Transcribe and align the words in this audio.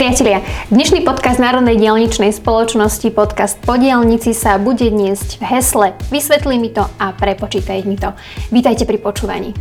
Priatelia, 0.00 0.40
dnešný 0.72 1.04
podcast 1.04 1.36
Národnej 1.36 1.76
dielničnej 1.76 2.32
spoločnosti, 2.32 3.04
podcast 3.12 3.60
Podielnici 3.60 4.32
sa 4.32 4.56
bude 4.56 4.88
dniesť 4.88 5.36
v 5.36 5.42
hesle 5.44 5.92
Vysvetlí 6.08 6.56
mi 6.56 6.72
to 6.72 6.88
a 6.96 7.12
prepočítaj 7.12 7.84
mi 7.84 8.00
to. 8.00 8.16
Vítajte 8.48 8.88
pri 8.88 8.96
počúvaní. 8.96 9.52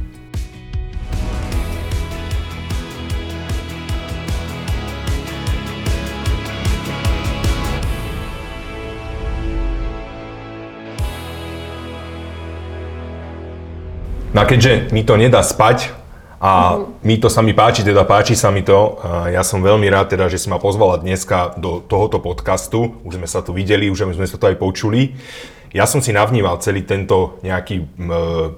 No 14.32 14.40
a 14.40 14.48
keďže 14.48 14.88
mi 14.96 15.04
to 15.04 15.20
nedá 15.20 15.44
spať, 15.44 15.99
a 16.40 16.80
mi 17.04 17.20
to 17.20 17.28
sa 17.28 17.44
mi 17.44 17.52
páči, 17.52 17.84
teda 17.84 18.08
páči 18.08 18.32
sa 18.34 18.48
mi 18.48 18.64
to. 18.64 18.96
Ja 19.28 19.44
som 19.44 19.60
veľmi 19.60 19.92
rád 19.92 20.16
teda, 20.16 20.32
že 20.32 20.40
si 20.40 20.48
ma 20.48 20.56
pozvala 20.56 20.96
dneska 20.96 21.60
do 21.60 21.84
tohoto 21.84 22.24
podcastu. 22.24 22.96
Už 23.04 23.20
sme 23.20 23.28
sa 23.28 23.44
tu 23.44 23.52
videli, 23.52 23.92
už 23.92 24.08
sme 24.16 24.24
sa 24.24 24.40
to 24.40 24.48
aj 24.48 24.56
počuli. 24.56 25.20
Ja 25.70 25.86
som 25.86 26.02
si 26.02 26.10
navnímal 26.10 26.58
celý 26.66 26.82
tento 26.82 27.38
nejaký 27.46 27.86
m, 27.86 28.10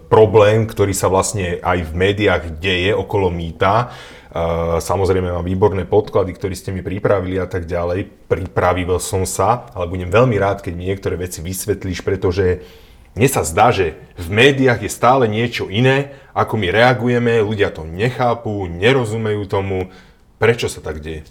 problém, 0.07 0.63
ktorý 0.63 0.95
sa 0.95 1.11
vlastne 1.11 1.59
aj 1.59 1.89
v 1.89 1.91
médiách 1.91 2.43
deje 2.63 2.95
okolo 2.95 3.27
mýta. 3.27 3.91
Uh, 4.31 4.79
samozrejme 4.79 5.27
mám 5.27 5.43
výborné 5.43 5.83
podklady, 5.83 6.31
ktoré 6.39 6.55
ste 6.55 6.71
mi 6.71 6.79
pripravili 6.79 7.35
a 7.35 7.51
tak 7.51 7.67
ďalej. 7.67 8.31
Pripravil 8.31 8.95
som 9.03 9.27
sa, 9.27 9.67
ale 9.75 9.91
budem 9.91 10.07
veľmi 10.07 10.39
rád, 10.39 10.63
keď 10.63 10.71
mi 10.71 10.87
niektoré 10.87 11.19
veci 11.19 11.43
vysvetlíš, 11.43 11.99
pretože 11.99 12.63
mne 13.11 13.27
sa 13.27 13.43
zdá, 13.43 13.75
že 13.75 13.99
v 14.15 14.27
médiách 14.31 14.87
je 14.87 14.91
stále 14.91 15.27
niečo 15.27 15.67
iné, 15.67 16.15
ako 16.31 16.55
my 16.55 16.71
reagujeme, 16.71 17.43
ľudia 17.43 17.67
to 17.67 17.83
nechápu, 17.83 18.71
nerozumejú 18.71 19.43
tomu. 19.51 19.91
Prečo 20.39 20.71
sa 20.71 20.79
tak 20.79 21.03
deje? 21.03 21.27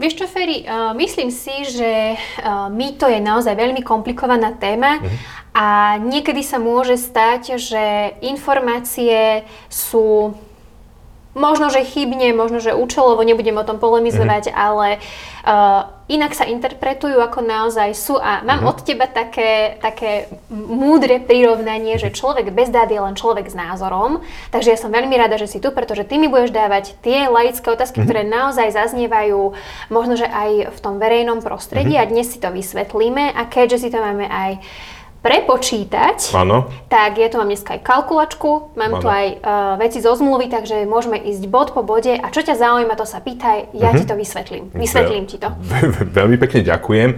Vieš 0.00 0.24
čo, 0.24 0.26
Ferry, 0.26 0.64
uh, 0.64 0.96
myslím 0.96 1.28
si, 1.28 1.52
že 1.68 2.16
uh, 2.16 2.72
mýto 2.72 3.04
je 3.12 3.20
naozaj 3.20 3.52
veľmi 3.52 3.84
komplikovaná 3.84 4.56
téma 4.56 4.98
uh-huh. 4.98 5.12
a 5.52 5.66
niekedy 6.00 6.40
sa 6.40 6.56
môže 6.56 6.96
stať, 6.96 7.60
že 7.60 8.16
informácie 8.24 9.44
sú 9.68 10.32
Možno, 11.32 11.72
že 11.72 11.80
chybne, 11.80 12.36
možno, 12.36 12.60
že 12.60 12.76
účelovo, 12.76 13.24
nebudem 13.24 13.56
o 13.56 13.64
tom 13.64 13.80
polemizovať, 13.80 14.52
mm-hmm. 14.52 14.64
ale 14.68 14.88
uh, 15.00 15.88
inak 16.12 16.36
sa 16.36 16.44
interpretujú 16.44 17.16
ako 17.16 17.40
naozaj 17.40 17.96
sú. 17.96 18.20
A 18.20 18.44
mám 18.44 18.60
mm-hmm. 18.62 18.70
od 18.70 18.78
teba 18.84 19.06
také, 19.08 19.80
také 19.80 20.28
múdre 20.52 21.18
prirovnanie, 21.24 21.96
že 21.96 22.12
človek 22.12 22.52
bez 22.52 22.68
dát 22.68 22.92
je 22.92 23.00
len 23.00 23.16
človek 23.16 23.48
s 23.48 23.56
názorom. 23.56 24.20
Takže 24.52 24.76
ja 24.76 24.78
som 24.78 24.92
veľmi 24.92 25.16
rada, 25.16 25.40
že 25.40 25.48
si 25.48 25.58
tu, 25.58 25.72
pretože 25.72 26.04
ty 26.04 26.20
mi 26.20 26.28
budeš 26.28 26.52
dávať 26.52 27.00
tie 27.00 27.26
laické 27.32 27.64
otázky, 27.72 28.04
mm-hmm. 28.04 28.08
ktoré 28.12 28.22
naozaj 28.28 28.68
zaznievajú 28.76 29.56
možno, 29.88 30.14
že 30.20 30.28
aj 30.28 30.76
v 30.76 30.78
tom 30.84 31.00
verejnom 31.00 31.40
prostredí 31.40 31.96
mm-hmm. 31.96 32.08
a 32.08 32.12
dnes 32.12 32.28
si 32.28 32.38
to 32.38 32.52
vysvetlíme. 32.52 33.32
A 33.32 33.48
keďže 33.48 33.88
si 33.88 33.88
to 33.88 33.98
máme 33.98 34.28
aj 34.28 34.60
prepočítať, 35.22 36.34
ano. 36.34 36.66
tak 36.90 37.14
ja 37.14 37.30
tu 37.30 37.38
mám 37.38 37.46
dneska 37.46 37.78
aj 37.78 37.86
kalkulačku, 37.86 38.74
mám 38.74 38.98
ano. 38.98 39.02
tu 39.02 39.06
aj 39.06 39.26
uh, 39.38 39.74
veci 39.78 40.02
zo 40.02 40.18
zmluvy, 40.18 40.50
takže 40.50 40.82
môžeme 40.82 41.14
ísť 41.14 41.46
bod 41.46 41.70
po 41.70 41.86
bode 41.86 42.10
a 42.10 42.26
čo 42.34 42.42
ťa 42.42 42.58
zaujíma, 42.58 42.98
to 42.98 43.06
sa 43.06 43.22
pýtaj, 43.22 43.70
ja 43.72 43.94
uh-huh. 43.94 44.02
ti 44.02 44.04
to 44.04 44.18
vysvetlím. 44.18 44.74
Vysvetlím 44.74 45.30
ti 45.30 45.38
to. 45.38 45.54
Veľmi 46.18 46.36
pekne 46.42 46.66
ďakujem. 46.66 47.10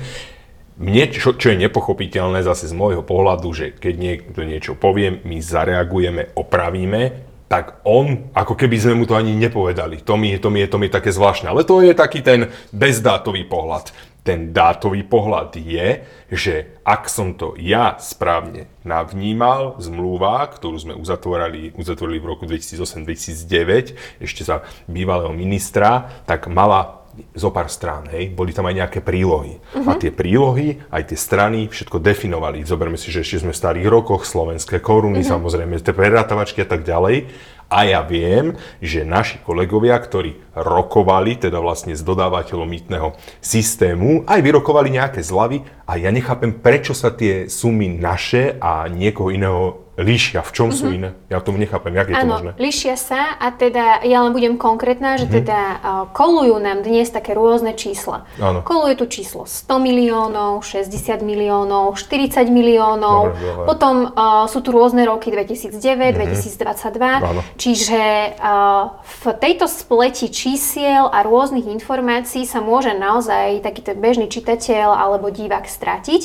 Mne, 0.74 1.04
čo, 1.14 1.38
čo 1.38 1.54
je 1.54 1.56
nepochopiteľné 1.64 2.44
zase 2.44 2.68
z 2.68 2.74
môjho 2.74 3.00
pohľadu, 3.06 3.48
že 3.56 3.66
keď 3.72 3.94
niekto 3.94 4.40
niečo 4.44 4.76
povie, 4.76 5.22
my 5.22 5.38
zareagujeme, 5.38 6.34
opravíme, 6.34 7.02
tak 7.46 7.86
on, 7.86 8.34
ako 8.34 8.58
keby 8.58 8.76
sme 8.82 8.94
mu 8.98 9.04
to 9.06 9.14
ani 9.14 9.38
nepovedali. 9.38 10.02
To 10.02 10.18
mi, 10.18 10.34
to 10.42 10.50
mi, 10.50 10.66
je, 10.66 10.68
to 10.68 10.76
mi 10.82 10.90
je 10.90 10.96
také 10.98 11.14
zvláštne. 11.14 11.46
Ale 11.46 11.62
to 11.62 11.78
je 11.78 11.94
taký 11.94 12.26
ten 12.26 12.50
bezdátový 12.74 13.46
pohľad 13.46 13.94
ten 14.24 14.56
dátový 14.56 15.04
pohľad 15.04 15.52
je, 15.60 16.00
že 16.32 16.80
ak 16.80 17.12
som 17.12 17.36
to 17.36 17.52
ja 17.60 18.00
správne 18.00 18.72
navnímal, 18.80 19.76
zmluva, 19.76 20.48
ktorú 20.48 20.80
sme 20.80 20.94
uzatvorili, 20.96 21.76
uzatvorili 21.76 22.18
v 22.24 22.26
roku 22.32 22.48
2008-2009, 22.48 24.24
ešte 24.24 24.42
za 24.42 24.64
bývalého 24.88 25.30
ministra, 25.36 26.24
tak 26.24 26.48
mala 26.48 27.04
zo 27.34 27.54
pár 27.54 27.70
strán, 27.70 28.10
hej, 28.10 28.34
boli 28.34 28.50
tam 28.50 28.66
aj 28.66 28.74
nejaké 28.74 28.98
prílohy. 28.98 29.62
Uh-huh. 29.62 29.86
A 29.86 29.94
mhm. 29.94 30.00
tie 30.02 30.10
prílohy, 30.10 30.82
aj 30.90 31.14
tie 31.14 31.18
strany, 31.18 31.70
všetko 31.70 32.02
definovali. 32.02 32.66
Zoberme 32.66 32.98
si, 32.98 33.14
že 33.14 33.22
ešte 33.22 33.46
sme 33.46 33.54
v 33.54 33.60
starých 33.62 33.86
rokoch, 33.86 34.26
slovenské 34.26 34.82
koruny, 34.82 35.22
uh-huh. 35.22 35.38
samozrejme, 35.38 35.78
tie 35.78 35.94
prerátavačky 35.94 36.66
a 36.66 36.68
tak 36.68 36.82
ďalej. 36.82 37.30
A 37.74 37.82
ja 37.90 38.06
viem, 38.06 38.54
že 38.78 39.02
naši 39.02 39.42
kolegovia, 39.42 39.98
ktorí 39.98 40.38
rokovali, 40.54 41.34
teda 41.42 41.58
vlastne 41.58 41.98
s 41.98 42.06
dodávateľom 42.06 42.70
mýtneho 42.70 43.18
systému, 43.42 44.22
aj 44.30 44.38
vyrokovali 44.38 44.94
nejaké 44.94 45.26
zlavy 45.26 45.66
a 45.82 45.98
ja 45.98 46.14
nechápem, 46.14 46.54
prečo 46.54 46.94
sa 46.94 47.10
tie 47.10 47.50
sumy 47.50 47.98
naše 47.98 48.54
a 48.62 48.86
niekoho 48.86 49.34
iného 49.34 49.83
líšia? 49.98 50.42
V 50.42 50.50
čom 50.50 50.68
sú 50.74 50.90
mhm. 50.90 50.94
iné? 50.94 51.10
Ja 51.30 51.38
tomu 51.38 51.58
nechápem, 51.58 51.94
jak 51.94 52.08
je 52.10 52.14
ano, 52.14 52.22
to 52.22 52.32
možné? 52.34 52.50
líšia 52.58 52.96
sa 52.98 53.36
a 53.38 53.52
teda 53.54 54.02
ja 54.02 54.24
len 54.26 54.32
budem 54.34 54.56
konkrétna, 54.58 55.20
že 55.20 55.28
mm-hmm. 55.28 55.38
teda 55.44 55.60
uh, 55.60 56.04
kolujú 56.10 56.56
nám 56.58 56.82
dnes 56.82 57.10
také 57.12 57.36
rôzne 57.36 57.76
čísla. 57.76 58.26
Ano. 58.40 58.64
Koluje 58.64 58.98
tu 58.98 59.06
číslo 59.06 59.46
100 59.46 59.68
miliónov, 59.78 60.64
60 60.64 61.20
miliónov, 61.22 61.94
40 61.98 62.48
miliónov, 62.50 63.34
dobre, 63.34 63.44
dobre. 63.44 63.66
potom 63.68 63.94
uh, 64.10 64.46
sú 64.48 64.64
tu 64.64 64.72
rôzne 64.72 65.04
roky 65.04 65.30
2009, 65.30 65.76
mm-hmm. 65.76 66.38
2022, 66.40 67.30
ano. 67.30 67.40
čiže 67.60 68.02
uh, 68.40 68.98
v 69.04 69.24
tejto 69.38 69.66
spleti 69.68 70.32
čísiel 70.32 71.06
a 71.10 71.22
rôznych 71.22 71.68
informácií 71.68 72.48
sa 72.48 72.64
môže 72.64 72.94
naozaj 72.96 73.60
taký 73.62 73.84
ten 73.84 73.98
bežný 73.98 74.26
čitateľ 74.30 74.96
alebo 74.96 75.28
divák 75.28 75.66
stratiť. 75.68 76.22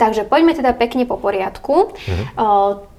Takže 0.00 0.24
poďme 0.26 0.56
teda 0.56 0.72
pekne 0.72 1.04
po 1.04 1.18
poriadku. 1.20 1.92
Mm-hmm. 1.92 2.91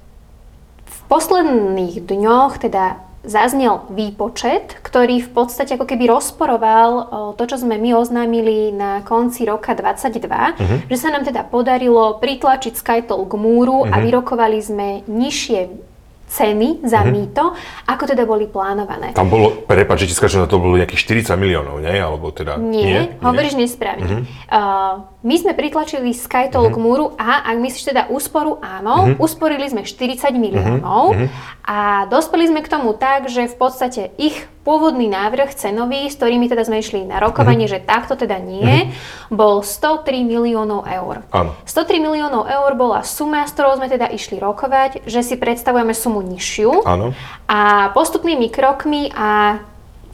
Posledných 1.14 2.10
dňoch 2.10 2.58
teda 2.58 2.98
zaznel 3.22 3.86
výpočet, 3.86 4.82
ktorý 4.82 5.22
v 5.22 5.30
podstate 5.30 5.78
ako 5.78 5.86
keby 5.86 6.10
rozporoval 6.10 6.90
to, 7.38 7.42
čo 7.46 7.62
sme 7.62 7.78
my 7.78 7.94
oznámili 7.94 8.74
na 8.74 8.98
konci 9.06 9.46
roka 9.46 9.78
22, 9.78 10.26
uh-huh. 10.26 10.58
Mhm. 10.58 10.76
že 10.90 10.96
sa 10.98 11.14
nám 11.14 11.22
teda 11.22 11.46
podarilo 11.46 12.18
pritlačiť 12.18 12.74
SkyToll 12.74 13.30
k 13.30 13.34
múru 13.38 13.86
uh-huh. 13.86 13.94
a 13.94 14.02
mhm. 14.02 14.04
vyrokovali 14.10 14.58
sme 14.58 14.88
nižšie 15.06 15.94
ceny 16.34 16.82
za 16.82 17.06
mm-hmm. 17.06 17.14
mýto, 17.14 17.54
ako 17.86 18.04
teda 18.10 18.26
boli 18.26 18.50
plánované. 18.50 19.14
Tam 19.14 19.30
bolo, 19.30 19.62
prepáč, 19.70 20.02
že 20.02 20.10
ti 20.10 20.14
skáčem, 20.18 20.42
to 20.50 20.58
bolo 20.58 20.74
nejakých 20.74 21.30
40 21.30 21.38
miliónov, 21.38 21.78
nie? 21.78 21.94
Alebo 21.94 22.34
teda, 22.34 22.58
nie, 22.58 22.82
nie? 22.82 23.02
hovoríš 23.22 23.54
nesprávne. 23.54 24.02
Mm-hmm. 24.02 24.50
Uh, 24.50 25.13
my 25.24 25.40
sme 25.40 25.56
pritlačili 25.56 26.12
SkyToll 26.12 26.68
mm-hmm. 26.68 26.76
k 26.76 26.84
múru 26.84 27.16
a 27.16 27.48
ak 27.48 27.56
myslíš 27.56 27.96
teda 27.96 28.12
úsporu, 28.12 28.60
áno, 28.60 29.16
mm-hmm. 29.16 29.24
usporili 29.24 29.64
sme 29.64 29.88
40 29.88 30.36
miliónov 30.36 31.16
mm-hmm. 31.16 31.28
a 31.64 32.04
dospeli 32.12 32.52
sme 32.52 32.60
k 32.60 32.68
tomu 32.68 32.92
tak, 32.92 33.32
že 33.32 33.48
v 33.48 33.56
podstate 33.56 34.12
ich 34.20 34.36
pôvodný 34.68 35.08
návrh 35.08 35.56
cenový, 35.56 36.12
s 36.12 36.20
ktorými 36.20 36.44
teda 36.48 36.68
sme 36.68 36.84
išli 36.84 37.08
na 37.08 37.24
rokovanie, 37.24 37.64
mm-hmm. 37.64 37.84
že 37.84 37.88
takto 37.88 38.20
teda 38.20 38.36
nie, 38.36 38.92
mm-hmm. 38.92 39.32
bol 39.32 39.64
103 39.64 40.04
miliónov 40.28 40.84
eur. 40.84 41.24
Áno. 41.32 41.56
103 41.64 42.04
miliónov 42.04 42.44
eur 42.44 42.70
bola 42.76 43.00
suma, 43.00 43.48
s 43.48 43.56
ktorou 43.56 43.80
sme 43.80 43.88
teda 43.88 44.12
išli 44.12 44.36
rokovať, 44.36 45.08
že 45.08 45.24
si 45.24 45.40
predstavujeme 45.40 45.96
sumu 45.96 46.20
nižšiu. 46.20 46.84
Áno. 46.84 47.16
A 47.48 47.88
postupnými 47.96 48.52
krokmi 48.52 49.08
a 49.08 49.60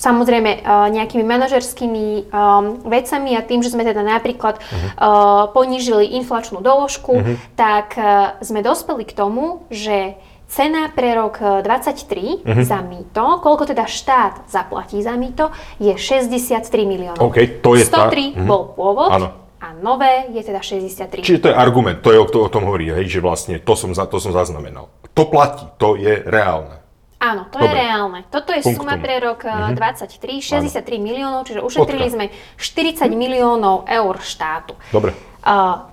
samozrejme 0.01 0.65
uh, 0.65 0.89
nejakými 0.89 1.23
manažerskými 1.23 2.33
um, 2.33 2.81
vecami 2.89 3.37
a 3.37 3.45
tým, 3.45 3.61
že 3.61 3.77
sme 3.77 3.85
teda 3.85 4.01
napríklad 4.01 4.57
uh-huh. 4.57 4.81
uh, 4.97 5.45
ponížili 5.53 6.17
inflačnú 6.17 6.65
doložku, 6.65 7.21
uh-huh. 7.21 7.37
tak 7.55 7.93
sme 8.41 8.65
dospeli 8.65 9.05
k 9.05 9.13
tomu, 9.13 9.69
že 9.69 10.17
Cena 10.51 10.91
pre 10.91 11.15
rok 11.15 11.39
23 11.39 11.63
uh-huh. 11.63 12.43
Mhm. 12.43 12.63
za 12.67 12.83
mýto, 12.83 13.39
koľko 13.39 13.71
teda 13.71 13.87
štát 13.87 14.51
zaplatí 14.51 14.99
za 14.99 15.15
mýto, 15.15 15.55
je 15.79 15.95
63 15.95 16.67
miliónov. 16.91 17.23
OK, 17.23 17.63
to 17.63 17.79
je 17.79 17.87
103 17.87 17.95
tá... 17.95 18.03
uh-huh. 18.03 18.49
bol 18.51 18.63
pôvod. 18.75 19.15
Áno. 19.15 19.29
A 19.61 19.77
nové 19.77 20.27
je 20.33 20.43
teda 20.43 20.65
63. 20.65 21.21
Čiže 21.21 21.41
to 21.45 21.49
je 21.53 21.57
argument, 21.57 22.01
to 22.01 22.11
je 22.11 22.19
o, 22.19 22.27
to, 22.27 22.43
o 22.43 22.51
tom 22.51 22.65
hovorí, 22.65 22.91
hej, 22.91 23.07
že 23.07 23.21
vlastne 23.21 23.61
to 23.61 23.77
som, 23.77 23.93
za, 23.93 24.09
to 24.09 24.17
som 24.17 24.33
zaznamenal. 24.33 24.89
To 25.13 25.29
platí, 25.29 25.69
to 25.77 26.01
je 26.01 26.25
reálne. 26.27 26.81
Áno, 27.21 27.53
to 27.53 27.61
Dobre. 27.61 27.69
je 27.69 27.73
reálne. 27.85 28.21
Toto 28.33 28.51
je 28.57 28.65
Punktum. 28.65 28.89
suma 28.89 28.97
pre 28.97 29.21
rok 29.21 29.45
uh-huh. 29.45 29.77
23, 29.77 30.41
63 30.41 30.73
Áno. 30.73 31.05
miliónov, 31.05 31.41
čiže 31.45 31.61
ušetrili 31.61 32.09
Potka. 32.09 32.17
sme 32.17 32.27
40 32.57 33.13
miliónov 33.13 33.85
eur 33.85 34.15
štátu. 34.25 34.73
Dobre. 34.89 35.13
Uh, 35.45 35.85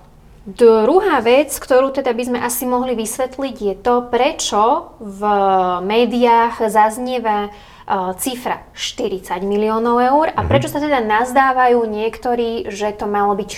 Druhá 0.48 1.20
vec, 1.20 1.52
ktorú 1.52 1.92
teda 1.92 2.16
by 2.16 2.24
sme 2.24 2.38
asi 2.40 2.64
mohli 2.64 2.96
vysvetliť, 2.96 3.56
je 3.60 3.74
to, 3.84 4.08
prečo 4.08 4.96
v 4.96 5.20
médiách 5.84 6.64
zaznieva 6.72 7.52
uh, 7.52 8.16
cifra 8.16 8.64
40 8.72 9.44
miliónov 9.44 10.00
eur. 10.00 10.32
A 10.32 10.48
prečo 10.48 10.72
sa 10.72 10.80
teda 10.80 11.04
nazdávajú 11.04 11.84
niektorí, 11.84 12.72
že 12.72 12.96
to 12.96 13.04
malo 13.04 13.36
byť 13.36 13.50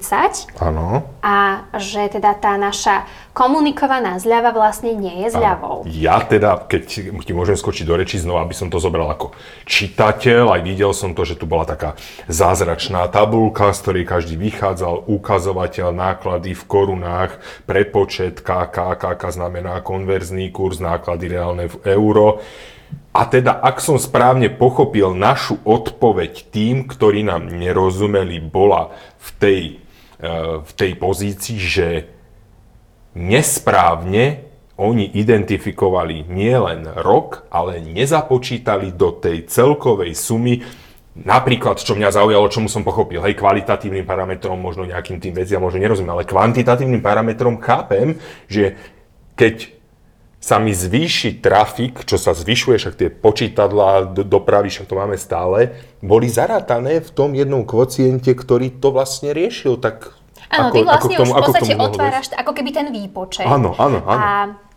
40? 0.00 0.64
Áno. 0.64 1.04
A 1.20 1.68
že 1.76 2.08
teda 2.08 2.32
tá 2.40 2.56
naša 2.56 3.04
komunikovaná 3.40 4.20
zľava 4.20 4.52
vlastne 4.52 4.92
nie 4.92 5.24
je 5.24 5.32
zľavou. 5.32 5.88
Ja 5.88 6.20
teda, 6.20 6.60
keď 6.60 6.82
ti 7.24 7.32
môžem 7.32 7.56
skočiť 7.56 7.88
do 7.88 7.96
reči 7.96 8.20
znova, 8.20 8.44
aby 8.44 8.52
som 8.52 8.68
to 8.68 8.76
zobral 8.76 9.08
ako 9.08 9.32
čitateľ, 9.64 10.52
aj 10.52 10.60
videl 10.60 10.92
som 10.92 11.16
to, 11.16 11.24
že 11.24 11.40
tu 11.40 11.48
bola 11.48 11.64
taká 11.64 11.96
zázračná 12.28 13.08
tabulka, 13.08 13.72
z 13.72 13.80
ktorej 13.80 14.04
každý 14.04 14.36
vychádzal, 14.36 15.08
ukazovateľ 15.08 15.88
náklady 15.88 16.52
v 16.52 16.62
korunách, 16.68 17.40
prepočet 17.64 18.44
KK, 18.44 19.16
znamená 19.32 19.80
konverzný 19.80 20.52
kurz, 20.52 20.76
náklady 20.76 21.32
reálne 21.32 21.72
v 21.72 21.96
euro. 21.96 22.44
A 23.16 23.24
teda, 23.24 23.56
ak 23.56 23.80
som 23.80 23.96
správne 23.96 24.52
pochopil 24.52 25.16
našu 25.16 25.56
odpoveď 25.64 26.52
tým, 26.52 26.84
ktorí 26.84 27.24
nám 27.24 27.48
nerozumeli, 27.48 28.36
bola 28.36 28.92
v 29.16 29.28
tej, 29.40 29.62
eh, 30.20 30.60
v 30.60 30.70
tej 30.76 30.92
pozícii, 31.00 31.56
že 31.56 31.86
nesprávne 33.14 34.50
oni 34.80 35.12
identifikovali 35.12 36.24
nielen 36.24 36.88
rok, 37.04 37.44
ale 37.52 37.84
nezapočítali 37.84 38.96
do 38.96 39.12
tej 39.12 39.44
celkovej 39.44 40.16
sumy 40.16 40.64
Napríklad, 41.10 41.82
čo 41.82 41.98
mňa 41.98 42.14
zaujalo, 42.14 42.46
čomu 42.46 42.70
som 42.70 42.86
pochopil, 42.86 43.18
hej, 43.20 43.34
kvalitatívnym 43.34 44.06
parametrom, 44.06 44.54
možno 44.56 44.86
nejakým 44.86 45.18
tým 45.18 45.34
veciam, 45.34 45.58
možno 45.58 45.82
nerozumiem, 45.82 46.14
ale 46.14 46.22
kvantitatívnym 46.22 47.02
parametrom 47.02 47.58
chápem, 47.58 48.14
že 48.46 48.78
keď 49.34 49.74
sa 50.38 50.62
mi 50.62 50.70
zvýši 50.70 51.42
trafik, 51.42 52.06
čo 52.06 52.16
sa 52.16 52.30
zvyšuje, 52.32 52.78
však 52.78 52.94
tie 52.96 53.10
počítadlá, 53.10 54.16
do, 54.16 54.22
dopravy, 54.22 54.70
však 54.70 54.86
to 54.86 54.94
máme 54.96 55.18
stále, 55.18 55.76
boli 55.98 56.30
zarátané 56.30 57.02
v 57.02 57.10
tom 57.10 57.34
jednom 57.34 57.66
kvociente, 57.66 58.30
ktorý 58.32 58.72
to 58.80 58.94
vlastne 58.94 59.34
riešil, 59.34 59.76
tak 59.82 60.14
Áno, 60.50 60.74
ty 60.74 60.82
vlastne 60.82 61.14
ako 61.14 61.22
tomu, 61.22 61.30
už 61.30 61.38
v 61.38 61.42
podstate 61.46 61.72
otváraš 61.78 62.26
ako 62.34 62.52
keby 62.58 62.70
ten 62.74 62.86
výpočet. 62.90 63.46
Áno, 63.46 63.70
áno, 63.78 64.02
áno. 64.02 64.18
A 64.18 64.28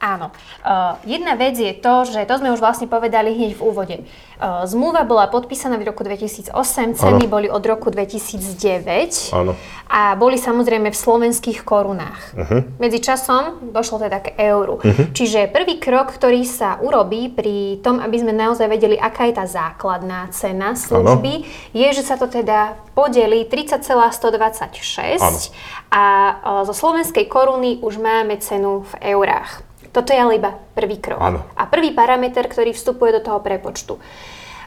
áno. 0.03 0.35
Uh, 0.59 0.99
jedna 1.07 1.39
vec 1.39 1.55
je 1.55 1.71
to, 1.71 2.03
že 2.03 2.27
to 2.27 2.35
sme 2.43 2.51
už 2.51 2.59
vlastne 2.59 2.91
povedali 2.91 3.31
hneď 3.31 3.55
v 3.55 3.61
úvode. 3.63 3.97
Uh, 4.43 4.67
zmluva 4.67 5.07
bola 5.07 5.31
podpísaná 5.31 5.79
v 5.79 5.87
roku 5.87 6.03
2008, 6.03 6.51
ceny 6.99 7.23
Áno. 7.23 7.31
boli 7.31 7.47
od 7.47 7.63
roku 7.63 7.87
2009 7.87 9.31
Áno. 9.31 9.55
a 9.87 10.19
boli 10.19 10.35
samozrejme 10.35 10.91
v 10.91 10.97
slovenských 10.97 11.63
korunách. 11.63 12.35
Uh-huh. 12.35 12.67
Medzi 12.75 12.99
časom 12.99 13.71
došlo 13.71 14.03
teda 14.03 14.19
k 14.19 14.35
euru. 14.51 14.83
Uh-huh. 14.83 15.15
Čiže 15.15 15.47
prvý 15.47 15.79
krok, 15.79 16.11
ktorý 16.11 16.43
sa 16.43 16.75
urobí 16.83 17.31
pri 17.31 17.79
tom, 17.79 18.03
aby 18.03 18.19
sme 18.19 18.35
naozaj 18.35 18.67
vedeli, 18.67 18.99
aká 18.99 19.31
je 19.31 19.39
tá 19.39 19.47
základná 19.47 20.27
cena 20.35 20.75
služby, 20.75 21.47
je, 21.71 21.87
že 21.95 22.03
sa 22.03 22.19
to 22.19 22.27
teda 22.27 22.75
podelí 22.91 23.47
30,126 23.47 25.23
Áno. 25.23 25.39
a 25.87 26.03
o, 26.03 26.67
zo 26.67 26.73
slovenskej 26.75 27.31
koruny 27.31 27.79
už 27.79 28.01
máme 28.01 28.35
cenu 28.43 28.83
v 28.83 29.13
eurách. 29.15 29.72
Toto 29.93 30.09
je 30.09 30.17
ale 30.17 30.41
iba 30.41 30.57
prvý 30.73 30.97
krok. 30.97 31.21
Áno. 31.21 31.45
A 31.53 31.69
prvý 31.69 31.93
parameter, 31.93 32.49
ktorý 32.49 32.73
vstupuje 32.73 33.13
do 33.13 33.21
toho 33.21 33.39
prepočtu. 33.39 34.01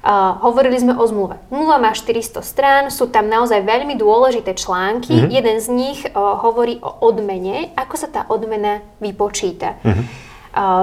Uh, 0.06 0.38
hovorili 0.38 0.78
sme 0.78 0.94
o 0.94 1.02
zmluve. 1.02 1.42
Zmluva 1.50 1.82
má 1.82 1.90
400 1.90 2.38
strán, 2.46 2.82
sú 2.94 3.10
tam 3.10 3.26
naozaj 3.26 3.66
veľmi 3.66 3.98
dôležité 3.98 4.54
články. 4.54 5.10
Mhm. 5.10 5.18
Mm-hmm. 5.18 5.34
Jeden 5.34 5.56
z 5.58 5.66
nich 5.74 6.00
uh, 6.06 6.38
hovorí 6.46 6.78
o 6.78 7.02
odmene, 7.02 7.74
ako 7.74 7.94
sa 7.98 8.06
tá 8.06 8.22
odmena 8.30 8.86
vypočíta. 9.02 9.82
Mhm. 9.82 9.90
Mm-hmm. 9.90 10.24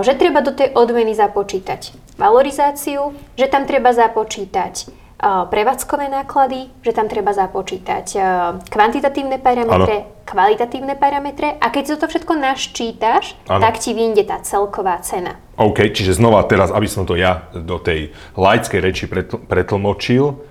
Že 0.06 0.13
treba 0.22 0.46
do 0.46 0.54
tej 0.54 0.69
odmeny 0.78 1.18
započítať 1.18 1.98
valorizáciu, 2.13 3.10
že 3.34 3.50
tam 3.50 3.66
treba 3.66 3.89
započítať 3.89 5.03
prevádzkové 5.24 6.12
náklady, 6.12 6.68
že 6.84 6.92
tam 6.92 7.08
treba 7.08 7.31
započítať 7.31 8.06
uh, 8.16 8.24
kvantitatívne 8.68 9.40
parametre, 9.40 10.24
kvalitatívne 10.28 11.00
parametre 11.00 11.56
a 11.60 11.72
keď 11.72 11.84
si 11.84 11.94
to 11.96 12.08
všetko 12.12 12.34
naščítaš, 12.36 13.40
Áno. 13.48 13.64
tak 13.64 13.80
ti 13.80 13.96
vyjde 13.96 14.28
tá 14.28 14.44
celková 14.44 15.00
cena. 15.00 15.40
OK, 15.56 15.94
čiže 15.94 16.18
znova 16.18 16.44
teraz, 16.50 16.74
aby 16.74 16.88
som 16.90 17.08
to 17.08 17.16
ja 17.16 17.48
do 17.56 17.80
tej 17.80 18.12
laickej 18.36 18.80
reči 18.84 19.06
pretl- 19.08 19.40
pretlmočil, 19.40 20.44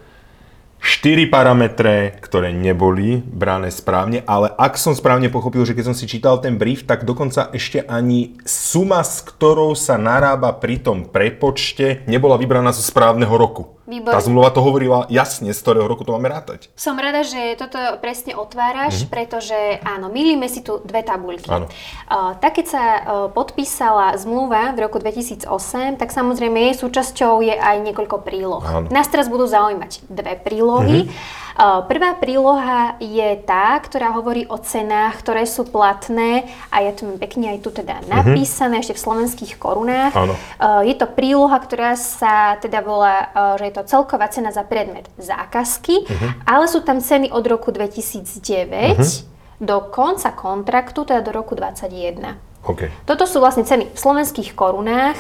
štyri 0.83 1.31
parametre, 1.31 2.19
ktoré 2.19 2.51
neboli 2.51 3.23
brané 3.23 3.71
správne, 3.71 4.27
ale 4.27 4.51
ak 4.51 4.75
som 4.75 4.99
správne 4.99 5.31
pochopil, 5.31 5.63
že 5.63 5.79
keď 5.79 5.95
som 5.95 5.97
si 5.97 6.11
čítal 6.11 6.43
ten 6.43 6.59
brief, 6.59 6.83
tak 6.83 7.07
dokonca 7.07 7.55
ešte 7.55 7.87
ani 7.87 8.35
suma, 8.43 9.07
s 9.07 9.23
ktorou 9.23 9.79
sa 9.79 9.95
narába 9.95 10.51
pri 10.59 10.83
tom 10.83 11.07
prepočte, 11.07 12.03
nebola 12.11 12.35
vybraná 12.35 12.75
zo 12.75 12.83
správneho 12.83 13.31
roku. 13.31 13.79
Výborne. 13.83 14.15
Tá 14.15 14.23
zmluva 14.23 14.55
to 14.55 14.63
hovorila 14.63 15.11
jasne, 15.11 15.51
z 15.51 15.59
ktorého 15.59 15.91
roku 15.91 16.07
to 16.07 16.15
máme 16.15 16.31
rátať. 16.31 16.71
Som 16.79 16.95
rada, 17.03 17.27
že 17.27 17.59
toto 17.59 17.79
presne 17.99 18.39
otváraš, 18.39 18.95
Mhm. 18.95 18.99
mm-hmm. 19.03 19.11
pretože 19.11 19.59
áno, 19.83 20.07
milíme 20.07 20.47
si 20.47 20.63
tu 20.63 20.79
dve 20.87 21.03
tabuľky. 21.03 21.51
Áno. 21.51 21.67
Uh, 22.07 22.39
tak 22.39 22.63
keď 22.63 22.67
sa 22.71 22.85
uh, 22.85 23.01
podpísala 23.29 24.15
zmluva 24.17 24.71
v 24.71 24.87
roku 24.87 25.03
2008, 25.03 25.99
tak 25.99 26.15
samozrejme 26.15 26.71
jej 26.71 26.75
súčasťou 26.79 27.43
je 27.43 27.59
aj 27.59 27.77
niekoľko 27.83 28.23
príloh. 28.23 28.63
Áno. 28.63 28.87
Nás 28.89 29.11
teraz 29.11 29.27
budú 29.27 29.51
zaujímať 29.51 30.07
dve 30.07 30.39
prílohy. 30.39 31.11
Mm-hmm. 31.11 31.41
Prvá 31.61 32.17
príloha 32.17 32.97
je 32.97 33.37
tá, 33.45 33.77
ktorá 33.77 34.17
hovorí 34.17 34.49
o 34.49 34.57
cenách, 34.57 35.21
ktoré 35.21 35.45
sú 35.45 35.69
platné 35.69 36.49
a 36.73 36.81
je 36.81 36.93
to 36.97 37.03
pekne 37.21 37.53
aj 37.53 37.59
tu 37.61 37.71
teda 37.71 38.01
napísané 38.09 38.81
ešte 38.81 38.97
v 38.97 39.05
slovenských 39.05 39.61
korunách. 39.61 40.17
Áno. 40.17 40.35
Je 40.83 40.95
to 40.97 41.07
príloha, 41.13 41.61
ktorá 41.61 41.93
sa 41.99 42.57
teda 42.57 42.81
volá, 42.81 43.29
že 43.61 43.69
je 43.69 43.75
to 43.77 43.83
celková 43.85 44.33
cena 44.33 44.49
za 44.49 44.65
predmet 44.65 45.07
zákazky, 45.21 46.09
ale 46.49 46.65
sú 46.67 46.81
tam 46.81 47.05
ceny 47.05 47.29
od 47.29 47.45
roku 47.45 47.69
2009 47.69 49.61
do 49.63 49.77
konca 49.93 50.35
kontraktu, 50.35 51.07
teda 51.07 51.23
do 51.23 51.31
roku 51.31 51.55
2021. 51.55 52.51
OK. 52.63 52.87
Toto 53.07 53.27
sú 53.27 53.43
vlastne 53.43 53.67
ceny 53.67 53.91
v 53.91 53.99
slovenských 53.99 54.55
korunách. 54.55 55.19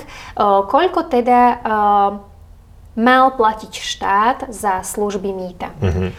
Koľko 0.70 1.10
teda 1.10 1.40
mal 2.92 3.32
platiť 3.32 3.72
štát 3.72 4.38
za 4.52 4.84
služby 4.84 5.32
mýta. 5.32 5.72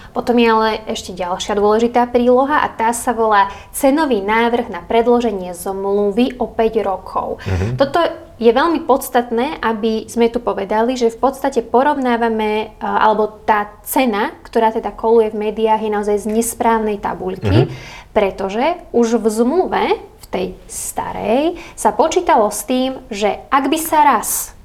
Potom 0.10 0.38
je 0.42 0.48
ale 0.50 0.70
ešte 0.90 1.14
ďalšia 1.14 1.54
dôležitá 1.54 2.10
príloha 2.10 2.66
a 2.66 2.68
tá 2.74 2.90
sa 2.92 3.14
volá 3.14 3.54
cenový 3.70 4.26
návrh 4.26 4.74
na 4.74 4.82
predloženie 4.82 5.54
zmluvy 5.54 6.42
o 6.42 6.50
5 6.50 6.82
rokov. 6.82 7.38
Toto 7.78 8.02
je 8.42 8.50
veľmi 8.50 8.84
podstatné, 8.90 9.62
aby 9.62 10.10
sme 10.10 10.28
tu 10.28 10.42
povedali, 10.42 10.98
že 10.98 11.14
v 11.14 11.22
podstate 11.22 11.62
porovnávame, 11.62 12.76
a, 12.82 13.06
alebo 13.06 13.40
tá 13.46 13.70
cena, 13.86 14.34
ktorá 14.42 14.74
teda 14.74 14.90
koluje 14.92 15.32
v 15.32 15.50
médiách, 15.50 15.86
je 15.86 15.92
naozaj 15.94 16.18
z 16.26 16.28
nesprávnej 16.42 16.98
tabuľky, 16.98 17.70
pretože 18.12 18.82
už 18.90 19.22
v 19.22 19.26
zmluve, 19.30 19.84
v 19.96 20.26
tej 20.34 20.48
starej, 20.66 21.62
sa 21.78 21.94
počítalo 21.94 22.50
s 22.50 22.66
tým, 22.66 23.06
že 23.14 23.46
ak 23.54 23.70
by 23.70 23.78
sa 23.78 24.02
raz 24.18 24.58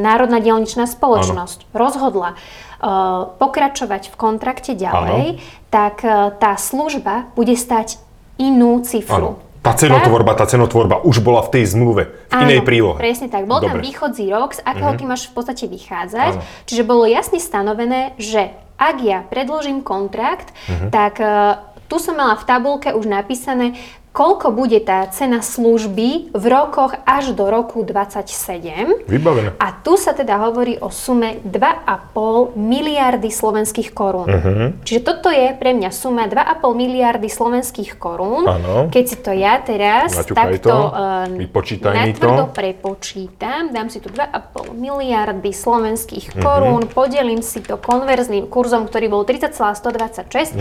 Národná 0.00 0.38
dielničná 0.42 0.86
spoločnosť 0.90 1.70
rozhodla 1.70 2.34
uh, 2.34 3.30
pokračovať 3.38 4.10
v 4.10 4.16
kontrakte 4.18 4.72
ďalej, 4.74 5.38
tak 5.70 6.02
uh, 6.02 6.34
tá 6.34 6.58
služba 6.58 7.30
bude 7.38 7.54
stať 7.54 7.98
inú 8.38 8.82
cifru. 8.82 9.38
Áno. 9.38 9.42
Tá 9.64 9.72
cenotvorba, 9.72 10.36
tá 10.36 10.44
cenotvorba 10.44 11.00
už 11.08 11.24
bola 11.24 11.40
v 11.40 11.56
tej 11.56 11.72
zmluve, 11.72 12.12
v 12.28 12.32
inej 12.36 12.68
prílohe. 12.68 13.00
presne 13.00 13.32
tak. 13.32 13.48
Bol 13.48 13.64
tam 13.64 13.80
Dobre. 13.80 13.88
východzí 13.88 14.28
rok, 14.28 14.52
z 14.52 14.60
akého 14.60 14.92
ty 14.92 15.08
máš 15.08 15.32
v 15.32 15.40
podstate 15.40 15.64
vychádzať. 15.72 16.32
Áno. 16.36 16.44
Čiže 16.68 16.82
bolo 16.84 17.08
jasne 17.08 17.40
stanovené, 17.40 18.12
že 18.20 18.52
ak 18.76 18.96
ja 19.00 19.24
predložím 19.24 19.80
kontrakt, 19.80 20.52
tak 20.92 21.16
uh, 21.16 21.64
tu 21.88 21.96
som 21.96 22.12
mala 22.12 22.36
v 22.36 22.44
tabulke 22.44 22.92
už 22.92 23.08
napísané, 23.08 23.78
koľko 24.14 24.54
bude 24.54 24.78
tá 24.86 25.02
cena 25.10 25.42
služby 25.42 26.30
v 26.30 26.44
rokoch 26.46 26.94
až 27.02 27.34
do 27.34 27.50
roku 27.50 27.82
27. 27.82 29.10
Vybavené. 29.10 29.58
A 29.58 29.74
tu 29.74 29.98
sa 29.98 30.14
teda 30.14 30.38
hovorí 30.38 30.78
o 30.78 30.86
sume 30.94 31.42
2,5 31.42 32.54
miliardy 32.54 33.26
slovenských 33.26 33.90
korún. 33.90 34.30
Čiže 34.86 35.00
toto 35.02 35.34
je 35.34 35.50
pre 35.58 35.74
mňa 35.74 35.90
suma 35.90 36.30
2,5 36.30 36.62
miliardy 36.78 37.26
slovenských 37.26 37.98
korún. 37.98 38.46
Áno. 38.46 38.86
Keď 38.86 39.04
si 39.04 39.16
to 39.18 39.34
ja 39.34 39.58
teraz 39.58 40.14
Naťukaj 40.14 40.62
takto 40.62 40.70
to, 40.70 40.78
eh, 41.42 42.06
natvrdo 42.06 42.44
to. 42.46 42.54
prepočítam, 42.54 43.74
dám 43.74 43.90
si 43.90 43.98
tu 43.98 44.14
2,5 44.14 44.78
miliardy 44.78 45.50
slovenských 45.50 46.38
korún, 46.38 46.86
podelím 46.86 47.42
si 47.42 47.58
to 47.66 47.82
konverzným 47.82 48.46
kurzom, 48.46 48.86
ktorý 48.86 49.10
bol 49.10 49.26
30,126, 49.26 50.54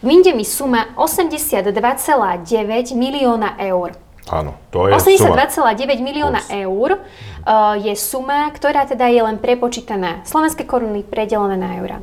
vyjde 0.00 0.32
mi 0.32 0.48
suma 0.48 0.96
82,9 0.96 2.93
milióna 2.94 3.60
eur. 3.60 3.92
Áno, 4.32 4.56
to 4.72 4.88
je 4.88 4.96
suma. 5.20 5.36
82,9 5.36 6.00
milióna 6.00 6.40
Plus. 6.40 6.64
eur 6.64 6.90
uh, 6.96 7.76
je 7.76 7.92
suma, 7.92 8.48
ktorá 8.48 8.88
teda 8.88 9.12
je 9.12 9.20
len 9.20 9.36
prepočítaná 9.36 10.24
slovenské 10.24 10.64
koruny 10.64 11.04
predelené 11.04 11.60
na 11.60 11.76
eura. 11.76 12.00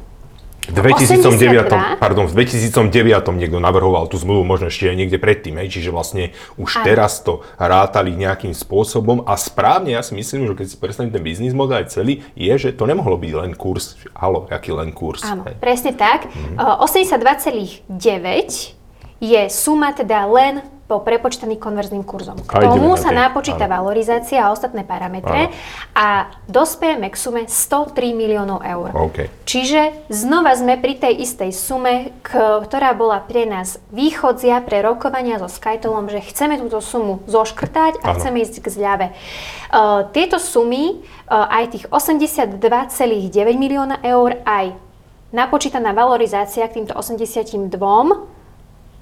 V 0.62 0.77
2009, 0.77 1.74
82? 1.74 1.98
pardon, 1.98 2.29
v 2.29 2.33
2009 2.45 3.33
niekto 3.33 3.57
navrhoval 3.57 4.05
tú 4.05 4.21
zmluvu, 4.21 4.45
možno 4.45 4.69
ešte 4.69 4.93
aj 4.93 4.95
niekde 4.95 5.17
predtým, 5.17 5.57
hej, 5.57 5.74
čiže 5.74 5.89
vlastne 5.89 6.38
už 6.62 6.79
Áno. 6.79 6.86
teraz 6.86 7.17
to 7.25 7.41
rátali 7.57 8.13
nejakým 8.13 8.53
spôsobom 8.53 9.25
a 9.25 9.33
správne, 9.41 9.98
ja 9.98 10.05
si 10.05 10.13
myslím, 10.13 10.45
že 10.45 10.53
keď 10.53 10.67
si 10.69 10.77
predstavím 10.77 11.10
ten 11.10 11.25
biznis 11.25 11.57
model 11.57 11.81
aj 11.81 11.89
celý, 11.89 12.21
je, 12.38 12.53
že 12.62 12.77
to 12.77 12.86
nemohlo 12.86 13.17
byť 13.17 13.33
len 13.41 13.57
kurz, 13.57 13.98
halo, 14.13 14.45
aký 14.53 14.69
len 14.69 14.93
kurz. 14.93 15.25
Áno, 15.25 15.50
hej. 15.50 15.57
presne 15.57 15.98
tak. 15.98 16.29
Mhm. 16.29 16.62
Uh, 16.62 16.86
82,9 16.86 18.77
je 19.17 19.41
suma 19.50 19.98
teda 19.98 20.29
len 20.29 20.62
po 20.91 21.00
prepočtaný 21.00 21.55
konverzným 21.55 22.03
kurzom. 22.03 22.36
K 22.43 22.67
tomu 22.67 23.00
sa 23.00 23.15
napočíta 23.15 23.63
áno. 23.71 23.79
valorizácia 23.79 24.43
a 24.43 24.51
ostatné 24.51 24.83
parametre 24.83 25.48
a 25.95 26.27
dospejeme 26.51 27.07
k 27.07 27.15
sume 27.15 27.41
103 27.48 28.12
miliónov 28.12 28.60
eur. 28.60 28.91
OK. 28.91 29.31
Čiže 29.48 30.12
znova 30.12 30.51
sme 30.60 30.75
pri 30.75 31.00
tej 31.00 31.24
istej 31.24 31.55
sume, 31.55 32.12
ktorá 32.27 32.91
bola 32.91 33.24
pre 33.24 33.48
nás 33.48 33.79
východzia 33.95 34.60
pre 34.67 34.83
rokovania 34.83 35.39
so 35.39 35.48
Skytolom, 35.48 36.12
že 36.12 36.19
chceme 36.27 36.60
túto 36.60 36.83
sumu 36.83 37.24
zoškrtať 37.24 38.03
a 38.03 38.12
Áno. 38.12 38.19
chceme 38.19 38.43
ísť 38.43 38.60
k 38.60 38.67
zľave. 38.67 39.07
Uh, 39.71 40.12
tieto 40.12 40.43
sumy, 40.43 41.00
uh, 41.31 41.48
aj 41.48 41.63
tých 41.71 41.86
82,9 41.88 42.60
milióna 43.55 44.03
eur, 44.03 44.43
aj 44.43 44.75
napočítaná 45.31 45.95
valorizácia 45.95 46.67
k 46.67 46.83
týmto 46.83 47.00
82 47.00 47.79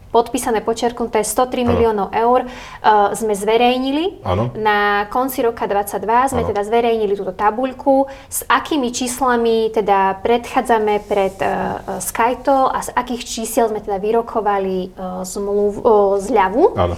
podpísané, 0.10 0.60
počerknuté 0.60 1.22
103 1.22 1.62
Áno. 1.62 1.70
miliónov 1.70 2.08
eur 2.10 2.46
uh, 2.46 3.14
sme 3.14 3.34
zverejnili. 3.34 4.26
Áno. 4.26 4.50
Na 4.58 5.06
konci 5.08 5.42
roka 5.42 5.66
22 5.66 6.02
sme 6.30 6.42
Áno. 6.44 6.50
teda 6.50 6.62
zverejnili 6.66 7.14
túto 7.14 7.32
tabuľku, 7.32 8.06
s 8.26 8.42
akými 8.46 8.90
číslami 8.90 9.70
teda 9.70 10.18
predchádzame 10.20 11.06
pred 11.06 11.38
uh, 11.40 12.02
Skyto 12.02 12.68
a 12.68 12.82
z 12.82 12.90
akých 12.92 13.24
čísiel 13.24 13.70
sme 13.70 13.80
teda 13.80 13.98
vyrokovali 13.98 14.92
uh, 14.92 15.22
zmluv, 15.22 15.72
uh, 15.80 16.18
zľavu. 16.18 16.64
Áno. 16.74 16.98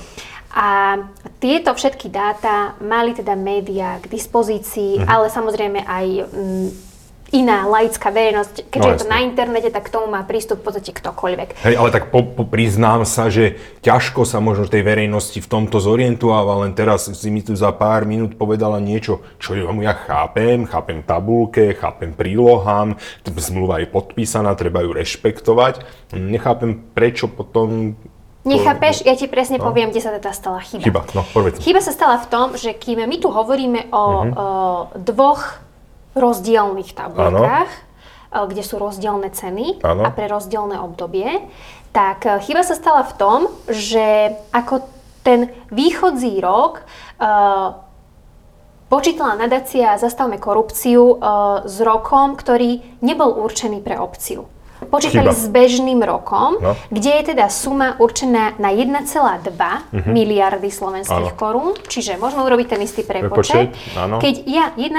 A 0.52 1.00
tieto 1.40 1.72
všetky 1.72 2.12
dáta 2.12 2.76
mali 2.84 3.16
teda 3.16 3.40
médiá 3.40 4.04
k 4.04 4.12
dispozícii, 4.12 5.00
Mhm. 5.00 5.08
ale 5.08 5.26
samozrejme 5.28 5.80
aj 5.80 6.06
mm, 6.28 6.70
iná 7.32 7.64
laická 7.64 8.12
verejnosť, 8.12 8.68
keďže 8.68 8.88
No, 8.88 8.92
je 8.92 9.02
to 9.02 9.08
na 9.08 9.20
internete, 9.24 9.72
tak 9.72 9.88
k 9.88 9.94
tomu 9.96 10.12
má 10.12 10.20
prístup 10.28 10.60
v 10.60 10.68
podstate 10.68 10.92
ktokoľvek. 10.92 11.64
Hej, 11.64 11.76
ale 11.80 11.90
tak 11.90 12.12
po, 12.12 12.28
po, 12.28 12.44
priznám 12.44 13.08
sa, 13.08 13.32
že 13.32 13.56
ťažko 13.80 14.28
sa 14.28 14.44
možno 14.44 14.68
tej 14.68 14.84
verejnosti 14.84 15.40
v 15.40 15.48
tomto 15.48 15.80
zorientováva, 15.80 16.68
len 16.68 16.76
teraz 16.76 17.08
si 17.08 17.30
mi 17.32 17.40
tu 17.40 17.56
za 17.56 17.72
pár 17.72 18.04
minút 18.04 18.36
povedala 18.36 18.84
niečo, 18.84 19.24
čo 19.40 19.56
ja 19.56 19.72
ja 19.72 19.96
chápem, 19.96 20.68
chápem 20.68 21.00
tabulke, 21.02 21.74
chápem 21.74 22.12
prílohám, 22.12 23.00
zmluva 23.24 23.80
je 23.80 23.88
podpísaná, 23.88 24.54
treba 24.60 24.84
ju 24.84 24.92
rešpektovať. 24.92 25.82
Nechápem, 26.14 26.84
prečo 26.92 27.32
potom... 27.32 27.96
Nechápeš? 28.44 29.06
Ja 29.06 29.14
ti 29.14 29.30
presne 29.30 29.62
poviem, 29.62 29.94
kde 29.94 30.02
sa 30.02 30.12
teda 30.18 30.34
stala 30.34 30.60
chyba. 30.66 30.82
No. 30.82 30.86
Chyba, 30.86 31.02
no, 31.14 31.22
povedz. 31.30 31.62
Chyba 31.62 31.80
sa 31.80 31.94
stala 31.94 32.18
v 32.20 32.28
tom, 32.28 32.48
že 32.58 32.74
kým 32.74 33.06
my 33.06 33.18
tu 33.22 33.30
hovoríme 33.30 33.94
o, 33.94 34.04
Mhm. 34.26 34.32
o 34.34 34.48
dvoch 34.98 35.62
rozdielných 36.14 36.92
tabulkách, 36.96 37.72
e, 37.72 37.80
kde 38.48 38.64
sú 38.64 38.80
rozdielne 38.80 39.30
ceny 39.32 39.84
Áno. 39.84 40.04
a 40.06 40.10
pre 40.12 40.28
rozdielne 40.32 40.80
obdobie, 40.80 41.48
tak 41.92 42.26
e, 42.26 42.40
chyba 42.44 42.64
sa 42.64 42.76
stala 42.76 43.04
v 43.04 43.14
tom, 43.16 43.40
že 43.68 44.36
ako 44.52 44.88
ten 45.22 45.54
východzí 45.70 46.42
rok 46.42 46.82
e, 46.82 46.84
počítala 48.92 49.40
nadácia 49.40 49.96
Zastavme 49.96 50.42
korupciu 50.42 51.16
e, 51.16 51.16
s 51.68 51.78
rokom, 51.84 52.36
ktorý 52.36 53.00
nebol 53.04 53.32
určený 53.40 53.80
pre 53.84 53.96
opciu. 54.00 54.48
Počítali 54.84 55.24
Chyba. 55.24 55.36
s 55.36 55.46
bežným 55.48 56.02
rokom, 56.02 56.58
No. 56.58 56.74
kde 56.90 57.12
je 57.12 57.24
teda 57.28 57.46
suma 57.48 57.94
určená 57.96 58.58
na 58.58 58.70
1,2 58.70 59.86
miliardy 60.06 60.68
slovenských 60.68 61.10
Mhm. 61.24 61.32
Áno. 61.32 61.38
korún, 61.38 61.72
čiže 61.86 62.16
môžeme 62.16 62.42
urobiť 62.42 62.68
ten 62.70 62.82
istý 62.82 63.02
prepočet. 63.02 63.72
Keď 63.94 64.36
ja 64.44 64.74
1,2 64.76 64.98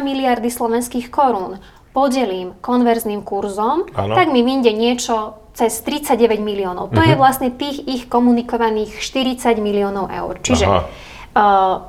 miliardy 0.00 0.48
slovenských 0.48 1.08
korún 1.08 1.62
podelím 1.90 2.54
konverzným 2.60 3.20
kurzom, 3.20 3.86
Áno. 3.92 4.12
tak 4.12 4.28
mi 4.28 4.40
vyjde 4.40 4.72
niečo 4.72 5.14
cez 5.52 5.78
39 5.78 6.38
miliónov. 6.40 6.90
To 6.90 7.00
je 7.00 7.12
Mhm. 7.12 7.18
vlastne 7.18 7.48
tých 7.50 7.82
ich 7.84 8.02
komunikovaných 8.06 8.94
40 8.96 9.58
miliónov 9.58 10.08
eur. 10.08 10.38
Čiže 10.38 10.64
Aha. 10.64 10.80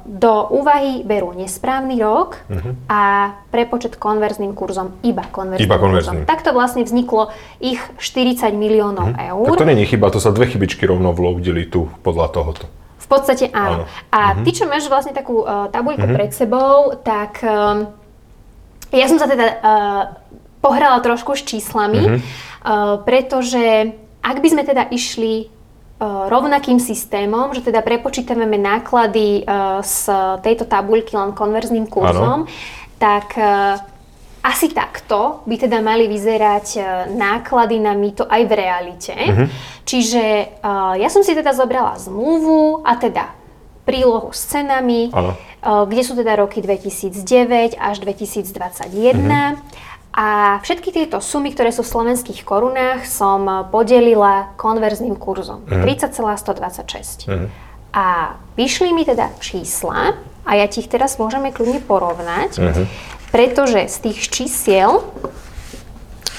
Do 0.05 0.33
úvahy 0.53 1.01
berú 1.01 1.33
nesprávny 1.33 1.97
rok 1.97 2.45
a 2.85 3.33
prepočet 3.49 3.97
konverzným 3.97 4.53
kurzom 4.53 5.01
iba 5.01 5.25
konverzným 5.25 5.65
Iba 5.65 5.81
kurzom. 5.81 5.85
konverzným. 5.89 6.23
Takto 6.29 6.53
vlastne 6.53 6.85
vzniklo 6.85 7.33
ich 7.57 7.81
40 7.97 8.53
miliónov 8.53 9.17
eur. 9.17 9.45
Tak 9.49 9.65
to 9.65 9.73
je 9.73 9.89
chyba, 9.89 10.13
to 10.13 10.21
sa 10.21 10.29
dve 10.29 10.45
chybičky 10.45 10.85
rovno 10.85 11.09
vloudili 11.09 11.65
tu 11.65 11.89
podľa 12.05 12.29
tohoto. 12.29 12.69
V 13.01 13.07
podstate 13.09 13.49
áno. 13.49 13.89
Áno. 13.89 14.13
A 14.13 14.37
ty, 14.45 14.53
čo 14.53 14.69
máš 14.69 14.85
vlastne 14.85 15.11
takú 15.11 15.41
uh, 15.41 15.67
tabuľku 15.73 16.05
pred 16.05 16.31
sebou, 16.31 16.93
tak 17.01 17.41
um, 17.41 17.89
ja 18.93 19.09
som 19.09 19.17
sa 19.17 19.25
teda 19.25 19.45
uh, 19.57 20.03
pohrala 20.61 21.01
trošku 21.01 21.33
s 21.33 21.43
číslami, 21.43 22.21
uh, 22.21 23.01
pretože 23.01 23.97
ak 24.21 24.37
by 24.37 24.47
sme 24.53 24.63
teda 24.63 24.85
išli 24.93 25.49
rovnakým 26.01 26.81
systémom, 26.81 27.53
že 27.53 27.61
teda 27.61 27.85
prepočítavame 27.85 28.57
náklady 28.57 29.45
uh, 29.45 29.85
z 29.85 30.09
tejto 30.41 30.65
tabuľky 30.65 31.13
len 31.13 31.37
konverzným 31.37 31.85
kurzom, 31.85 32.49
tak 32.97 33.37
uh, 33.37 33.77
asi 34.41 34.73
takto 34.73 35.45
by 35.45 35.55
teda 35.57 35.85
mali 35.85 36.09
vyzerať 36.09 36.67
e, 36.73 36.81
náklady 37.13 37.77
na 37.77 37.93
mýto 37.93 38.25
aj 38.25 38.41
v 38.49 38.53
realite. 38.57 39.13
Čiže 39.85 40.21
e, 40.21 40.45
ja 40.97 41.09
som 41.13 41.21
si 41.21 41.37
teda 41.37 41.53
zobrala 41.53 41.93
zmluvu 42.01 42.81
a 42.81 42.97
teda 42.97 43.37
prílohu 43.85 44.33
s 44.33 44.49
cenami, 44.49 45.13
Áno. 45.13 45.37
e, 45.37 45.69
kde 45.85 46.01
sú 46.01 46.17
teda 46.17 46.41
roky 46.41 46.57
2009 46.57 47.77
až 47.77 48.01
2021. 48.01 49.61
A 50.11 50.59
všetky 50.59 50.91
tieto 50.91 51.23
sumy, 51.23 51.55
ktoré 51.55 51.71
sú 51.71 51.87
v 51.87 51.91
slovenských 51.95 52.43
korunách, 52.43 53.07
som 53.07 53.71
podelila 53.71 54.51
konverzným 54.59 55.15
kurzom. 55.15 55.63
30,126. 55.71 57.31
A 57.95 58.35
vyšli 58.59 58.91
mi 58.91 59.07
teda 59.07 59.31
čísla 59.39 60.19
a 60.43 60.51
ja 60.55 60.67
ti 60.67 60.83
ich 60.83 60.91
teraz 60.91 61.15
môžeme 61.15 61.55
kľudne 61.55 61.79
porovnať, 61.83 62.59
pretože 63.31 63.87
z 63.87 63.97
tých 64.09 64.19
čísiel 64.27 65.03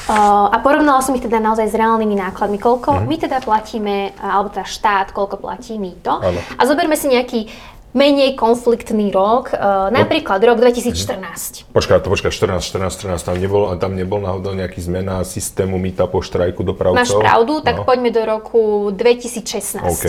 Uh, 0.02 0.50
a 0.50 0.58
porovnala 0.58 0.98
som 0.98 1.14
ich 1.14 1.22
teda 1.22 1.38
naozaj 1.38 1.70
s 1.70 1.78
reálnymi 1.78 2.18
nákladmi, 2.18 2.58
koľko 2.58 3.06
my 3.06 3.16
teda 3.22 3.38
platíme, 3.38 4.10
alebo 4.18 4.50
teda 4.50 4.66
štát, 4.66 5.14
koľko 5.14 5.38
platí 5.38 5.78
mýto. 5.78 6.18
Áno. 6.18 6.42
A 6.58 6.62
zoberme 6.66 6.98
si 6.98 7.06
nejaký 7.06 7.46
menej 7.92 8.36
konfliktný 8.36 9.12
rok, 9.12 9.52
uh, 9.52 9.88
napríklad 9.92 10.40
rok 10.40 10.56
2014. 10.60 11.68
Počkaj, 11.72 12.00
to 12.00 12.08
počkaj, 12.08 12.32
14, 12.32 12.60
14, 12.64 13.20
14, 13.20 13.20
tam 13.20 13.36
nebol, 13.36 13.68
tam 13.76 13.92
nebol 13.92 14.20
náhodou 14.20 14.56
nejaký 14.56 14.80
zmena 14.80 15.20
systému 15.22 15.76
mýta 15.76 16.08
po 16.08 16.24
štrajku 16.24 16.64
dopravcov? 16.64 16.96
Máš 16.96 17.12
pravdu, 17.12 17.60
tak 17.60 17.80
No. 17.80 17.84
poďme 17.84 18.10
do 18.12 18.22
roku 18.24 18.88
2016. 18.92 19.84
OK. 19.84 20.04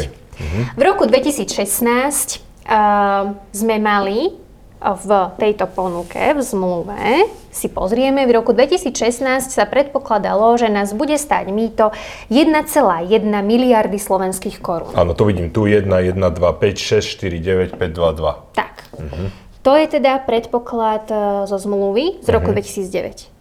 V 0.74 0.82
roku 0.82 1.04
2016 1.06 1.46
uh, 2.66 3.36
sme 3.52 3.76
mali 3.78 4.43
v 4.84 5.32
tejto 5.40 5.72
ponuke, 5.72 6.20
v 6.20 6.42
zmluve, 6.44 7.32
si 7.56 7.72
pozrieme, 7.72 8.28
v 8.28 8.36
roku 8.36 8.52
2016 8.52 9.48
sa 9.48 9.64
predpokladalo, 9.64 10.60
že 10.60 10.68
nás 10.68 10.92
bude 10.92 11.16
stáť 11.16 11.48
mýto 11.56 11.96
1,1 12.28 13.24
miliardy 13.24 13.96
slovenských 13.96 14.60
korún. 14.60 14.92
Áno, 14.92 15.16
to 15.16 15.24
vidím 15.24 15.48
tu 15.56 15.64
1, 15.64 15.88
1, 15.88 16.20
2, 16.20 16.36
5, 16.36 17.00
6, 17.00 17.80
4, 17.80 17.80
9, 17.80 17.80
5, 17.80 17.94
2, 17.96 18.20
2. 18.20 18.60
Tak. 18.60 18.74
To 19.64 19.80
je 19.80 19.88
teda 19.88 20.20
predpoklad 20.28 21.08
e, 21.08 21.16
zo 21.48 21.56
zmluvy 21.56 22.20
z 22.20 22.28
roku 22.36 22.52
2009. 22.52 23.32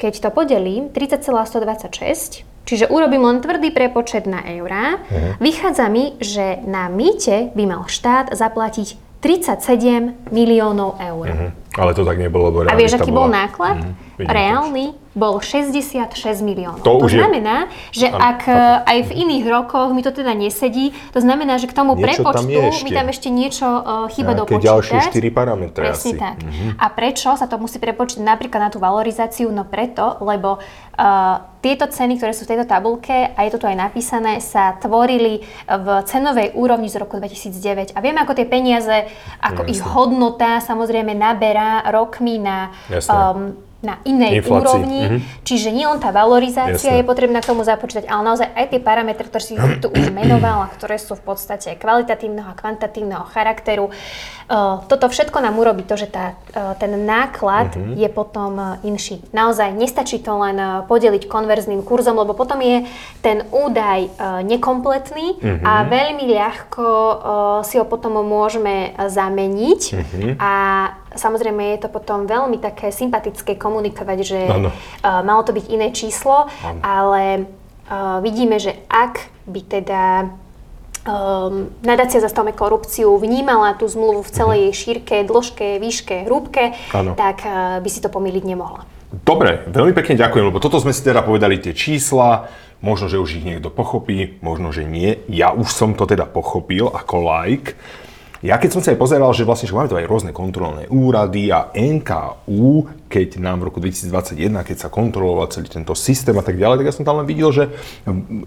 Keď 0.00 0.14
to 0.24 0.28
podelím, 0.32 0.88
30,126, 0.88 2.46
čiže 2.64 2.88
urobím 2.88 3.26
len 3.26 3.44
tvrdý 3.44 3.74
prepočet 3.74 4.24
na 4.30 4.46
eurá, 4.46 5.02
vychádza 5.42 5.90
mi, 5.90 6.14
že 6.22 6.62
na 6.64 6.86
mýte 6.86 7.50
by 7.52 7.64
mal 7.66 7.82
štát 7.90 8.32
zaplatiť 8.32 9.07
37 9.20 10.30
miliónov 10.30 10.94
eur. 10.98 11.26
Hm, 11.26 11.50
Ale 11.74 11.90
to 11.94 12.04
tak 12.04 12.18
nebolo, 12.18 12.44
lebo 12.48 12.58
A 12.64 12.74
vieš, 12.74 12.98
aký 12.98 13.10
bol 13.10 13.26
bola- 13.26 13.46
náklad? 13.46 13.76
Mhm, 13.76 13.90
vidím, 13.90 14.07
Reálny 14.26 14.86
bol 15.14 15.42
66 15.42 16.14
miliónov. 16.42 16.82
To 16.82 17.02
je- 17.06 17.18
znamená, 17.18 17.66
že 17.90 18.06
Áno, 18.06 18.18
ak 18.18 18.40
e, 18.46 18.54
aj 18.86 18.98
v 19.06 19.12
iných 19.26 19.44
rokoch 19.46 19.90
mi 19.90 20.02
to 20.02 20.10
teda 20.10 20.30
nesedí, 20.30 20.94
to 21.10 21.18
znamená, 21.18 21.58
že 21.58 21.66
k 21.66 21.74
tomu 21.74 21.94
Niečo 21.94 22.22
tam 22.22 22.46
prepočtu 22.46 22.54
je 22.54 22.86
mi 22.86 22.90
tam 22.94 23.06
ešte 23.10 23.28
niečo 23.28 23.66
uh, 23.66 24.06
chyba 24.08 24.38
dopočítať. 24.38 24.62
ďalšie 24.62 24.96
štyri 25.10 25.30
parametre 25.30 25.90
Presne 25.90 25.98
asi. 25.98 26.10
Mhm. 26.14 26.18
tak. 26.18 26.36
A 26.78 26.86
prečo 26.88 27.34
sa 27.34 27.46
to 27.46 27.58
musí 27.58 27.78
prepočítať 27.78 28.22
napríklad 28.22 28.60
na 28.62 28.70
tú 28.70 28.78
valorizáciu? 28.78 29.50
No 29.50 29.66
preto, 29.66 30.22
lebo 30.22 30.58
uh, 30.58 31.34
tieto 31.58 31.90
ceny, 31.90 32.14
ktoré 32.16 32.30
sú 32.30 32.46
v 32.46 32.54
tejto 32.54 32.70
tabulke, 32.70 33.34
a 33.34 33.38
je 33.42 33.50
to 33.50 33.58
tu 33.58 33.66
aj 33.66 33.74
napísané, 33.74 34.38
sa 34.38 34.78
tvorili 34.78 35.42
v 35.66 35.86
cenovej 36.06 36.54
úrovni 36.54 36.86
z 36.86 37.02
roku 37.02 37.18
2009. 37.18 37.94
A 37.94 37.98
vieme, 37.98 38.22
ako 38.22 38.38
tie 38.38 38.46
peniaze, 38.46 39.10
ako 39.42 39.66
Jasné. 39.66 39.72
ich 39.74 39.82
hodnota 39.82 40.62
samozrejme 40.62 41.10
naberá 41.12 41.82
rokmi 41.90 42.38
na 42.38 42.70
Jasné. 42.86 43.10
um, 43.10 43.66
na 43.78 44.02
inej 44.02 44.42
Inflácii, 44.42 44.58
úrovni, 44.58 45.02
mhm. 45.06 45.18
čiže 45.46 45.70
nie 45.70 45.86
len 45.86 46.02
tá 46.02 46.10
valorizácia 46.10 46.90
Jasné. 46.90 46.98
je 46.98 47.06
potrebná 47.06 47.38
k 47.38 47.54
tomu 47.54 47.62
započítať, 47.62 48.10
ale 48.10 48.26
naozaj 48.26 48.50
aj 48.50 48.66
tie 48.74 48.80
parametre, 48.82 49.22
ktoré 49.30 49.42
si 49.42 49.54
tu 49.78 49.86
už 49.94 50.10
menovala, 50.18 50.66
ktoré 50.74 50.98
sú 50.98 51.14
v 51.14 51.22
podstate 51.22 51.78
kvalitatívneho 51.78 52.50
a 52.50 52.58
kvantitatívneho 52.58 53.22
charakteru. 53.30 53.94
Toto 54.84 55.06
všetko 55.06 55.38
nám 55.38 55.54
urobí 55.54 55.84
to, 55.84 55.92
že 55.94 56.08
tá, 56.08 56.32
ten 56.76 56.96
náklad 56.98 57.76
Mhm. 57.76 57.94
je 57.94 58.08
potom 58.08 58.52
inší. 58.80 59.20
Naozaj 59.30 59.72
nestačí 59.72 60.18
to 60.18 60.32
len 60.34 60.56
podeliť 60.84 61.28
konverzným 61.28 61.82
kurzom, 61.82 62.16
lebo 62.16 62.32
potom 62.32 62.56
je 62.58 62.88
ten 63.20 63.44
údaj 63.46 64.08
nekompletný 64.42 65.36
Mhm. 65.36 65.62
a 65.62 65.72
veľmi 65.84 66.24
ľahko 66.26 66.84
si 67.60 67.76
ho 67.76 67.84
potom 67.84 68.16
môžeme 68.18 68.96
zameniť 68.98 69.80
Mhm. 69.92 70.28
a 70.38 70.52
samozrejme 71.10 71.74
je 71.74 71.78
to 71.78 71.88
potom 71.88 72.24
veľmi 72.24 72.56
také 72.58 72.88
sympatické 72.88 73.52
komunikovať, 73.54 74.18
že 74.22 74.40
uh, 74.44 74.70
malo 75.20 75.42
to 75.42 75.52
byť 75.52 75.66
iné 75.68 75.90
číslo, 75.90 76.48
ale 76.80 77.44
uh, 77.84 78.20
vidíme, 78.20 78.56
že 78.56 78.72
ak 78.86 79.18
by 79.44 79.60
teda 79.62 80.02
um, 81.06 81.70
nadácia 81.84 82.18
Zastavme 82.18 82.56
korupciu 82.56 83.14
vnímala 83.18 83.76
tú 83.76 83.86
zmluvu 83.86 84.24
v 84.24 84.30
celej 84.34 84.58
jej 84.70 84.74
šírke, 84.74 85.22
dĺžke, 85.26 85.78
výške, 85.78 86.26
hrúbke, 86.26 86.78
Áno. 86.94 87.14
tak 87.14 87.44
uh, 87.44 87.78
by 87.82 87.88
si 87.90 88.00
to 88.02 88.10
pomýliť 88.10 88.44
nemohla. 88.46 88.86
Dobre, 89.08 89.64
veľmi 89.72 89.96
pekne 89.96 90.20
ďakujem, 90.20 90.52
lebo 90.52 90.60
toto 90.60 90.76
sme 90.76 90.92
si 90.92 91.00
teda 91.00 91.24
povedali 91.24 91.56
tie 91.56 91.72
čísla, 91.72 92.52
možno, 92.84 93.08
že 93.08 93.16
už 93.16 93.40
ich 93.40 93.46
niekto 93.46 93.72
pochopí, 93.72 94.36
možno, 94.44 94.68
že 94.68 94.84
nie. 94.84 95.24
Ja 95.32 95.56
už 95.56 95.68
som 95.72 95.96
to 95.96 96.04
teda 96.04 96.28
pochopil 96.28 96.92
ako 96.92 97.24
like. 97.24 97.72
Ja 98.38 98.54
keď 98.54 98.70
som 98.70 98.82
sa 98.84 98.94
aj 98.94 99.02
pozeral, 99.02 99.34
že 99.34 99.42
vlastne 99.42 99.66
že 99.66 99.74
máme 99.74 99.90
tu 99.90 99.98
aj 99.98 100.06
rôzne 100.06 100.30
kontrolné 100.30 100.86
úrady 100.86 101.50
a 101.50 101.74
NKU, 101.74 102.86
keď 103.10 103.42
nám 103.42 103.66
v 103.66 103.66
roku 103.66 103.82
2021, 103.82 104.62
keď 104.62 104.76
sa 104.78 104.88
kontroloval 104.94 105.50
celý 105.50 105.66
tento 105.66 105.90
systém 105.98 106.38
a 106.38 106.44
tak 106.46 106.54
ďalej, 106.54 106.78
tak 106.78 106.86
ja 106.86 106.94
som 106.94 107.02
tam 107.02 107.18
len 107.18 107.26
videl, 107.26 107.50
že 107.50 107.66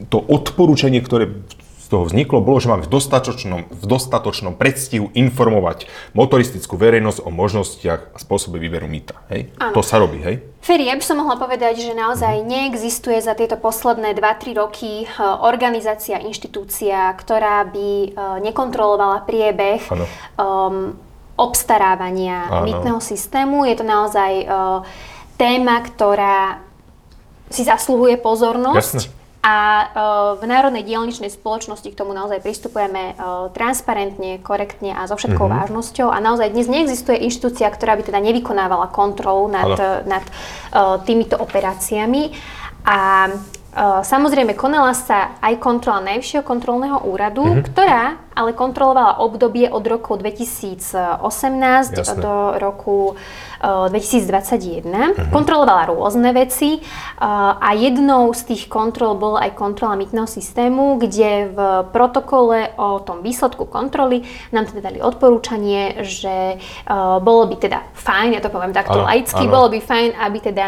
to 0.08 0.24
odporúčanie, 0.24 1.04
ktoré 1.04 1.44
toho 1.92 2.08
vzniklo, 2.08 2.40
bolo, 2.40 2.64
že 2.64 2.72
máme 2.72 2.88
v 2.88 2.92
dostatočnom, 2.96 3.68
v 3.68 3.86
dostatočnom 3.86 4.56
predstihu 4.56 5.12
informovať 5.12 5.92
motoristickú 6.16 6.80
verejnosť 6.80 7.20
o 7.28 7.30
možnostiach 7.30 8.16
a 8.16 8.18
spôsobe 8.18 8.64
výberu 8.64 8.88
mýta. 8.88 9.20
Hej? 9.28 9.52
Áno. 9.60 9.76
To 9.76 9.84
sa 9.84 10.00
robí, 10.00 10.24
hej? 10.24 10.40
Feri, 10.64 10.88
ja 10.88 10.96
by 10.96 11.04
som 11.04 11.20
mohla 11.20 11.36
povedať, 11.36 11.84
že 11.84 11.92
naozaj 11.92 12.48
neexistuje 12.48 13.20
za 13.20 13.36
tieto 13.36 13.60
posledné 13.60 14.16
2-3 14.16 14.56
roky 14.56 15.04
e, 15.04 15.06
organizácia, 15.44 16.24
inštitúcia, 16.24 17.12
ktorá 17.20 17.68
by 17.68 17.90
e, 17.92 18.10
nekontrolovala 18.40 19.28
priebeh 19.28 19.84
Áno. 19.92 20.06
um, 20.40 20.96
obstarávania 21.36 22.48
Áno. 22.48 22.72
mýtneho 22.72 23.00
systému. 23.04 23.68
Je 23.68 23.76
to 23.76 23.84
naozaj 23.84 24.32
e, 24.32 24.46
téma, 25.36 25.84
ktorá 25.84 26.64
si 27.52 27.68
zasluhuje 27.68 28.16
pozornosť. 28.16 28.80
Jasné. 28.80 29.21
A 29.42 29.56
e, 29.58 29.86
v 30.38 30.44
Národnej 30.46 30.86
dielničnej 30.86 31.28
spoločnosti 31.28 31.90
k 31.90 31.98
tomu 31.98 32.14
naozaj 32.14 32.40
pristupujeme 32.40 33.04
e, 33.10 33.14
transparentne, 33.52 34.38
korektne 34.38 34.94
a 34.94 35.10
so 35.10 35.18
všetkou 35.18 35.50
Mhm. 35.50 35.54
vážnosťou. 35.58 36.08
A 36.08 36.18
naozaj 36.18 36.50
dnes 36.50 36.70
neexistuje 36.70 37.18
inštitúcia, 37.20 37.66
ktorá 37.68 37.98
by 37.98 38.06
teda 38.06 38.20
nevykonávala 38.20 38.86
kontrolu 38.88 39.50
nad, 39.50 39.66
Áno. 39.66 40.06
nad 40.06 40.22
e, 40.22 40.32
týmito 41.04 41.36
operáciami. 41.36 42.38
A 42.82 43.30
samozrejme 44.04 44.52
konala 44.52 44.92
sa 44.92 45.40
aj 45.40 45.56
kontrola 45.58 46.04
Najvyššieho 46.04 46.44
kontrolného 46.44 46.98
úradu, 47.02 47.46
Mhm. 47.46 47.62
ktorá 47.64 48.04
ale 48.36 48.52
kontrolovala 48.52 49.20
obdobie 49.20 49.68
od 49.68 49.84
roku 49.88 50.20
2018 50.20 51.96
Jasné. 51.96 52.20
do 52.20 52.34
roku 52.60 53.16
2021. 53.62 54.84
Mhm. 54.84 55.30
Kontrolovala 55.30 55.86
rôzne 55.88 56.30
veci 56.32 56.76
e, 56.76 56.80
a 57.54 57.70
jednou 57.72 58.30
z 58.32 58.42
tých 58.46 58.64
kontrol 58.68 59.14
bola 59.14 59.46
aj 59.46 59.54
kontrola 59.54 59.94
mýtneho 59.94 60.26
systému, 60.26 60.98
kde 60.98 61.48
v 61.48 61.58
protokole 61.88 62.74
o 62.76 63.00
tom 63.00 63.22
výsledku 63.22 63.66
kontroly 63.66 64.22
nám 64.50 64.66
teda 64.66 64.82
dali 64.84 65.00
odporúčanie, 65.00 65.82
že 66.02 66.36
e, 66.52 66.58
bolo 67.18 67.46
by 67.46 67.56
teda 67.58 67.80
fajn, 67.94 68.34
ja 68.34 68.42
to 68.42 68.50
poviem 68.50 68.72
takto 68.72 68.98
Áno, 68.98 69.06
laicky, 69.06 69.46
áno. 69.46 69.52
bolo 69.52 69.68
by 69.70 69.80
fajn, 69.80 70.10
aby 70.18 70.38
teda 70.42 70.68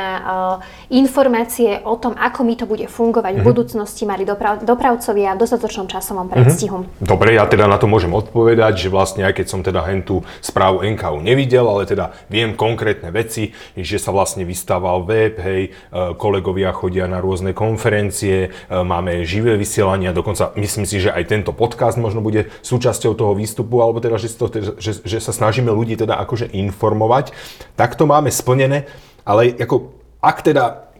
informácie 0.90 1.82
o 1.82 1.96
tom, 1.96 2.14
ako 2.14 2.40
mi 2.42 2.54
to 2.54 2.66
bude 2.66 2.86
fungovať 2.88 3.34
Mhm. 3.34 3.42
v 3.42 3.46
budúcnosti, 3.46 4.04
mali 4.04 4.24
doprav- 4.24 4.62
dopravcovia 4.62 5.34
v 5.34 5.40
dostatočnom 5.40 5.88
časovom 5.88 6.26
Mhm. 6.26 6.32
predstihu. 6.32 6.78
Dobre, 7.00 7.34
ja 7.34 7.46
teda 7.46 7.66
na 7.66 7.76
to 7.76 7.86
môžem 7.86 8.12
odpovedať, 8.12 8.78
že 8.78 8.88
vlastne 8.88 9.24
aj 9.24 9.34
keď 9.34 9.46
som 9.48 9.60
teda 9.60 9.82
hentú 9.84 10.22
správu 10.40 10.86
NKU 10.86 11.20
nevidel, 11.20 11.66
ale 11.66 11.86
teda 11.86 12.14
viem 12.28 12.54
konkrétne 12.54 12.83
veci, 12.92 13.56
že 13.80 13.98
sa 13.98 14.12
vlastne 14.12 14.44
vystával 14.44 15.08
web, 15.08 15.40
hej, 15.40 15.72
e, 15.72 16.16
kolegovia 16.20 16.76
chodia 16.76 17.08
na 17.08 17.24
rôzne 17.24 17.56
konferencie, 17.56 18.48
e, 18.48 18.76
máme 18.76 19.24
živé 19.24 19.56
vysielania, 19.56 20.12
dokonca 20.12 20.52
myslím 20.60 20.84
si, 20.84 21.00
že 21.00 21.16
aj 21.16 21.32
tento 21.32 21.52
podcast 21.56 21.96
možno 21.96 22.20
bude 22.20 22.52
súčasťou 22.62 23.16
toho 23.16 23.34
výstupu, 23.34 23.80
alebo 23.80 24.04
teda, 24.04 24.20
že, 24.20 24.30
to, 24.36 24.52
teda- 24.52 24.76
že, 24.78 25.00
že 25.02 25.18
sa 25.24 25.32
snažíme 25.32 25.72
ľudí 25.72 25.96
teda 25.96 26.20
akože 26.28 26.52
informovať. 26.52 27.32
Tak 27.80 27.96
to 27.96 28.04
máme 28.04 28.28
splnené, 28.30 28.86
ale 29.24 29.56
ako, 29.56 29.96
ak 30.20 30.38
teda 30.44 30.93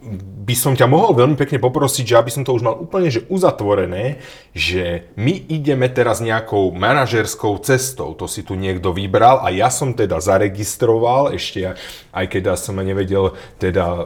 by 0.44 0.56
som 0.60 0.76
ťa 0.76 0.92
mohol 0.92 1.16
veľmi 1.16 1.40
pekne 1.40 1.64
poprosiť, 1.64 2.04
že 2.04 2.20
aby 2.20 2.32
som 2.32 2.44
to 2.44 2.52
už 2.52 2.64
mal 2.68 2.76
úplne 2.76 3.08
že 3.08 3.24
uzatvorené, 3.32 4.20
že 4.52 5.08
my 5.16 5.32
ideme 5.48 5.88
teraz 5.88 6.20
nejakou 6.20 6.76
manažerskou 6.76 7.56
cestou, 7.64 8.12
to 8.12 8.28
si 8.28 8.44
tu 8.44 8.60
niekto 8.60 8.92
vybral 8.92 9.40
a 9.40 9.50
ja 9.56 9.72
som 9.72 9.96
teda 9.96 10.20
zaregistroval, 10.20 11.32
ešte 11.32 11.80
aj 12.12 12.26
keď 12.28 12.60
som 12.60 12.76
nevedel 12.76 13.34
teda, 13.58 13.88
e, 13.88 14.04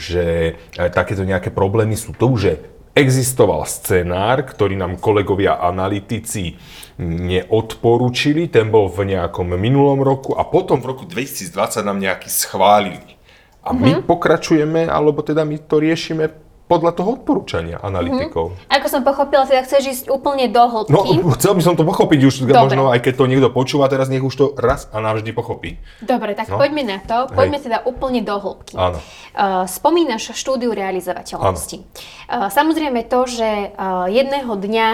že 0.00 0.24
takéto 0.96 1.28
nejaké 1.28 1.52
problémy 1.52 1.94
sú. 1.94 2.16
Tu, 2.16 2.28
že 2.40 2.52
existoval 2.94 3.66
scenár, 3.66 4.46
ktorý 4.46 4.78
nám 4.78 5.02
kolegovia 5.02 5.58
analytici 5.60 6.56
neodporúčili, 7.02 8.46
ten 8.46 8.70
bol 8.70 8.86
v 8.86 9.14
nejakom 9.18 9.50
minulom 9.58 10.00
roku 10.00 10.38
a 10.38 10.46
potom 10.46 10.78
v 10.78 10.94
roku 10.94 11.04
2020 11.04 11.82
nám 11.82 11.98
nejaký 11.98 12.30
schválili. 12.30 13.13
A 13.64 13.72
my 13.72 13.90
Mhm. 13.94 14.04
pokračujeme, 14.04 14.84
alebo 14.84 15.20
teda 15.20 15.42
my 15.42 15.56
to 15.58 15.76
riešime 15.76 16.28
podľa 16.64 16.92
toho 16.94 17.10
odporúčania 17.14 17.76
analytikov. 17.78 18.56
Ako 18.66 18.86
som 18.88 19.00
pochopila, 19.00 19.44
teda 19.44 19.60
chceš 19.62 19.82
ísť 19.84 20.06
úplne 20.08 20.48
do 20.48 20.64
No, 20.86 21.04
hĺbky. 21.04 21.20
chcel 21.36 21.52
by 21.52 21.62
som 21.62 21.74
to 21.74 21.82
pochopiť 21.82 22.20
už, 22.22 22.34
Dobre. 22.42 22.56
možno 22.56 22.88
aj 22.88 23.00
keď 23.00 23.12
to 23.14 23.24
niekto 23.26 23.48
počúva, 23.50 23.84
teraz 23.86 24.08
nech 24.08 24.20
už 24.20 24.32
to 24.32 24.46
raz 24.54 24.88
a 24.88 24.96
navždy 24.98 25.28
pochopí. 25.30 25.76
Dobre, 26.00 26.32
tak 26.32 26.48
No. 26.48 26.56
poďme 26.56 26.82
na 26.86 26.98
to. 26.98 27.28
Poďme 27.30 27.56
teda 27.58 27.84
úplne 27.84 28.20
do 28.20 28.32
hĺbky. 28.34 28.74
Áno. 28.74 28.96
Uh, 28.96 29.64
spomínaš 29.66 30.32
štúdiu 30.32 30.72
realizovateľnosti. 30.72 31.84
Uh, 32.24 32.48
samozrejme 32.48 33.04
to, 33.04 33.20
že 33.26 33.48
uh, 33.70 34.08
jedného 34.08 34.56
dňa 34.56 34.88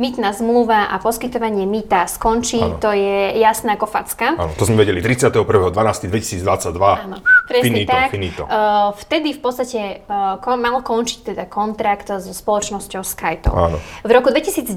mýtna 0.00 0.32
zmluva 0.32 0.88
a 0.88 0.96
poskytovanie 0.96 1.68
mýta 1.68 2.08
skončí, 2.08 2.64
Áno. 2.64 2.80
to 2.80 2.96
je 2.96 3.36
jasné 3.36 3.76
ako 3.76 3.84
facka. 3.84 4.40
Áno, 4.40 4.56
to 4.56 4.64
sme 4.64 4.80
vedeli 4.80 5.04
31.12.2022. 5.04 6.48
Áno, 6.80 7.20
presne 7.44 7.64
finito, 7.68 7.92
tak. 7.92 8.08
finito. 8.08 8.42
Uh, 8.48 8.96
vtedy 8.96 9.36
v 9.36 9.40
podstate 9.44 9.80
uh, 10.08 10.40
kon, 10.40 10.64
mal 10.64 10.80
končiť 10.80 11.36
teda 11.36 11.44
kontrakt 11.44 12.08
so 12.08 12.32
spoločnosťou. 12.32 13.04
Áno. 13.52 13.76
V 14.02 14.10
roku 14.10 14.32
2019 14.32 14.72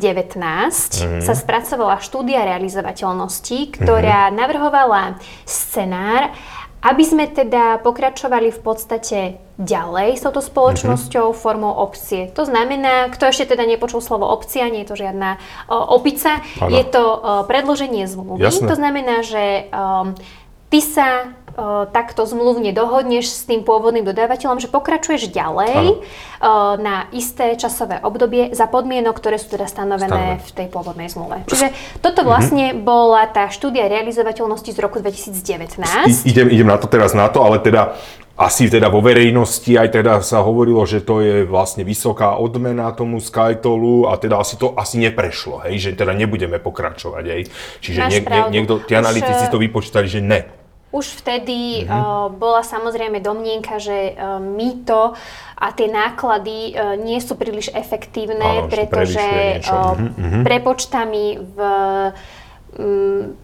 sa 1.23 1.33
spracovala 1.33 2.03
štúdia 2.03 2.43
realizovateľnosti, 2.43 3.79
ktorá 3.79 4.27
navrhovala 4.35 5.15
scenár, 5.47 6.35
aby 6.81 7.03
sme 7.03 7.25
teda 7.31 7.79
pokračovali 7.81 8.51
v 8.51 8.59
podstate 8.61 9.19
ďalej 9.55 10.19
s 10.19 10.21
touto 10.27 10.43
spoločnosťou 10.43 11.31
formou 11.31 11.71
opcie. 11.71 12.27
To 12.35 12.43
znamená, 12.43 13.07
kto 13.09 13.31
ešte 13.31 13.55
teda 13.55 13.63
nepočul 13.63 14.03
slovo 14.03 14.27
opcia, 14.27 14.67
nie 14.67 14.83
je 14.83 14.89
to 14.91 14.99
žiadna 14.99 15.39
o, 15.71 15.95
opica, 15.95 16.43
Áno. 16.59 16.69
je 16.75 16.83
to 16.83 17.03
o, 17.03 17.17
predloženie 17.47 18.03
zmluvy. 18.05 18.43
Jasné. 18.43 18.67
To 18.67 18.75
znamená, 18.75 19.23
že 19.23 19.71
um, 19.71 20.11
ty 20.67 20.83
sa 20.83 21.31
uh, 21.31 21.44
takto 21.89 22.27
zmluvne 22.27 22.75
dohodneš 22.75 23.31
s 23.31 23.41
tým 23.47 23.63
pôvodným 23.63 24.03
dodávateľom, 24.03 24.59
že 24.59 24.67
pokračuješ 24.67 25.31
ďalej 25.31 26.03
uh, 26.03 26.75
na 26.75 27.07
isté 27.15 27.55
časové 27.55 28.03
obdobie 28.03 28.51
za 28.51 28.67
podmienok, 28.67 29.15
ktoré 29.15 29.39
sú 29.39 29.55
teda 29.55 29.63
stanovené 29.65 30.35
Stanovené. 30.35 30.43
v 30.43 30.51
tej 30.51 30.67
pôvodnej 30.67 31.07
zmluve. 31.07 31.47
Čiže 31.47 31.71
toto 32.03 32.27
vlastne 32.27 32.75
bola 32.75 33.23
tá 33.31 33.47
štúdia 33.47 33.87
realizovateľnosti 33.87 34.71
z 34.75 34.79
roku 34.83 34.99
2019. 34.99 35.79
I, 35.79 36.13
idem, 36.27 36.47
idem 36.51 36.67
na 36.67 36.75
to 36.75 36.91
teraz 36.91 37.15
na 37.15 37.31
to, 37.31 37.39
ale 37.39 37.63
teda 37.63 37.95
asi 38.35 38.67
teda 38.67 38.91
vo 38.91 38.99
verejnosti 38.99 39.79
aj 39.79 39.95
teda 39.95 40.19
sa 40.19 40.43
hovorilo, 40.43 40.83
že 40.83 40.99
to 40.99 41.23
je 41.23 41.47
vlastne 41.47 41.87
vysoká 41.87 42.35
odmena 42.35 42.91
tomu 42.91 43.23
Skytolu 43.23 44.11
a 44.11 44.19
teda 44.19 44.43
asi 44.43 44.59
to 44.59 44.75
asi 44.75 44.99
neprešlo, 44.99 45.63
hej, 45.63 45.79
že 45.79 45.89
teda 45.95 46.11
nebudeme 46.11 46.59
pokračovať, 46.59 47.23
hej. 47.31 47.47
Čiže 47.79 47.99
Máš 48.03 48.11
nie, 48.11 48.19
nie, 48.27 48.43
niekto, 48.59 48.83
tí 48.83 48.91
analytici 48.91 49.47
to 49.47 49.55
vypočítali, 49.55 50.11
že 50.11 50.19
ne. 50.19 50.64
Už 50.95 51.19
vtedy 51.19 51.83
Mhm. 51.83 51.91
uh, 51.91 52.31
bola 52.31 52.63
samozrejme 52.63 53.19
domnienka, 53.19 53.75
že 53.77 54.15
uh, 54.15 54.39
mýto 54.39 55.11
a 55.59 55.67
tie 55.75 55.91
náklady 55.91 56.71
uh, 56.71 56.95
nie 56.95 57.19
sú 57.19 57.35
príliš 57.35 57.67
efektívne, 57.75 58.63
Áno, 58.63 58.67
že 58.67 58.71
pretože 58.71 59.25
uh, 59.67 59.99
Mhm, 59.99 60.47
prepočtami 60.47 61.23
v 61.43 61.57
um, 62.79 63.35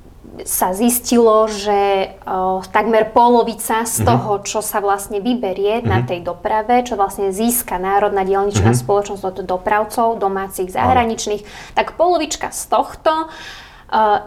sa 0.47 0.71
zistilo, 0.71 1.51
že 1.51 2.07
uh, 2.23 2.63
takmer 2.71 3.11
polovica 3.11 3.83
z 3.83 4.07
toho, 4.07 4.39
čo 4.47 4.63
sa 4.63 4.79
vlastne 4.79 5.19
vyberie 5.19 5.83
na 5.83 6.07
tej 6.07 6.23
doprave, 6.23 6.87
čo 6.87 6.95
vlastne 6.95 7.35
získa 7.35 7.75
Národná 7.75 8.23
dielničná 8.23 8.71
spoločnosť 8.71 9.23
od 9.27 9.37
dopravcov 9.43 10.15
domácich, 10.23 10.71
zahraničných, 10.71 11.43
tak 11.75 11.99
polovička 11.99 12.47
z 12.47 12.63
tohto 12.71 13.27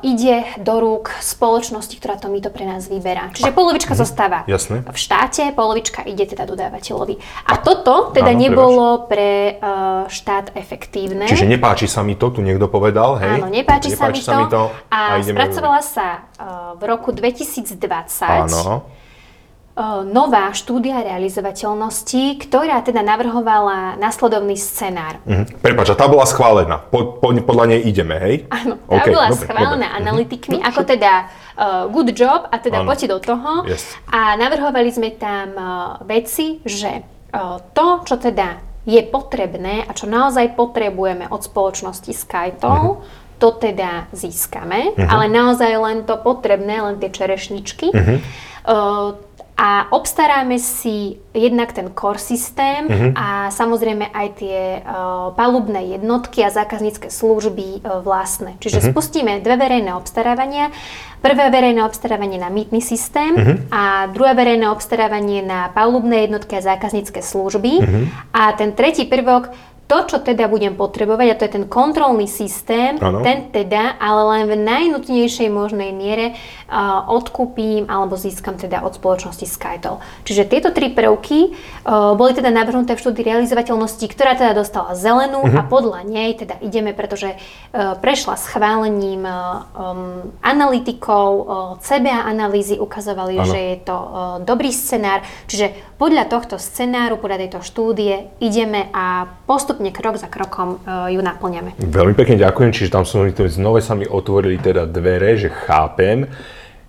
ide 0.04 0.44
do 0.60 0.74
rúk 0.76 1.08
spoločnosti, 1.24 1.96
ktorá 1.96 2.20
to 2.20 2.28
mýto 2.28 2.52
pre 2.52 2.68
nás 2.68 2.84
vyberá. 2.84 3.32
Čiže 3.32 3.48
polovička 3.56 3.96
zostáva 3.96 4.44
Jasné. 4.44 4.84
v 4.84 4.98
štáte, 4.98 5.56
polovička 5.56 6.04
ide 6.04 6.28
teda 6.28 6.44
dodávateľovi. 6.44 7.16
A 7.48 7.56
toto 7.64 8.12
teda 8.12 8.36
Áno, 8.36 8.40
nebolo 8.44 8.86
pre 9.08 9.56
uh, 9.56 10.04
štát 10.04 10.52
efektívne. 10.52 11.24
Čiže 11.24 11.48
nepáči 11.48 11.88
sa 11.88 12.04
mi 12.04 12.12
to, 12.12 12.28
tu 12.28 12.44
niekto 12.44 12.68
povedal, 12.68 13.16
hej? 13.16 13.40
Áno, 13.40 13.48
nepáči, 13.48 13.96
sa, 13.96 14.12
mi 14.12 14.20
to. 14.52 14.68
A, 14.92 15.16
ideme- 15.24 15.40
spracovala 15.40 15.80
sa 15.80 16.28
uh, 16.36 16.76
v 16.76 16.82
roku 16.84 17.16
2020 17.16 17.80
Áno. 18.20 19.03
Nová 20.06 20.54
štúdia 20.54 21.02
realizovateľnosti, 21.02 22.46
ktorá 22.46 22.78
teda 22.80 23.02
navrhovala 23.02 23.98
nasledovný 23.98 24.54
scenár. 24.54 25.18
Mhm. 25.26 25.58
Prepáč, 25.58 25.90
a 25.90 25.98
tá 25.98 26.06
bola 26.06 26.22
schválená. 26.24 26.78
Po, 26.78 27.18
po, 27.18 27.34
podľa 27.34 27.74
nej 27.74 27.80
ideme, 27.82 28.14
hej? 28.16 28.34
Áno, 28.48 28.78
tá 28.78 29.02
OK, 29.02 29.06
bola 29.10 29.28
dobre, 29.28 29.42
schválená 29.42 29.88
dobre. 29.90 29.98
analytikmi 29.98 30.56
ako 30.62 30.80
teda 30.86 31.12
uh, 31.58 31.90
good 31.90 32.14
job 32.14 32.46
a 32.46 32.56
teda 32.56 32.82
Áno. 32.82 32.86
poďte 32.86 33.08
do 33.10 33.18
toho. 33.18 33.66
Yes. 33.66 33.82
A 34.06 34.38
navrhovali 34.38 34.94
sme 34.94 35.10
tam 35.18 35.48
uh, 35.52 35.66
veci, 36.06 36.62
že 36.62 37.02
uh, 37.34 37.58
to, 37.74 38.06
čo 38.06 38.14
teda 38.14 38.62
je 38.86 39.02
potrebné 39.02 39.82
a 39.82 39.90
čo 39.90 40.06
naozaj 40.06 40.54
potrebujeme 40.54 41.26
od 41.26 41.42
spoločnosti 41.42 42.14
Skytol, 42.14 43.00
Mhm. 43.02 43.22
to 43.42 43.48
teda 43.58 44.06
získame, 44.14 44.94
ale 44.94 45.26
naozaj 45.26 45.72
len 45.74 46.06
to 46.06 46.14
potrebné, 46.14 46.78
len 46.78 47.02
tie 47.02 47.10
čerešničky. 47.10 47.90
Mhm. 47.90 48.14
Uh, 48.64 49.18
a 49.54 49.86
obstaráme 49.94 50.58
si 50.58 51.14
jednak 51.30 51.70
ten 51.72 51.94
core 51.94 52.18
systém 52.18 52.90
Mhm. 52.90 53.08
a 53.14 53.50
samozrejme 53.54 54.10
aj 54.10 54.28
tie 54.34 54.82
uh, 54.82 55.30
palubné 55.30 55.94
jednotky 55.94 56.42
a 56.42 56.50
zákaznícke 56.50 57.06
služby 57.06 57.80
uh, 57.80 58.02
vlastné. 58.02 58.58
Čiže 58.58 58.82
Mhm. 58.82 58.86
spustíme 58.90 59.32
dve 59.40 59.54
verejné 59.56 59.94
obstarávania. 59.94 60.74
Prvé 61.22 61.48
verejné 61.48 61.86
obstarávanie 61.86 62.36
na 62.36 62.50
mýtny 62.50 62.82
systém 62.82 63.32
Mhm. 63.38 63.54
a 63.70 64.06
druhé 64.10 64.34
verejné 64.34 64.66
obstarávanie 64.70 65.40
na 65.40 65.70
palubné 65.70 66.26
jednotky 66.26 66.58
a 66.58 66.60
zákaznícke 66.60 67.22
služby. 67.22 67.72
Mhm. 67.80 68.02
A 68.34 68.52
ten 68.58 68.74
tretí 68.74 69.06
prvok 69.06 69.54
to, 69.94 70.10
čo 70.10 70.16
teda 70.18 70.50
budem 70.50 70.74
potrebovať, 70.74 71.26
a 71.30 71.38
to 71.38 71.46
je 71.46 71.54
ten 71.54 71.66
kontrolný 71.70 72.26
systém, 72.26 72.98
Áno. 72.98 73.22
ten 73.22 73.54
teda, 73.54 73.94
ale 74.02 74.22
len 74.34 74.42
v 74.50 74.54
najnutnejšej 74.58 75.46
možnej 75.54 75.94
miere 75.94 76.34
uh, 76.34 77.06
odkúpim 77.14 77.86
alebo 77.86 78.18
získam 78.18 78.58
teda 78.58 78.82
od 78.82 78.98
spoločnosti 78.98 79.46
Skytol. 79.46 80.02
Čiže 80.26 80.50
tieto 80.50 80.74
tri 80.74 80.90
prvky 80.90 81.54
uh, 81.86 82.18
boli 82.18 82.34
teda 82.34 82.50
navrhnuté 82.50 82.98
v 82.98 83.02
štúdii 83.06 83.22
realizovateľnosti, 83.22 84.02
ktorá 84.10 84.34
teda 84.34 84.58
dostala 84.58 84.98
zelenú 84.98 85.46
a 85.46 85.62
podľa 85.62 86.02
nej 86.02 86.34
teda 86.34 86.58
ideme, 86.58 86.90
pretože 86.90 87.38
uh, 87.38 87.94
prešla 87.94 88.34
schválením 88.34 89.22
uh, 89.22 89.62
um, 89.78 90.34
analytikov, 90.42 91.28
uh, 91.30 91.46
CBA 91.78 92.26
analýzy 92.26 92.82
ukazovali, 92.82 93.38
Áno. 93.38 93.46
že 93.46 93.60
je 93.62 93.76
to 93.86 93.94
uh, 93.94 94.10
dobrý 94.42 94.74
scenár, 94.74 95.22
čiže 95.46 95.70
podľa 95.94 96.26
tohto 96.26 96.58
scenáru, 96.58 97.22
podľa 97.22 97.46
tejto 97.46 97.60
štúdie 97.62 98.34
ideme 98.42 98.90
a 98.90 99.30
postupne 99.46 99.83
krok 99.90 100.16
za 100.16 100.30
krokom 100.30 100.80
uh, 100.84 101.10
ju 101.10 101.20
naplňame. 101.20 101.76
Veľmi 101.82 102.14
pekne 102.14 102.38
ďakujem, 102.38 102.70
čiže 102.70 102.94
tam 102.94 103.04
som 103.04 103.26
znova 103.28 103.82
sa 103.82 103.98
mi 103.98 104.06
otvorili 104.06 104.56
teda 104.62 104.86
dvere, 104.88 105.36
že 105.36 105.50
chápem. 105.50 106.30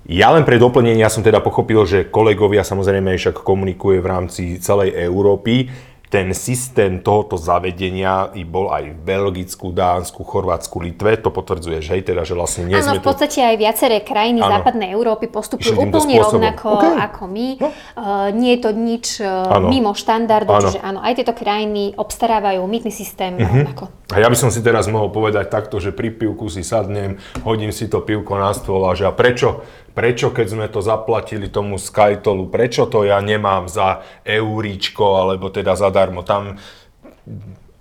Ja 0.05 0.29
len 0.29 0.45
pre 0.45 0.61
doplnenie, 0.61 1.01
ja 1.01 1.09
som 1.09 1.25
teda 1.25 1.41
pochopil, 1.41 1.81
že 1.89 2.05
kolegovia 2.05 2.61
samozrejme 2.61 3.17
však 3.17 3.41
komunikuje 3.41 3.97
v 3.97 4.07
rámci 4.07 4.43
celej 4.61 4.93
Európy. 4.93 5.73
Ten 6.15 6.31
systém 6.31 7.03
tohoto 7.03 7.35
zavedenia 7.35 8.31
i 8.31 8.47
bol 8.47 8.71
aj 8.71 8.87
v 8.87 8.97
Belgicku, 9.03 9.75
Dánsku, 9.75 10.23
Chorvátsku, 10.23 10.79
Litve. 10.79 11.19
To 11.19 11.27
potvrdzuje, 11.27 11.83
že 11.83 11.89
hej, 11.91 12.07
teda, 12.07 12.23
že 12.23 12.31
vlastne 12.31 12.63
nie 12.63 12.79
Áno, 12.79 12.95
v 12.95 13.03
podstate 13.03 13.43
aj 13.43 13.55
viaceré 13.59 13.99
krajiny 13.99 14.39
Áno. 14.39 14.55
západnej 14.55 14.95
Európy 14.95 15.27
postupujú 15.27 15.75
úplne 15.75 16.15
spôsobom. 16.15 16.39
rovnako 16.39 16.67
OK. 16.71 16.85
ako 17.03 17.21
my. 17.27 17.47
Uh, 17.59 18.31
nie 18.31 18.55
je 18.55 18.59
to 18.63 18.71
nič 18.71 19.05
uh, 19.19 19.59
Áno. 19.59 19.67
mimo 19.67 19.91
štandardu, 19.91 20.55
Áno. 20.55 20.63
čiže 20.63 20.79
áno, 20.79 21.03
aj 21.03 21.13
tieto 21.19 21.35
krajiny 21.35 21.91
obstarávajú 21.93 22.63
mýtny 22.63 22.95
systém 22.95 23.35
Mhm. 23.35 23.43
rovnako. 23.43 23.83
A 24.13 24.23
ja 24.23 24.31
by 24.31 24.37
som 24.37 24.47
si 24.47 24.61
teraz 24.61 24.87
mohol 24.87 25.09
povedať 25.09 25.49
takto, 25.49 25.83
že 25.83 25.91
pri 25.91 26.13
pivku 26.13 26.47
si 26.47 26.63
sadnem, 26.63 27.19
hodím 27.43 27.75
si 27.75 27.91
to 27.91 27.99
pivko 27.99 28.39
na 28.39 28.55
stôl 28.55 28.85
a 28.85 28.95
že 28.95 29.03
a 29.03 29.11
prečo, 29.11 29.65
prečo 29.95 30.29
keď 30.29 30.47
sme 30.51 30.67
to 30.67 30.83
zaplatili 30.83 31.47
tomu 31.47 31.79
Skytolu, 31.79 32.51
prečo 32.51 32.85
to 32.85 33.07
ja 33.07 33.23
nemám 33.23 33.71
za 33.71 34.03
euríčko 34.27 35.23
alebo 35.23 35.47
teda 35.47 35.79
zadarmo. 35.79 36.21
Tam 36.27 36.59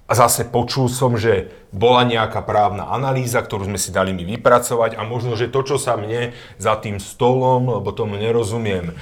zase 0.06 0.46
počul 0.46 0.86
som, 0.86 1.18
že 1.18 1.50
bola 1.74 2.06
nejaká 2.06 2.40
právna 2.46 2.88
analýza, 2.94 3.42
ktorú 3.42 3.66
sme 3.66 3.82
si 3.82 3.90
dali 3.90 4.14
mi 4.14 4.22
vypracovať 4.22 4.94
a 4.94 5.02
možno, 5.02 5.34
že 5.34 5.50
to, 5.50 5.66
čo 5.66 5.76
sa 5.76 5.98
mne 5.98 6.30
za 6.56 6.78
tým 6.78 7.02
stolom, 7.02 7.82
lebo 7.82 7.90
tomu 7.90 8.14
nerozumiem, 8.14 8.94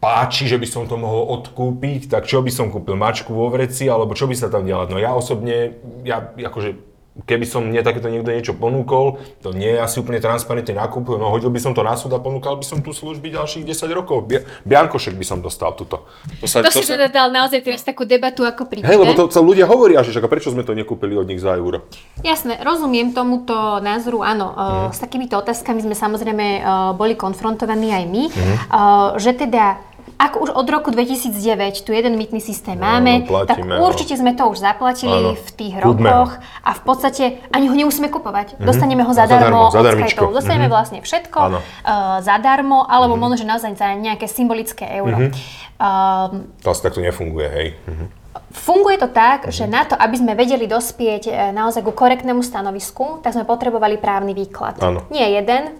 páči, 0.00 0.48
že 0.48 0.56
by 0.56 0.68
som 0.68 0.84
to 0.88 0.96
mohol 0.96 1.28
odkúpiť, 1.40 2.08
tak 2.08 2.24
čo 2.24 2.40
by 2.40 2.48
som 2.52 2.72
kúpil? 2.72 2.96
Mačku 2.96 3.34
vo 3.34 3.52
vreci, 3.52 3.90
alebo 3.90 4.16
čo 4.16 4.30
by 4.30 4.34
sa 4.38 4.48
tam 4.48 4.64
dialo? 4.64 4.88
No 4.88 5.02
ja 5.02 5.12
osobne, 5.12 5.76
ja 6.06 6.32
akože 6.32 6.95
keby 7.24 7.46
som 7.48 7.64
mne 7.64 7.80
takéto 7.80 8.12
niekto 8.12 8.28
niečo 8.28 8.52
ponúkol, 8.52 9.16
to 9.40 9.56
nie 9.56 9.72
je 9.72 9.80
asi 9.80 10.04
úplne 10.04 10.20
transparentný 10.20 10.76
nákup, 10.76 11.16
no 11.16 11.32
hodil 11.32 11.48
by 11.48 11.56
som 11.56 11.72
to 11.72 11.80
na 11.80 11.96
súd 11.96 12.12
a 12.12 12.20
ponúkal 12.20 12.60
by 12.60 12.66
som 12.66 12.84
tu 12.84 12.92
služby 12.92 13.32
ďalších 13.32 13.64
10 13.64 13.88
rokov. 13.96 14.28
Bia- 14.28 14.44
Biankošek 14.68 15.16
by 15.16 15.24
som 15.24 15.38
dostal 15.40 15.72
tuto. 15.72 16.04
To 16.42 16.46
sa, 16.50 16.60
To 16.60 16.68
si 16.68 16.84
teda 16.84 17.08
dal 17.08 17.32
naozaj 17.32 17.64
teraz 17.64 17.80
takú 17.80 18.04
debatu 18.04 18.44
ako 18.44 18.68
pri 18.68 18.84
Hej, 18.84 19.00
lebo 19.00 19.16
to 19.16 19.32
sa 19.32 19.40
ľudia 19.40 19.64
hovoria, 19.64 20.04
že 20.04 20.12
a 20.12 20.28
prečo 20.28 20.50
sme 20.50 20.66
to 20.66 20.74
nekúpili 20.74 21.14
od 21.16 21.24
nich 21.24 21.40
za 21.40 21.54
euro? 21.54 21.86
Jasné, 22.20 22.60
rozumiem 22.60 23.14
tomuto 23.14 23.78
názoru, 23.78 24.26
áno. 24.26 24.52
Uh, 24.52 24.90
s 24.90 24.98
takýmito 24.98 25.38
otázkami 25.38 25.80
sme 25.86 25.94
samozrejme 25.94 26.46
uh, 26.60 26.92
boli 26.98 27.14
konfrontovaní 27.14 27.94
aj 27.94 28.04
my, 28.10 28.24
uh, 28.26 29.14
že 29.16 29.38
teda 29.38 29.78
ak 30.16 30.32
už 30.34 30.50
od 30.50 30.64
roku 30.64 30.88
2009 30.88 31.36
tu 31.84 31.92
jeden 31.92 32.16
mýtny 32.16 32.40
systém 32.40 32.74
máme, 32.74 33.20
tak 33.20 33.28
platíme 33.28 33.76
ho. 33.76 33.84
určite 33.84 34.16
sme 34.16 34.32
to 34.32 34.48
už 34.48 34.58
zaplatili 34.58 35.12
Áno. 35.12 35.36
v 35.36 35.48
tých. 35.52 35.74
Mhm. 35.76 35.82
rokoch 35.82 36.32
a 36.60 36.70
v 36.72 36.82
podstate 36.82 37.24
ani 37.48 37.68
ho 37.68 37.74
nemusíme 37.74 38.08
kupovať. 38.08 38.56
Dostaneme 38.58 39.02
ho 39.02 39.12
Zadarmo, 39.12 39.68
zadarmo, 39.68 40.08
od. 40.08 40.32
Dostaneme 40.32 40.66
vlastne 40.66 40.98
všetko 40.98 41.38
Áno. 41.38 41.58
uh, 41.58 42.18
zadarmo, 42.20 42.82
alebo 42.82 43.14
možno, 43.14 43.36
že 43.36 43.44
naozaj 43.44 43.76
za 43.76 43.92
nejaké 43.92 44.24
symbolické 44.24 44.88
euro. 44.94 45.28
Um, 45.76 46.48
To 46.62 46.72
asi 46.72 46.80
takto 46.80 46.98
nefunguje, 46.98 47.48
hej. 47.48 47.68
Mhm. 47.86 48.06
Funguje 48.48 48.96
to 48.96 49.06
Mhm. 49.06 49.12
tak, 49.12 49.40
že 49.48 49.66
na 49.66 49.84
to, 49.84 49.92
aby 49.94 50.16
sme 50.16 50.32
vedeli 50.32 50.64
dospieť 50.64 51.22
e, 51.26 51.32
naozaj 51.52 51.82
ku 51.82 51.92
korektnému 51.92 52.40
stanovisku, 52.40 53.20
tak 53.20 53.32
sme 53.32 53.44
potrebovali 53.44 53.96
právny 53.96 54.32
výklad. 54.32 54.80
Áno. 54.80 55.04
Nie 55.10 55.28
jeden, 55.34 55.76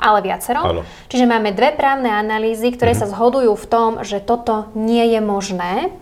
ale 0.00 0.24
viacero. 0.24 0.64
Áno. 0.64 0.82
Čiže 1.12 1.28
máme 1.28 1.52
dve 1.52 1.76
právne 1.76 2.08
analýzy, 2.08 2.72
ktoré 2.72 2.96
sa 2.96 3.04
zhodujú 3.04 3.52
v 3.52 3.66
tom, 3.68 3.90
že 4.00 4.24
toto 4.24 4.72
nie 4.72 5.12
je 5.12 5.20
možné. 5.20 5.92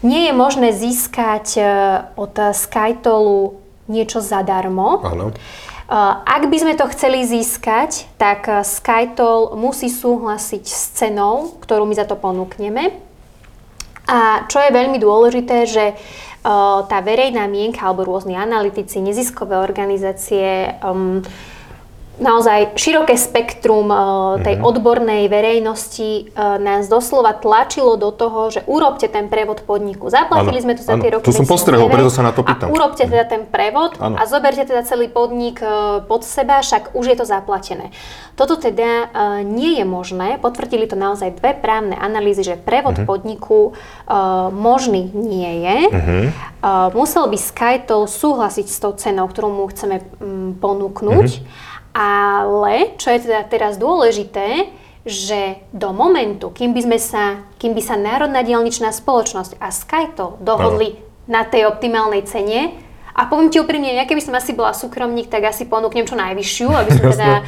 Nie 0.00 0.28
je 0.28 0.34
možné 0.34 0.72
získať 0.72 1.46
e, 1.56 1.62
od 2.16 2.32
Skytolu 2.56 3.60
niečo 3.86 4.24
zadarmo. 4.24 5.04
Áno. 5.04 5.36
Uh, 5.86 6.18
Ak 6.26 6.50
by 6.50 6.56
sme 6.58 6.74
to 6.74 6.90
chceli 6.90 7.22
získať, 7.22 8.10
tak 8.18 8.50
uh, 8.50 8.66
Skytol 8.66 9.54
musí 9.54 9.86
súhlasiť 9.86 10.64
s 10.66 10.98
cenou, 10.98 11.54
ktorú 11.62 11.86
my 11.86 11.94
za 11.94 12.02
to 12.02 12.18
ponúkneme. 12.18 12.90
A 14.10 14.50
čo 14.50 14.58
je 14.58 14.74
veľmi 14.74 14.98
dôležité, 14.98 15.66
že 15.66 15.94
tá 16.86 17.02
verejná 17.02 17.50
mienka 17.50 17.82
alebo 17.82 18.06
rôzni 18.06 18.38
analytici, 18.38 19.02
neziskové 19.02 19.58
organizácie, 19.58 20.78
um, 20.78 21.26
naozaj 22.16 22.76
široké 22.80 23.14
spektrum 23.20 23.92
uh, 23.92 24.40
tej 24.40 24.60
odbornej 24.60 25.28
verejnosti 25.28 26.32
uh, 26.32 26.56
nás 26.56 26.88
doslova 26.88 27.36
tlačilo 27.36 28.00
do 28.00 28.08
toho, 28.08 28.48
že 28.48 28.64
urobte 28.64 29.06
ten 29.06 29.28
prevod 29.28 29.64
podniku. 29.68 30.08
Zaplatili 30.08 30.60
Áno, 30.60 30.64
sme 30.64 30.74
to 30.76 30.82
za 30.82 30.94
áno. 30.96 31.02
tie 31.04 31.10
roky. 31.12 31.26
To 31.28 31.36
som 31.36 31.48
postrehol, 31.48 31.92
2009 31.92 31.96
preto 31.96 32.10
sa 32.12 32.22
na 32.24 32.32
to 32.32 32.40
pýtam. 32.40 32.68
A 32.68 32.72
urobte 32.72 33.04
teda 33.04 33.24
ten 33.28 33.42
prevod 33.44 34.00
Áno. 34.00 34.16
a 34.16 34.22
zoberte 34.24 34.64
teda 34.64 34.82
celý 34.88 35.12
podnik 35.12 35.60
uh, 35.60 36.00
pod 36.04 36.24
seba, 36.24 36.64
však 36.64 36.96
už 36.96 37.04
je 37.12 37.16
to 37.16 37.24
zaplatené. 37.28 37.92
Toto 38.36 38.60
teda 38.60 39.08
nie 39.48 39.80
je 39.80 39.84
možné, 39.88 40.36
potvrdili 40.36 40.84
to 40.84 40.92
naozaj 40.92 41.40
dve 41.40 41.56
právne 41.56 41.96
analýzy, 41.96 42.44
že 42.44 42.60
prevod 42.60 43.08
podniku 43.08 43.72
uh, 43.72 44.52
možný 44.52 45.08
nie 45.16 45.64
je. 45.64 45.78
Uh, 46.60 46.92
musel 46.92 47.32
by 47.32 47.38
Skytol 47.40 48.04
súhlasiť 48.04 48.66
s 48.68 48.76
tou 48.76 48.92
cenou, 48.92 49.24
ktorú 49.30 49.48
mu 49.48 49.64
chceme 49.72 50.04
mm, 50.20 50.60
ponúknuť. 50.60 51.28
Ale, 51.96 52.92
čo 53.00 53.08
je 53.08 53.24
teda 53.24 53.48
teraz 53.48 53.80
dôležité, 53.80 54.68
že 55.08 55.64
do 55.72 55.96
momentu, 55.96 56.52
kým 56.52 56.76
by, 56.76 56.80
sme 56.84 56.98
sa, 57.00 57.24
kým 57.56 57.72
by 57.72 57.80
sa 57.80 57.96
Národná 57.96 58.44
dielničná 58.44 58.92
spoločnosť 58.92 59.56
a 59.56 59.72
Skytol 59.72 60.36
dohodli 60.44 61.00
na 61.24 61.46
tej 61.48 61.64
optimálnej 61.72 62.26
cene, 62.28 62.76
A 63.16 63.24
poviem 63.32 63.48
ti 63.48 63.56
úprimne, 63.56 63.96
ja 63.96 64.04
keby 64.04 64.20
som 64.20 64.36
asi 64.36 64.52
bola 64.52 64.76
súkromník, 64.76 65.32
tak 65.32 65.48
asi 65.48 65.64
ponúknem 65.64 66.04
čo 66.04 66.20
najvyššiu, 66.20 66.68
aby 66.68 66.90
som 66.92 67.04
teda 67.16 67.32
e, 67.40 67.42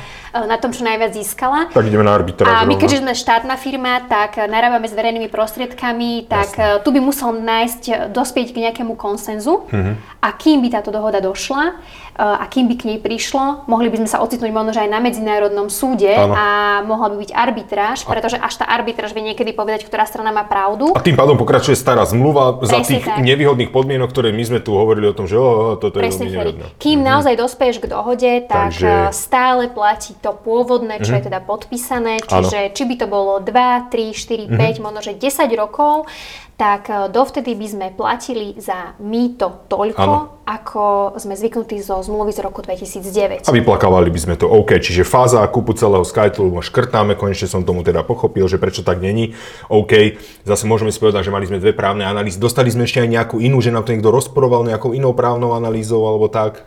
na 0.49 0.57
tom 0.57 0.73
čo 0.73 0.81
najviac 0.81 1.13
získala. 1.13 1.69
Tak 1.69 1.85
ideme 1.85 2.09
na 2.09 2.17
arbitráž. 2.17 2.49
A 2.49 2.65
my 2.65 2.73
rovno. 2.73 2.81
keďže 2.81 3.05
sme 3.05 3.13
štátna 3.13 3.61
firma, 3.61 4.01
tak 4.09 4.41
narábame 4.49 4.89
s 4.89 4.97
verejnými 4.97 5.29
prostriedkami, 5.29 6.25
tak 6.25 6.57
Jasné. 6.57 6.81
e, 6.81 6.83
tu 6.83 6.89
by 6.89 7.01
musel 7.05 7.37
nájsť, 7.37 8.09
dospieť 8.17 8.57
k 8.57 8.59
nejakému 8.65 8.97
konsenzu. 8.97 9.69
Mhm. 9.69 10.25
A 10.25 10.29
kým 10.33 10.65
by 10.65 10.69
táto 10.73 10.89
dohoda 10.89 11.21
došla 11.21 11.77
a 12.19 12.45
kým 12.51 12.67
by 12.67 12.75
k 12.75 12.83
nej 12.91 12.99
prišlo, 12.99 13.71
mohli 13.71 13.87
by 13.95 14.03
sme 14.03 14.11
sa 14.11 14.19
ocitnúť 14.19 14.51
možno 14.51 14.75
aj 14.75 14.91
na 14.91 14.99
medzinárodnom 14.99 15.71
súde 15.71 16.11
Áno. 16.11 16.35
a 16.35 16.47
mohla 16.83 17.15
by 17.15 17.17
byť 17.23 17.31
arbitráž, 17.31 18.03
pretože 18.03 18.35
až 18.35 18.59
tá 18.59 18.67
arbitráž 18.67 19.15
vie 19.15 19.23
niekedy 19.23 19.55
povedať, 19.55 19.87
ktorá 19.87 20.03
strana 20.03 20.35
má 20.35 20.43
pravdu. 20.43 20.91
A 20.99 21.01
tým 21.01 21.15
pádom 21.15 21.39
pokračuje 21.39 21.79
stará 21.79 22.03
zmluva 22.11 22.59
za 22.67 22.83
Presne 22.83 22.91
tých 22.91 23.07
tak. 23.07 23.23
nevýhodných 23.23 23.71
podmienok, 23.71 24.11
ktoré 24.11 24.35
my 24.35 24.43
sme 24.43 24.59
tu 24.59 24.75
hovorili 24.75 25.07
o 25.07 25.15
tom, 25.15 25.31
že 25.31 25.39
oh, 25.39 25.58
toto 25.77 25.99
je 25.99 26.07
Presne, 26.07 26.27
veľmi 26.27 26.37
Ferry. 26.37 26.53
nevhodné. 26.55 26.79
Kým 26.79 26.99
naozaj 27.03 27.35
dospeješ 27.37 27.77
k 27.83 27.87
dohode, 27.91 28.33
tak 28.47 28.71
Takže- 28.73 28.87
Takže... 28.87 29.13
stále 29.13 29.65
platí 29.69 30.13
to 30.19 30.31
pôvodné, 30.33 31.03
čo 31.03 31.13
je 31.19 31.27
teda 31.27 31.41
podpísané. 31.43 32.23
Čiže 32.23 32.73
či 32.73 32.83
by 32.87 32.95
to 32.97 33.07
bolo 33.07 33.43
2, 33.43 33.91
3, 33.91 34.15
4, 34.15 34.49
5, 34.49 34.79
možno 34.81 35.01
že 35.03 35.13
10 35.15 35.51
rokov, 35.55 36.07
tak 36.55 36.91
e, 36.91 37.07
dovtedy 37.09 37.55
by 37.55 37.67
sme 37.71 37.87
platili 37.95 38.59
za 38.59 38.99
mýto 38.99 39.71
toľko, 39.71 40.03
Áno. 40.03 40.38
Ako 40.49 41.13
sme 41.21 41.37
zvyknutí 41.37 41.77
zo 41.79 42.01
zmluvy 42.01 42.33
z 42.33 42.41
roku 42.41 42.65
2009. 42.65 43.45
A 43.45 43.53
vyplakávali 43.53 44.09
by 44.09 44.17
sme 44.17 44.35
to 44.35 44.49
OK, 44.49 44.81
čiže 44.81 45.05
fáza 45.05 45.45
kúpu 45.45 45.77
celého 45.77 46.01
Skytulu 46.01 46.65
škrtáme, 46.65 47.21
konečne 47.21 47.45
som 47.45 47.61
tomu 47.61 47.85
teda 47.85 48.01
pochopil, 48.01 48.49
že 48.49 48.57
prečo 48.57 48.81
tak 48.81 49.05
není. 49.05 49.37
OK, 49.69 50.17
zase 50.49 50.65
môžeme 50.65 50.89
si 50.89 50.97
povedať, 50.97 51.29
že 51.29 51.35
mali 51.35 51.45
sme 51.45 51.61
dve 51.61 51.77
právne 51.77 52.09
analýzy. 52.09 52.41
Dostali 52.41 52.73
sme 52.73 52.89
ešte 52.89 53.05
aj 53.05 53.13
nejakú 53.13 53.37
inú, 53.39 53.61
že 53.61 53.69
nám 53.69 53.85
to 53.85 53.93
niekto 53.93 54.09
rozporoval 54.09 54.65
nejakou 54.65 54.97
inou 54.97 55.13
právnou 55.13 55.53
analýzou 55.53 56.01
alebo 56.09 56.33
tak. 56.33 56.65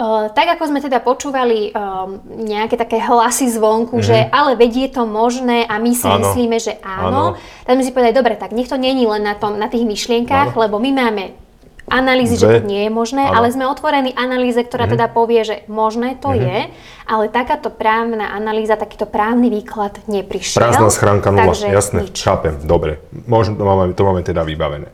Uh, 0.00 0.32
tak 0.32 0.56
ako 0.56 0.72
sme 0.72 0.80
teda 0.80 1.04
počúvali 1.04 1.76
um, 1.76 2.16
nejaké 2.40 2.80
také 2.80 2.96
hlasy 2.96 3.52
zvonku, 3.52 4.00
že 4.00 4.32
ale 4.32 4.56
vedie 4.56 4.88
to 4.88 5.04
možné 5.04 5.68
a 5.68 5.76
my 5.76 5.92
si 5.92 6.08
Mhm. 6.08 6.14
Áno. 6.16 6.22
myslíme, 6.24 6.56
že 6.56 6.72
áno, 6.80 7.36
Áno. 7.36 7.40
tak 7.68 7.76
sme 7.76 7.84
si 7.84 7.92
povedali, 7.92 8.16
dobre, 8.16 8.32
tak 8.40 8.56
nech 8.56 8.64
to 8.64 8.80
není 8.80 9.04
len 9.04 9.20
na, 9.20 9.36
tom, 9.36 9.60
na 9.60 9.68
tých 9.68 9.84
myšlienkách, 9.84 10.56
Áno. 10.56 10.60
lebo 10.64 10.80
my 10.80 10.90
máme 10.96 11.36
analýzy, 11.90 12.38
že 12.38 12.62
to 12.62 12.64
nie 12.64 12.86
je 12.86 12.90
možné, 12.90 13.26
Áno. 13.26 13.42
ale 13.42 13.50
sme 13.50 13.66
otvorení 13.66 14.14
analýze, 14.14 14.62
ktorá 14.62 14.86
Mhm. 14.86 14.92
teda 14.94 15.06
povie, 15.10 15.42
že 15.42 15.56
možné 15.66 16.14
to 16.16 16.32
je, 16.32 16.70
ale 17.04 17.24
takáto 17.26 17.68
právna 17.68 18.30
analýza, 18.30 18.78
takýto 18.78 19.04
právny 19.04 19.50
výklad 19.50 19.98
neprišiel. 20.06 20.62
Prázdna 20.62 20.88
schránka 20.88 21.28
nula, 21.34 21.50
takže 21.50 21.66
jasné, 21.68 22.06
nič. 22.06 22.22
chápem, 22.22 22.54
dobre. 22.62 23.02
Možno 23.26 23.58
to 23.58 23.64
máme, 23.66 23.90
to 23.92 24.02
máme 24.06 24.22
teda 24.22 24.46
vybavené. 24.46 24.88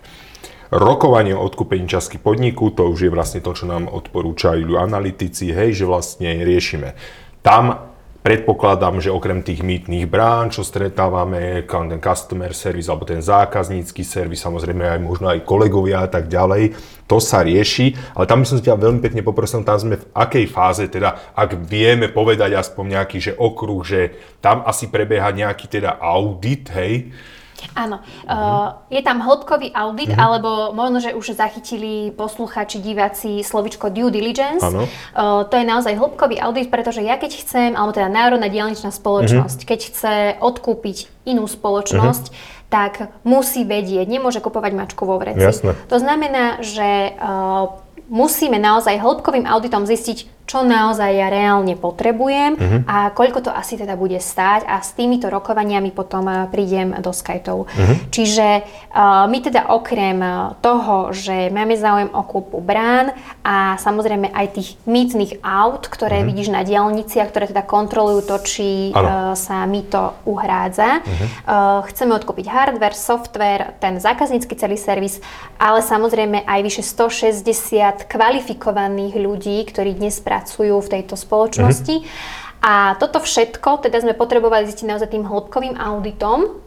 Rokovanie 0.74 1.30
o 1.30 1.46
odkúpení 1.46 1.86
časti 1.86 2.18
podniku, 2.18 2.74
to 2.74 2.90
už 2.90 3.06
je 3.06 3.10
vlastne 3.12 3.38
to, 3.38 3.54
čo 3.54 3.70
nám 3.70 3.86
odporúčajú 3.86 4.74
analytici, 4.74 5.54
hej, 5.54 5.78
že 5.78 5.84
vlastne 5.86 6.42
riešime. 6.42 6.98
Tam 7.38 7.94
predpokladám, 8.26 8.98
že 8.98 9.14
okrem 9.14 9.38
tých 9.38 9.62
mýtnych 9.62 10.10
brán, 10.10 10.50
čo 10.50 10.66
stretávame, 10.66 11.62
ten 11.62 12.02
customer 12.02 12.50
service 12.50 12.90
alebo 12.90 13.06
ten 13.06 13.22
zákaznícky 13.22 14.02
servis, 14.02 14.42
samozrejme 14.42 14.82
aj 14.82 14.98
možno 14.98 15.30
aj 15.30 15.46
kolegovia 15.46 16.02
a 16.02 16.10
tak 16.10 16.26
ďalej, 16.26 16.74
to 17.06 17.22
sa 17.22 17.46
rieši, 17.46 17.94
ale 18.18 18.26
tam 18.26 18.42
by 18.42 18.46
som 18.50 18.58
ťa 18.58 18.82
veľmi 18.82 18.98
pekne 18.98 19.22
poprosil, 19.22 19.62
tam 19.62 19.78
sme 19.78 20.02
v 20.02 20.10
akej 20.10 20.50
fáze, 20.50 20.90
teda 20.90 21.38
ak 21.38 21.54
vieme 21.70 22.10
povedať 22.10 22.58
aspoň 22.58 22.98
nejaký 22.98 23.18
že 23.22 23.32
okruh, 23.38 23.86
že 23.86 24.18
tam 24.42 24.66
asi 24.66 24.90
prebieha 24.90 25.30
nejaký 25.30 25.70
teda 25.70 26.02
audit, 26.02 26.66
hej, 26.74 27.14
Áno. 27.74 28.00
Uh, 28.24 28.76
je 28.88 29.00
tam 29.00 29.20
hĺbkový 29.20 29.72
audit, 29.72 30.12
alebo 30.16 30.72
možno, 30.72 31.00
že 31.00 31.12
už 31.12 31.36
zachytili 31.36 32.12
posluchači, 32.12 32.80
diváci 32.80 33.40
slovičko 33.40 33.88
due 33.92 34.12
diligence. 34.12 34.64
Uh, 34.64 35.44
to 35.48 35.56
je 35.56 35.64
naozaj 35.64 35.96
hĺbkový 35.96 36.40
audit, 36.40 36.68
pretože 36.68 37.00
ja 37.00 37.16
keď 37.16 37.32
chcem, 37.40 37.70
alebo 37.76 37.96
teda 37.96 38.08
Národná 38.08 38.48
diaľničná 38.48 38.92
spoločnosť, 38.92 39.58
Mhm. 39.62 39.68
keď 39.68 39.80
chce 39.92 40.14
odkúpiť 40.40 41.08
inú 41.24 41.44
spoločnosť, 41.48 42.30
tak 42.66 43.14
musí 43.22 43.62
vedieť, 43.62 44.10
nemôže 44.10 44.42
kupovať 44.42 44.72
mačku 44.74 45.06
vo 45.06 45.22
vreci. 45.22 45.38
Jasné. 45.38 45.78
To 45.86 45.96
znamená, 46.02 46.58
že 46.66 47.14
uh, 47.14 47.70
musíme 48.10 48.58
naozaj 48.58 48.98
hĺbkovým 48.98 49.46
auditom 49.46 49.86
zistiť, 49.86 50.35
čo 50.46 50.62
naozaj 50.62 51.10
ja 51.10 51.26
reálne 51.26 51.74
potrebujem 51.74 52.54
Mhm. 52.54 52.78
a 52.86 53.10
koľko 53.10 53.42
to 53.42 53.50
asi 53.50 53.74
teda 53.74 53.98
bude 53.98 54.16
stáť 54.16 54.62
a 54.64 54.78
s 54.78 54.94
týmito 54.94 55.26
rokovaniami 55.26 55.90
potom 55.90 56.24
eh, 56.30 56.46
prídem 56.46 56.94
do 57.02 57.10
Skytov. 57.10 57.66
Mhm. 57.74 57.94
Čiže 58.14 58.48
uh, 58.94 59.26
my 59.26 59.38
teda 59.42 59.74
okrem 59.74 60.22
eh, 60.22 60.54
toho, 60.62 61.10
že 61.10 61.50
máme 61.50 61.74
záujem 61.74 62.08
o 62.14 62.22
kúpu 62.22 62.62
brán 62.62 63.10
a 63.42 63.74
samozrejme 63.76 64.30
aj 64.30 64.46
tých 64.54 64.68
mýtnych 64.86 65.42
aut, 65.42 65.90
ktoré 65.90 66.22
vidíš 66.22 66.54
na 66.54 66.62
diálniciach, 66.62 67.28
ktoré 67.34 67.50
teda 67.50 67.66
kontrolujú 67.66 68.22
to, 68.24 68.36
či 68.46 68.68
uh, 68.94 69.34
sa 69.34 69.66
mi 69.66 69.82
to 69.82 70.14
uhrádza. 70.24 71.02
Uh, 71.02 71.82
chceme 71.90 72.14
odkúpiť 72.14 72.46
hardware, 72.46 72.94
software, 72.94 73.74
ten 73.82 73.98
zákaznícky 73.98 74.54
celý 74.54 74.78
servis, 74.78 75.18
ale 75.58 75.82
samozrejme 75.82 76.46
aj 76.46 76.60
vyše 76.62 76.82
160 76.86 78.06
kvalifikovaných 78.06 79.14
ľudí, 79.18 79.58
ktorí 79.66 79.98
dnes 79.98 80.22
pracujú 80.22 80.35
v 80.82 80.92
tejto 81.00 81.14
spoločnosti. 81.14 82.04
A 82.66 82.98
toto 82.98 83.22
všetko 83.22 83.84
teda 83.86 84.02
sme 84.02 84.18
potrebovali 84.18 84.66
zistiť 84.66 84.86
naozaj 84.90 85.14
tým 85.14 85.28
hĺbkovým 85.28 85.78
auditom, 85.78 86.58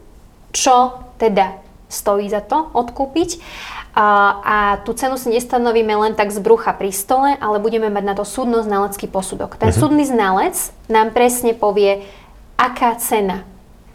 čo 0.50 0.96
teda 1.20 1.60
stojí 1.90 2.30
za 2.30 2.40
to 2.40 2.70
odkúpiť. 2.72 3.42
A, 3.90 4.06
a 4.40 4.56
tú 4.86 4.94
cenu 4.94 5.18
si 5.18 5.34
nestanovíme 5.34 5.90
len 5.98 6.14
tak 6.14 6.30
z 6.30 6.38
brucha 6.38 6.70
pri 6.72 6.94
stole, 6.94 7.34
ale 7.34 7.58
budeme 7.58 7.90
mať 7.90 8.04
na 8.06 8.14
to 8.14 8.22
súdno-znalecký 8.22 9.10
posudok. 9.10 9.58
Ten 9.58 9.74
súdny 9.74 10.06
znalec 10.06 10.54
nám 10.86 11.10
presne 11.10 11.58
povie, 11.58 12.06
aká 12.54 12.94
cena 13.02 13.42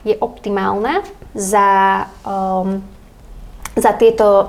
je 0.04 0.14
optimálna 0.20 1.02
za, 1.32 2.06
um, 2.28 2.84
za 3.74 3.92
tieto 3.96 4.28
uh, 4.28 4.46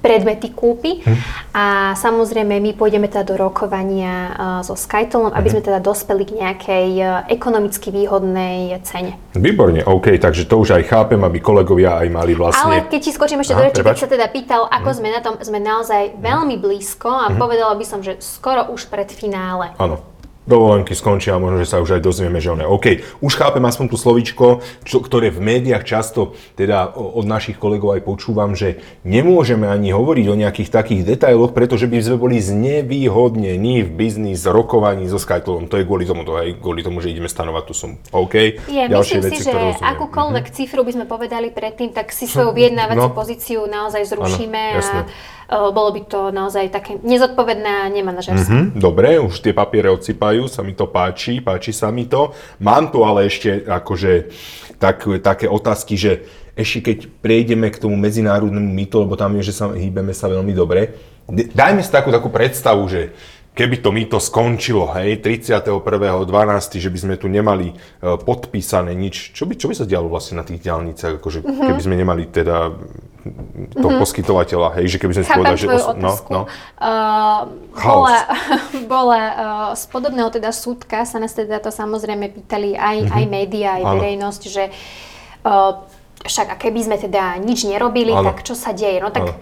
predmety 0.00 0.50
kúpy. 0.52 1.04
A 1.52 1.94
samozrejme 1.96 2.56
my 2.58 2.72
pôjdeme 2.74 3.06
teda 3.06 3.24
do 3.24 3.36
rokovania 3.36 4.14
uh, 4.32 4.60
so 4.64 4.74
Skytolom, 4.74 5.32
aby 5.36 5.48
sme 5.52 5.62
teda 5.62 5.78
dospeli 5.78 6.24
k 6.24 6.32
nejakej 6.40 6.88
uh, 7.00 7.08
ekonomicky 7.28 7.92
výhodnej 7.92 8.80
cene. 8.82 9.20
Výborne, 9.36 9.84
OK, 9.86 10.18
takže 10.18 10.48
to 10.48 10.58
už 10.58 10.80
aj 10.80 10.84
chápem, 10.90 11.20
aby 11.22 11.38
kolegovia 11.38 12.00
aj 12.00 12.08
mali 12.10 12.32
vlastne... 12.34 12.66
Ale 12.66 12.90
keď 12.90 13.00
ti 13.00 13.10
skočím 13.14 13.44
ešte 13.44 13.54
Aha, 13.54 13.60
do 13.60 13.64
reči, 13.70 13.80
keď 13.84 13.98
sa 14.00 14.10
teda 14.10 14.26
pýtal, 14.32 14.66
ako 14.66 14.90
sme 14.90 15.08
na 15.14 15.20
tom, 15.22 15.38
sme 15.38 15.62
naozaj 15.62 16.18
veľmi 16.18 16.58
blízko 16.58 17.08
a 17.08 17.26
povedala 17.36 17.78
by 17.78 17.84
som, 17.86 18.02
že 18.02 18.18
skoro 18.18 18.72
už 18.74 18.90
pred 18.90 19.06
finále. 19.12 19.76
Áno. 19.78 20.09
Dovolenky 20.48 20.96
skončia 20.96 21.36
a 21.36 21.38
možno, 21.38 21.60
že 21.60 21.68
sa 21.68 21.84
už 21.84 22.00
aj 22.00 22.02
dozvieme, 22.02 22.40
že 22.40 22.50
one. 22.50 22.64
OK, 22.64 23.04
už 23.20 23.32
chápem 23.36 23.60
aspoň 23.60 23.86
tú 23.92 23.96
slovičko, 24.00 24.64
čo, 24.82 24.98
ktoré 24.98 25.28
v 25.28 25.38
médiách 25.38 25.84
často 25.84 26.32
teda 26.56 26.90
od 26.96 27.22
našich 27.28 27.60
kolegov 27.60 27.94
aj 27.94 28.02
počúvam, 28.02 28.56
že 28.56 28.80
nemôžeme 29.04 29.68
ani 29.68 29.92
hovoriť 29.92 30.26
o 30.26 30.34
nejakých 30.34 30.72
takých 30.72 31.02
detailoch, 31.06 31.52
pretože 31.52 31.84
by 31.86 32.00
sme 32.00 32.16
boli 32.16 32.40
znevýhodnení 32.40 33.84
v 33.84 33.90
biznis 33.92 34.42
rokovaní 34.48 35.06
so 35.06 35.20
Skytolom. 35.20 35.68
To 35.68 35.76
je 35.76 35.84
kvôli 35.84 36.08
tomu, 36.08 36.24
to 36.24 36.34
aj 36.34 36.58
kvôli 36.58 36.80
tomu, 36.82 36.98
že 37.04 37.12
ideme 37.12 37.28
stanovať 37.28 37.64
tú 37.68 37.74
sumu. 37.76 37.96
OK, 38.10 38.34
Je, 38.66 38.84
myslím 38.90 39.22
si, 39.30 39.44
že 39.44 39.52
rozumiem. 39.52 39.86
Akúkoľvek 39.86 40.46
cifru 40.50 40.82
by 40.82 40.92
sme 40.96 41.04
povedali 41.04 41.52
predtým, 41.52 41.92
tak 41.92 42.10
si 42.10 42.24
svoju 42.24 42.50
vyjednávaciu 42.50 42.98
No. 43.00 43.16
pozíciu 43.16 43.64
naozaj 43.64 44.02
zrušíme 44.12 44.60
Áno, 44.60 44.76
jasné. 44.76 45.00
a 45.00 45.39
bolo 45.50 45.90
by 45.90 46.00
to 46.06 46.20
naozaj 46.30 46.70
také 46.70 47.02
nezodpovedné 47.02 47.70
a 47.82 47.90
nemanažerské. 47.90 48.46
Hm, 48.46 48.78
dobre, 48.78 49.18
už 49.18 49.42
tie 49.42 49.50
papiere 49.50 49.90
odsypajú, 49.90 50.46
sa 50.46 50.62
mi 50.62 50.78
to 50.78 50.86
páči, 50.86 51.42
páči 51.42 51.74
sa 51.74 51.90
mi 51.90 52.06
to. 52.06 52.30
Mám 52.62 52.94
tu 52.94 53.02
ale 53.02 53.26
ešte 53.26 53.66
akože 53.66 54.30
tak, 54.78 55.02
také 55.20 55.50
otázky, 55.50 55.98
že 55.98 56.12
ešte 56.54 56.78
keď 56.92 56.98
prejdeme 57.18 57.68
k 57.68 57.80
tomu 57.82 57.98
medzinárodnému 57.98 58.70
mýtu, 58.70 59.02
lebo 59.02 59.18
tam 59.18 59.34
je, 59.38 59.50
že 59.50 59.58
sa 59.58 59.74
hýbeme 59.74 60.14
sa 60.14 60.30
veľmi 60.30 60.54
dobre, 60.54 60.94
dajme 61.30 61.80
si 61.82 61.90
takú, 61.90 62.10
takú 62.10 62.28
predstavu, 62.28 62.86
že 62.90 63.14
keby 63.50 63.82
to 63.82 63.90
mýto 63.90 64.16
skončilo, 64.22 64.88
hej, 64.94 65.18
31.12., 65.20 66.78
že 66.78 66.88
by 66.88 66.98
sme 66.98 67.14
tu 67.18 67.26
nemali 67.26 67.70
e, 67.70 67.74
podpísané 68.02 68.94
nič, 68.94 69.34
čo 69.34 69.44
by, 69.44 69.58
čo 69.58 69.66
by 69.66 69.74
sa 69.74 69.84
dialo 69.84 70.06
vlastne 70.06 70.38
na 70.38 70.46
tých 70.46 70.62
diálniciach, 70.62 71.18
akože 71.18 71.42
Mhm. 71.42 71.66
keby 71.66 71.80
sme 71.82 71.96
nemali 71.98 72.24
teda 72.30 72.72
toho 73.76 74.00
poskytovateľa, 74.00 74.80
hej, 74.80 74.96
že 74.96 74.98
keby 74.98 75.12
sme 75.12 75.24
si 75.24 75.30
povedali, 75.30 75.58
že... 75.60 75.68
os- 75.68 75.96
no, 75.96 76.12
no. 76.32 76.42
Uh, 76.80 77.52
bola, 77.76 78.18
bola 78.88 79.22
uh, 79.30 79.70
z 79.76 79.84
podobného 79.92 80.32
teda 80.32 80.50
súdka 80.50 81.04
sa 81.04 81.20
nás 81.20 81.36
teda 81.36 81.60
to 81.60 81.68
samozrejme 81.68 82.32
pýtali 82.32 82.74
aj, 82.74 83.12
aj 83.12 83.24
médiá, 83.28 83.76
aj. 83.76 83.84
Áno. 83.84 83.94
verejnosť, 84.00 84.42
že 84.48 84.64
uh, 85.44 85.72
však 86.24 86.46
a 86.52 86.56
keby 86.56 86.80
sme 86.84 86.96
teda 87.00 87.40
nič 87.40 87.64
nerobili, 87.64 88.12
Áno. 88.12 88.28
tak 88.32 88.44
čo 88.44 88.52
sa 88.52 88.76
deje? 88.76 89.00
No 89.00 89.08
tak 89.08 89.36
Áno. 89.36 89.40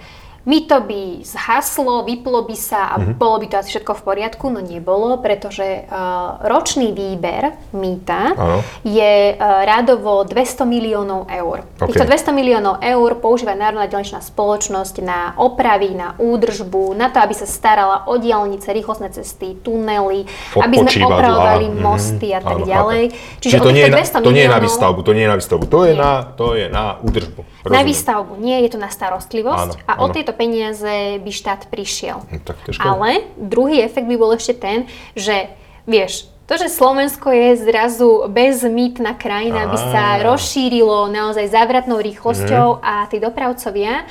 To 0.65 0.81
by 0.81 1.03
zhaslo, 1.29 2.09
vyplo 2.09 2.49
by 2.49 2.57
sa 2.57 2.97
a 2.97 2.97
mm-hmm. 2.97 3.21
bolo 3.21 3.37
by 3.37 3.47
to 3.53 3.57
asi 3.61 3.69
všetko 3.77 3.93
v 4.01 4.03
poriadku, 4.03 4.49
no 4.49 4.65
nebolo, 4.65 5.21
pretože 5.21 5.85
uh, 5.85 6.41
ročný 6.41 6.97
výber 6.97 7.53
mýta 7.77 8.33
ano. 8.33 8.65
je 8.81 9.37
uh, 9.37 9.69
rádovo 9.69 10.25
200 10.25 10.65
miliónov 10.65 11.29
eur. 11.29 11.69
Okay. 11.77 11.93
Týchto 11.93 12.33
200 12.33 12.33
miliónov 12.33 12.81
eur 12.81 13.21
používa 13.21 13.53
Národná 13.53 13.93
dielničná 13.93 14.25
spoločnosť 14.25 15.05
na 15.05 15.37
opravy, 15.37 15.93
na 15.93 16.17
údržbu, 16.17 16.97
na 16.97 17.13
to, 17.13 17.21
aby 17.21 17.37
sa 17.37 17.45
starala 17.45 18.09
o 18.09 18.17
diálnice, 18.17 18.73
rýchlostné 18.73 19.13
cesty, 19.13 19.61
tunely, 19.61 20.25
aby 20.57 20.75
sme 20.81 21.13
opravovali 21.13 21.67
mm-hmm. 21.69 21.85
mosty 21.85 22.33
a 22.33 22.41
tak 22.41 22.65
ďalej. 22.65 23.13
Čiže, 23.45 23.53
Čiže 23.53 23.59
to, 23.61 23.71
nie 23.77 23.85
je 23.85 23.93
na, 23.93 24.01
to 24.01 24.33
nie 24.33 24.45
je 24.49 24.53
na 24.57 24.61
výstavbu, 24.65 25.01
to 25.05 25.13
nie 25.13 25.25
je 25.29 25.31
na 25.31 25.37
výstavbu, 25.37 25.65
to 25.69 25.81
je, 25.85 25.93
na, 25.93 26.11
to 26.33 26.47
je 26.57 26.67
na 26.73 26.97
údržbu. 27.05 27.41
Rozumiem. 27.69 27.77
Na 27.77 27.83
výstavbu, 27.85 28.33
nie, 28.41 28.57
je 28.65 28.71
to 28.73 28.79
na 28.81 28.89
starostlivosť. 28.89 29.77
Áno, 29.77 29.85
a 29.85 29.93
áno. 30.01 30.03
o 30.05 30.07
tejto 30.09 30.33
peniaze 30.33 31.21
by 31.21 31.31
štát 31.31 31.69
prišiel. 31.69 32.25
No, 32.25 32.41
tak 32.41 32.57
Ale 32.81 33.29
druhý 33.37 33.85
efekt 33.85 34.09
by 34.09 34.17
bol 34.17 34.33
ešte 34.33 34.57
ten, 34.57 34.89
že 35.13 35.53
vieš, 35.85 36.33
to, 36.49 36.57
že 36.57 36.73
Slovensko 36.73 37.29
je 37.29 37.61
zrazu 37.61 38.25
bezmýtna 38.33 39.21
krajina, 39.21 39.69
by 39.69 39.77
sa 39.93 40.05
rozšírilo 40.25 41.13
naozaj 41.13 41.45
závratnou 41.53 42.01
rýchlosťou 42.01 42.81
mm. 42.81 42.81
a 42.81 43.05
tí 43.13 43.21
dopravcovia 43.21 44.09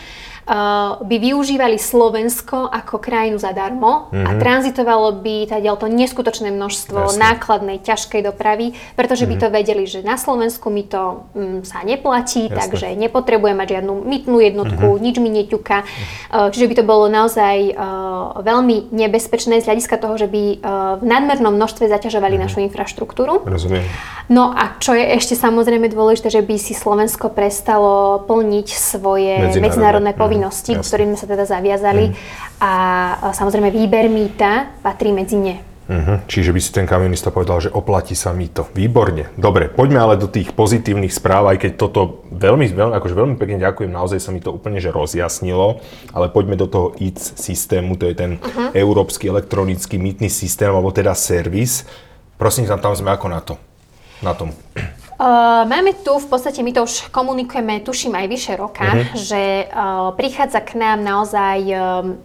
by 1.03 1.15
využívali 1.19 1.75
Slovensko 1.75 2.71
ako 2.71 3.03
krajinu 3.03 3.35
zadarmo 3.35 4.07
mm-hmm. 4.07 4.23
a 4.23 4.31
mhm. 4.31 4.39
tranzitovalo 4.39 5.19
by 5.19 5.51
teda 5.51 5.75
to 5.75 5.91
neskutočné 5.91 6.55
množstvo 6.55 7.11
Jasne. 7.11 7.19
nákladnej, 7.19 7.77
ťažkej 7.83 8.23
dopravy, 8.23 8.71
pretože 8.95 9.27
mm-hmm. 9.27 9.35
by 9.35 9.35
mhm. 9.35 9.43
to 9.43 9.55
vedeli, 9.59 9.83
že 9.83 9.99
na 10.07 10.15
Slovensku 10.15 10.71
mi 10.71 10.87
to 10.87 11.27
mm, 11.35 11.67
sa 11.67 11.83
neplatí, 11.83 12.47
Jasne. 12.47 12.55
takže 12.55 12.87
nepotrebujem 12.95 13.59
mať 13.59 13.67
žiadnu 13.75 13.93
mytnú 14.07 14.37
jednotku, 14.39 14.87
mm-hmm. 14.95 15.03
nič 15.03 15.15
mi 15.19 15.29
neťuka. 15.35 15.77
Uh, 15.83 16.47
čiže 16.55 16.71
by 16.71 16.75
to 16.79 16.83
bolo 16.87 17.11
naozaj 17.11 17.75
uh, 17.75 18.39
veľmi 18.39 18.95
nebezpečné 18.95 19.59
z 19.59 19.67
hľadiska 19.67 19.99
toho, 19.99 20.15
že 20.15 20.31
by 20.31 20.43
uh, 20.43 20.57
v 21.01 21.03
nadmernom 21.03 21.59
množstve 21.59 21.91
zaťažovali 21.91 22.39
mm-hmm. 22.39 22.47
našu 22.47 22.63
infraštruktúru. 22.63 23.43
Rozumiem. 23.43 23.83
No 24.31 24.51
a 24.51 24.75
čo 24.79 24.91
je 24.91 25.03
ešte 25.15 25.39
samozrejme 25.39 25.87
dôležité, 25.91 26.27
že 26.27 26.43
by 26.43 26.55
si 26.59 26.75
Slovensko 26.75 27.31
prestalo 27.31 28.23
plniť 28.27 28.67
svoje 28.75 29.39
medzinárodné, 29.39 29.63
medzinárodné 29.63 30.11
povinnosti 30.15 30.36
povinnosti, 30.37 30.77
mm, 30.77 30.85
ktorým 30.85 31.09
sme 31.13 31.17
sa 31.17 31.27
teda 31.27 31.45
zaviazali 31.49 32.05
mm. 32.13 32.15
a, 32.61 32.73
a 33.17 33.27
samozrejme 33.33 33.73
výber 33.73 34.05
mýta 34.05 34.69
patrí 34.85 35.09
medzi 35.09 35.37
ne. 35.41 35.55
Uh-huh. 35.87 36.19
Čiže 36.27 36.51
by 36.51 36.59
si 36.59 36.75
ten 36.75 36.83
kamionista 36.83 37.31
povedal, 37.31 37.63
že 37.63 37.71
oplatí 37.71 38.11
sa 38.11 38.35
mýto. 38.35 38.67
Výborne. 38.75 39.31
Dobre, 39.39 39.71
poďme 39.71 40.03
ale 40.03 40.19
do 40.19 40.27
tých 40.27 40.51
pozitívnych 40.51 41.15
správ, 41.15 41.47
aj 41.47 41.63
keď 41.63 41.71
toto 41.79 42.27
veľmi, 42.27 42.67
veľmi, 42.75 42.91
akože 42.99 43.15
veľmi 43.15 43.35
pekne 43.39 43.63
ďakujem, 43.63 43.95
naozaj 43.95 44.19
sa 44.19 44.35
mi 44.35 44.43
to 44.43 44.51
úplne 44.51 44.83
že 44.83 44.91
rozjasnilo, 44.91 45.79
ale 46.11 46.27
poďme 46.27 46.59
do 46.59 46.67
toho 46.67 46.91
IC 46.99 47.39
systému, 47.39 47.95
to 47.95 48.11
je 48.11 48.19
ten 48.19 48.35
uh-huh. 48.35 48.75
Európsky 48.75 49.31
elektronický 49.31 49.95
mýtny 49.95 50.27
systém, 50.27 50.67
alebo 50.67 50.91
teda 50.91 51.15
servis. 51.15 51.87
Prosím, 52.35 52.67
tam 52.67 52.91
sme 52.91 53.15
ako 53.15 53.27
na 53.31 53.39
to? 53.39 53.55
Na 54.19 54.35
tom. 54.35 54.51
Uh, 55.17 55.65
máme 55.65 55.97
tu, 56.05 56.13
v 56.21 56.29
podstate 56.29 56.61
my 56.61 56.69
to 56.69 56.85
už 56.85 57.09
komunikujeme, 57.09 57.81
tuším 57.81 58.13
aj 58.13 58.27
vyše 58.29 58.53
roka, 58.53 58.85
uh-huh. 58.85 59.17
že 59.17 59.65
uh, 59.65 60.13
prichádza 60.13 60.61
k 60.61 60.77
nám 60.77 61.01
naozaj 61.01 61.57
um, 61.73 62.21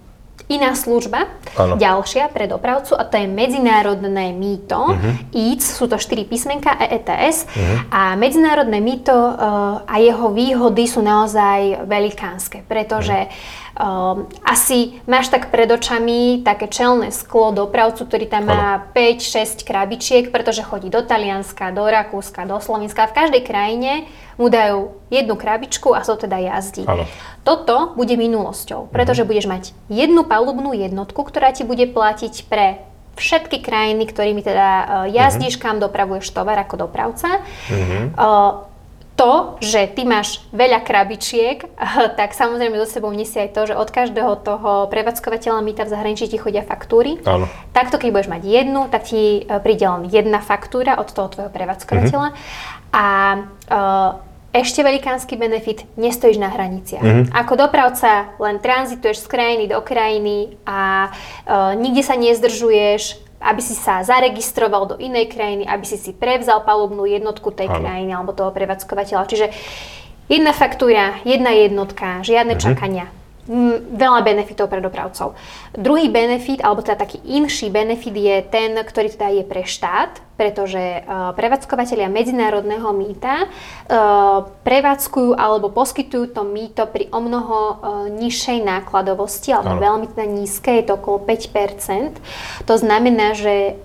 iná 0.52 0.76
služba, 0.76 1.33
ano. 1.57 1.81
ďalšia 1.81 2.28
pre 2.28 2.44
dopravcu 2.44 2.92
a 2.92 3.09
to 3.09 3.16
je 3.16 3.24
medzinárodné 3.33 4.37
mýto. 4.37 4.92
Uh-huh. 4.92 5.14
EETS, 5.33 5.81
sú 5.81 5.88
to 5.88 5.96
4 5.96 6.28
písmenka, 6.28 6.76
EETS 6.85 7.48
uh-huh. 7.48 7.57
Mhm. 7.57 7.76
a 7.88 8.02
medzinárodné 8.20 8.78
mýto 8.85 9.16
uh, 9.16 9.88
a 9.88 9.96
jeho 9.96 10.28
výhody 10.28 10.85
sú 10.85 11.00
naozaj 11.00 11.88
velikánske, 11.88 12.61
pretože 12.68 13.16
uh-huh 13.16 13.61
Um, 13.73 14.29
asi 14.45 15.01
máš 15.09 15.33
tak 15.33 15.49
pred 15.49 15.65
očami 15.65 16.45
také 16.45 16.69
čelné 16.69 17.09
sklo 17.09 17.57
dopravcu, 17.57 18.05
ktorý 18.05 18.29
tam 18.29 18.53
má 18.53 18.85
5-6 18.93 19.65
krabičiek, 19.65 20.29
pretože 20.29 20.61
chodí 20.61 20.93
do 20.93 21.01
Talianska, 21.01 21.73
do 21.73 21.89
Rakúska, 21.89 22.45
do 22.45 22.61
Slovenska. 22.61 23.09
V 23.09 23.17
každej 23.17 23.43
krajine 23.49 24.05
mu 24.37 24.53
dajú 24.53 25.01
jednu 25.09 25.41
krabičku 25.41 25.97
a 25.97 26.05
so 26.05 26.21
teda 26.21 26.37
jazdí. 26.37 26.85
Ano. 26.85 27.09
Toto 27.49 27.97
bude 27.97 28.13
minulosťou, 28.13 28.93
pretože 28.93 29.25
mhm. 29.25 29.29
budeš 29.29 29.47
mať 29.49 29.63
jednu 29.89 30.29
palubnú 30.29 30.77
jednotku, 30.77 31.25
ktorá 31.25 31.57
ti 31.57 31.65
bude 31.65 31.89
platiť 31.89 32.53
pre 32.53 32.85
všetky 33.17 33.61
krajiny, 33.61 34.09
ktorými 34.09 34.41
teda 34.41 34.69
uh, 34.69 34.87
jazdíš, 35.09 35.61
uh-huh. 35.61 35.65
kam 35.69 35.85
dopravuješ 35.85 36.33
tovar 36.33 36.57
ako 36.65 36.89
dopravca. 36.89 37.45
Uh-huh. 37.69 38.09
Uh, 38.17 38.72
to, 39.12 39.61
že 39.61 39.92
ty 39.92 40.09
máš 40.09 40.40
veľa 40.57 40.81
krabičiek, 40.83 41.62
tak 42.18 42.33
samozrejme 42.33 42.81
so 42.81 42.88
sebou 42.88 43.12
nesie 43.12 43.44
aj 43.44 43.51
to, 43.53 43.62
že 43.72 43.75
od 43.79 43.88
každého 43.92 44.33
toho 44.40 44.88
prevádzkovateľa 44.88 45.61
mýta 45.61 45.83
v 45.85 45.92
zahraničí 45.92 46.33
ti 46.33 46.40
chodia 46.40 46.64
faktúry. 46.64 47.20
Áno. 47.29 47.46
Takto, 47.77 48.01
keď 48.01 48.09
budeš 48.11 48.33
mať 48.33 48.42
jednu, 48.44 48.88
tak 48.88 49.09
ti 49.09 49.44
e, 49.44 49.61
príde 49.61 49.85
len 49.85 50.09
jedna 50.09 50.40
faktúra 50.40 50.96
od 50.96 51.12
toho 51.12 51.29
tvojho 51.29 51.51
prevádzkovateľa. 51.53 52.29
Mm-hmm. 52.33 52.90
A 52.92 53.07
uh, 53.72 54.20
ešte 54.53 54.85
velikánsky 54.85 55.40
benefit, 55.40 55.88
nestojíš 55.96 56.37
na 56.37 56.53
hraniciach. 56.53 57.01
Mm-hmm. 57.01 57.33
Ako 57.33 57.57
dopravca 57.57 58.37
len 58.37 58.61
tranzituješ 58.61 59.25
z 59.25 59.27
krajiny 59.33 59.64
do 59.64 59.81
krajiny 59.81 60.61
a 60.68 61.09
uh, 61.09 61.72
nikde 61.72 62.05
sa 62.05 62.20
nezdržuješ, 62.20 63.16
aby 63.42 63.61
si 63.61 63.74
sa 63.74 64.07
zaregistroval 64.07 64.94
do 64.94 64.96
inej 65.02 65.35
krajiny, 65.35 65.66
aby 65.66 65.83
si 65.83 65.98
si 65.98 66.14
prevzal 66.14 66.62
palubnú 66.62 67.05
jednotku 67.05 67.50
tej 67.50 67.68
ano. 67.68 67.78
krajiny 67.83 68.11
alebo 68.14 68.33
toho 68.33 68.55
prevádzkovateľa. 68.55 69.28
Čiže 69.28 69.46
jedna 70.31 70.55
faktúra, 70.55 71.18
jedna 71.26 71.50
jednotka, 71.52 72.22
žiadne 72.22 72.55
uh-huh. 72.57 72.66
čakania 72.70 73.07
veľa 73.93 74.21
benefitov 74.25 74.73
pre 74.73 74.81
dopravcov. 74.81 75.37
Druhý 75.77 76.09
benefit, 76.09 76.65
alebo 76.65 76.81
teda 76.81 77.05
taký 77.05 77.21
inší 77.21 77.69
benefit 77.69 78.17
je 78.17 78.37
ten, 78.49 78.73
ktorý 78.73 79.12
teda 79.12 79.29
je 79.29 79.45
pre 79.45 79.62
štát, 79.69 80.25
pretože 80.41 80.81
uh, 81.05 81.37
prevádzkovateľia 81.37 82.09
medzinárodného 82.09 82.88
mýta 82.97 83.47
uh, 83.47 84.49
prevádzkujú 84.65 85.37
alebo 85.37 85.69
poskytujú 85.71 86.33
to 86.33 86.43
mýto 86.43 86.88
pri 86.88 87.12
o 87.12 87.21
mnoho 87.21 87.57
uh, 87.57 87.73
nižšej 88.09 88.59
nákladovosti, 88.65 89.53
alebo 89.53 89.77
ano. 89.77 89.85
veľmi 89.85 90.07
teda 90.17 90.27
nízke, 90.27 90.73
je 90.81 90.85
to 90.88 90.97
okolo 90.97 91.21
5%. 91.23 92.65
To 92.67 92.75
znamená, 92.75 93.37
že 93.37 93.77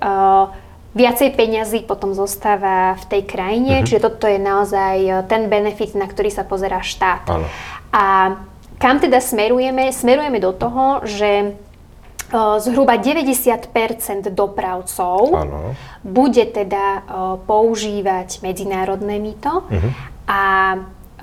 viacej 0.98 1.38
peňazí 1.38 1.86
potom 1.86 2.16
zostáva 2.18 2.98
v 2.98 3.06
tej 3.06 3.22
krajine, 3.30 3.82
uh-huh. 3.82 3.86
čiže 3.86 4.02
toto 4.02 4.26
je 4.26 4.40
naozaj 4.42 5.28
ten 5.30 5.46
benefit, 5.52 5.94
na 5.94 6.10
ktorý 6.10 6.34
sa 6.34 6.42
pozerá 6.42 6.82
štát. 6.82 7.30
Ano. 7.30 7.46
A 7.94 8.38
kam 8.78 9.02
teda 9.02 9.22
smerujeme? 9.22 9.90
Smerujeme 9.94 10.40
do 10.40 10.54
toho, 10.54 11.02
že 11.04 11.32
e, 11.44 11.50
zhruba 12.62 12.98
90 12.98 14.34
dopravcov 14.34 15.20
ano. 15.34 15.76
bude 16.06 16.46
teda 16.50 16.86
e, 16.86 17.02
používať 17.46 18.42
medzinárodné 18.42 19.18
mýto 19.20 19.66
uh-huh. 19.66 19.92
a 20.30 20.42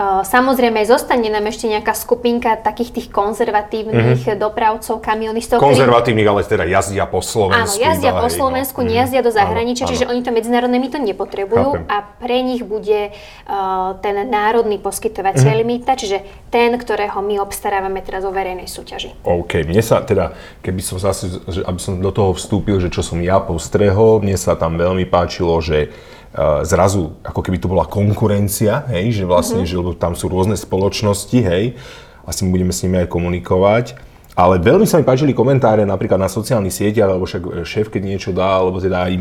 Samozrejme, 0.03 0.83
zostane 0.91 1.31
nám 1.31 1.47
ešte 1.47 1.71
nejaká 1.71 1.95
skupinka 1.95 2.59
takých 2.59 2.99
tých 2.99 3.07
konzervatívnych 3.15 4.27
mm-hmm. 4.27 4.43
dopravcov, 4.43 4.99
kamionistov. 4.99 5.63
Konzervatívnych, 5.63 6.27
ktorí... 6.27 6.43
ale 6.43 6.51
teda 6.51 6.65
jazdia 6.67 7.07
po 7.07 7.23
Slovensku. 7.23 7.79
Áno, 7.79 7.95
jazdia 7.95 8.11
po. 8.11 8.27
Slovensku, 8.27 8.83
no. 8.83 8.91
nejazdia 8.91 9.23
do 9.23 9.31
zahraničia, 9.31 9.87
áno, 9.87 9.95
čiže 9.95 10.11
áno. 10.11 10.19
oni 10.19 10.21
to 10.27 10.31
medzinárodné 10.35 10.83
mýto 10.83 10.99
nepotrebujú 10.99 11.71
Chápem. 11.79 11.87
a 11.87 11.97
pre 12.19 12.43
nich 12.43 12.67
bude 12.67 13.15
uh, 13.15 13.95
ten 14.03 14.27
národný 14.27 14.83
poskytovateľ 14.83 15.63
mm-hmm. 15.63 15.71
mýta, 15.71 15.95
čiže 15.95 16.27
ten, 16.51 16.75
ktorého 16.75 17.23
my 17.23 17.39
obstarávame 17.39 18.03
teraz 18.03 18.27
o 18.27 18.35
verejnej 18.35 18.67
súťaži. 18.67 19.15
OK, 19.23 19.63
mne 19.63 19.79
sa 19.79 20.03
teda, 20.03 20.35
keby 20.59 20.83
som 20.83 20.99
zase, 20.99 21.39
aby 21.47 21.79
som 21.79 22.03
do 22.03 22.11
toho 22.11 22.35
vstúpil, 22.35 22.83
že 22.83 22.91
čo 22.91 23.07
som 23.07 23.23
ja 23.23 23.39
postrehol, 23.39 24.19
mne 24.27 24.35
sa 24.35 24.59
tam 24.59 24.75
veľmi 24.75 25.07
páčilo, 25.07 25.55
že 25.63 25.95
Eh, 26.24 26.24
zrazu 26.67 27.15
ako 27.23 27.41
keby 27.47 27.63
to 27.63 27.71
bola 27.71 27.87
konkurencia, 27.87 28.83
hej, 28.91 29.23
že 29.23 29.25
vlastne, 29.25 29.63
mm-hmm. 29.63 29.95
že 29.95 30.03
tam 30.03 30.19
sú 30.19 30.27
rôzne 30.27 30.59
spoločnosti, 30.59 31.39
hej, 31.39 31.79
asi 32.27 32.41
budeme 32.51 32.75
s 32.75 32.83
nimi 32.83 32.99
aj 32.99 33.09
komunikovať. 33.09 33.87
Ale 34.35 34.59
veľmi 34.59 34.83
sa 34.83 34.99
mi 34.99 35.07
páčili 35.07 35.31
komentáre 35.31 35.87
napríklad 35.87 36.19
na 36.19 36.27
sociálnych 36.27 36.75
sieťach, 36.75 37.07
alebo 37.07 37.23
však 37.23 37.43
eh, 37.47 37.51
šéf, 37.63 37.87
keď 37.87 38.03
niečo 38.03 38.31
dá, 38.35 38.59
alebo 38.59 38.83
teda 38.83 39.07
aj 39.07 39.13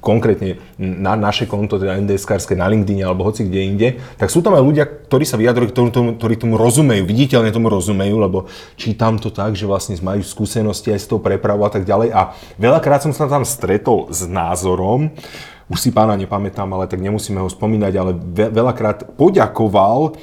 konkrétne 0.00 0.56
na 0.80 1.20
naše 1.20 1.44
konto, 1.44 1.76
teda 1.76 2.00
nds 2.00 2.24
na 2.56 2.72
LinkedIn 2.72 3.04
alebo 3.04 3.28
hoci 3.28 3.44
kde 3.44 3.60
inde, 3.60 3.88
tak 4.16 4.32
sú 4.32 4.40
tam 4.40 4.56
aj 4.56 4.64
ľudia, 4.64 4.88
ktorí 4.88 5.28
sa 5.28 5.36
vyjadrujú, 5.36 5.68
ktorí 5.68 5.90
tomu, 5.92 6.10
ktorí 6.16 6.34
tomu 6.40 6.54
rozumejú, 6.56 7.04
viditeľne 7.04 7.52
tomu 7.52 7.68
rozumejú, 7.68 8.16
lebo 8.16 8.48
čítam 8.80 9.20
to 9.20 9.28
tak, 9.28 9.52
že 9.52 9.68
vlastne 9.68 10.00
majú 10.00 10.24
skúsenosti 10.24 10.96
aj 10.96 11.00
s 11.04 11.10
tou 11.12 11.20
prepravou 11.20 11.68
a 11.68 11.72
tak 11.72 11.84
ďalej. 11.84 12.16
A 12.16 12.32
veľakrát 12.56 13.04
som 13.04 13.12
sa 13.12 13.28
tam 13.28 13.44
stretol 13.44 14.08
s 14.08 14.24
názorom, 14.24 15.12
už 15.68 15.78
si 15.80 15.90
pána 15.90 16.18
nepamätám, 16.18 16.68
ale 16.72 16.90
tak 16.90 17.00
nemusíme 17.00 17.40
ho 17.40 17.48
spomínať, 17.48 17.92
ale 17.96 18.12
ve- 18.12 18.52
veľakrát 18.52 19.16
poďakoval 19.16 20.16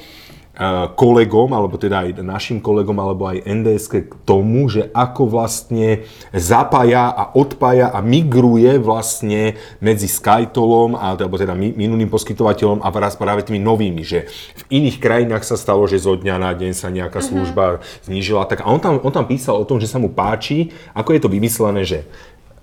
kolegom, 0.92 1.48
alebo 1.56 1.80
teda 1.80 2.04
aj 2.04 2.20
našim 2.20 2.60
kolegom, 2.60 2.92
alebo 3.00 3.24
aj 3.24 3.40
NDS 3.40 3.88
k 3.88 4.12
tomu, 4.28 4.68
že 4.68 4.92
ako 4.92 5.24
vlastne 5.24 6.04
zapája 6.36 7.08
a 7.08 7.32
odpája 7.32 7.88
a 7.88 8.04
migruje 8.04 8.76
vlastne 8.76 9.56
medzi 9.80 10.12
Skytolom, 10.12 10.92
alebo 10.92 11.40
teda 11.40 11.56
minulým 11.56 12.12
poskytovateľom 12.12 12.84
a 12.84 12.92
práve 12.92 13.48
tými 13.48 13.64
novými, 13.64 14.04
že 14.04 14.28
v 14.68 14.82
iných 14.82 15.00
krajinách 15.00 15.44
sa 15.48 15.56
stalo, 15.56 15.88
že 15.88 16.04
zo 16.04 16.20
dňa 16.20 16.36
na 16.36 16.52
deň 16.52 16.72
sa 16.76 16.92
nejaká 16.92 17.24
mhm. 17.24 17.26
služba 17.32 17.64
uh-huh. 17.80 18.04
znížila. 18.04 18.44
Tak 18.44 18.60
a 18.62 18.68
on 18.68 18.80
tam, 18.80 19.00
on 19.00 19.12
tam 19.12 19.24
písal 19.24 19.56
o 19.56 19.64
tom, 19.64 19.80
že 19.80 19.88
sa 19.88 19.96
mu 19.96 20.12
páči, 20.12 20.68
ako 20.92 21.16
je 21.16 21.20
to 21.20 21.32
vymyslené, 21.32 21.80
že 21.88 22.04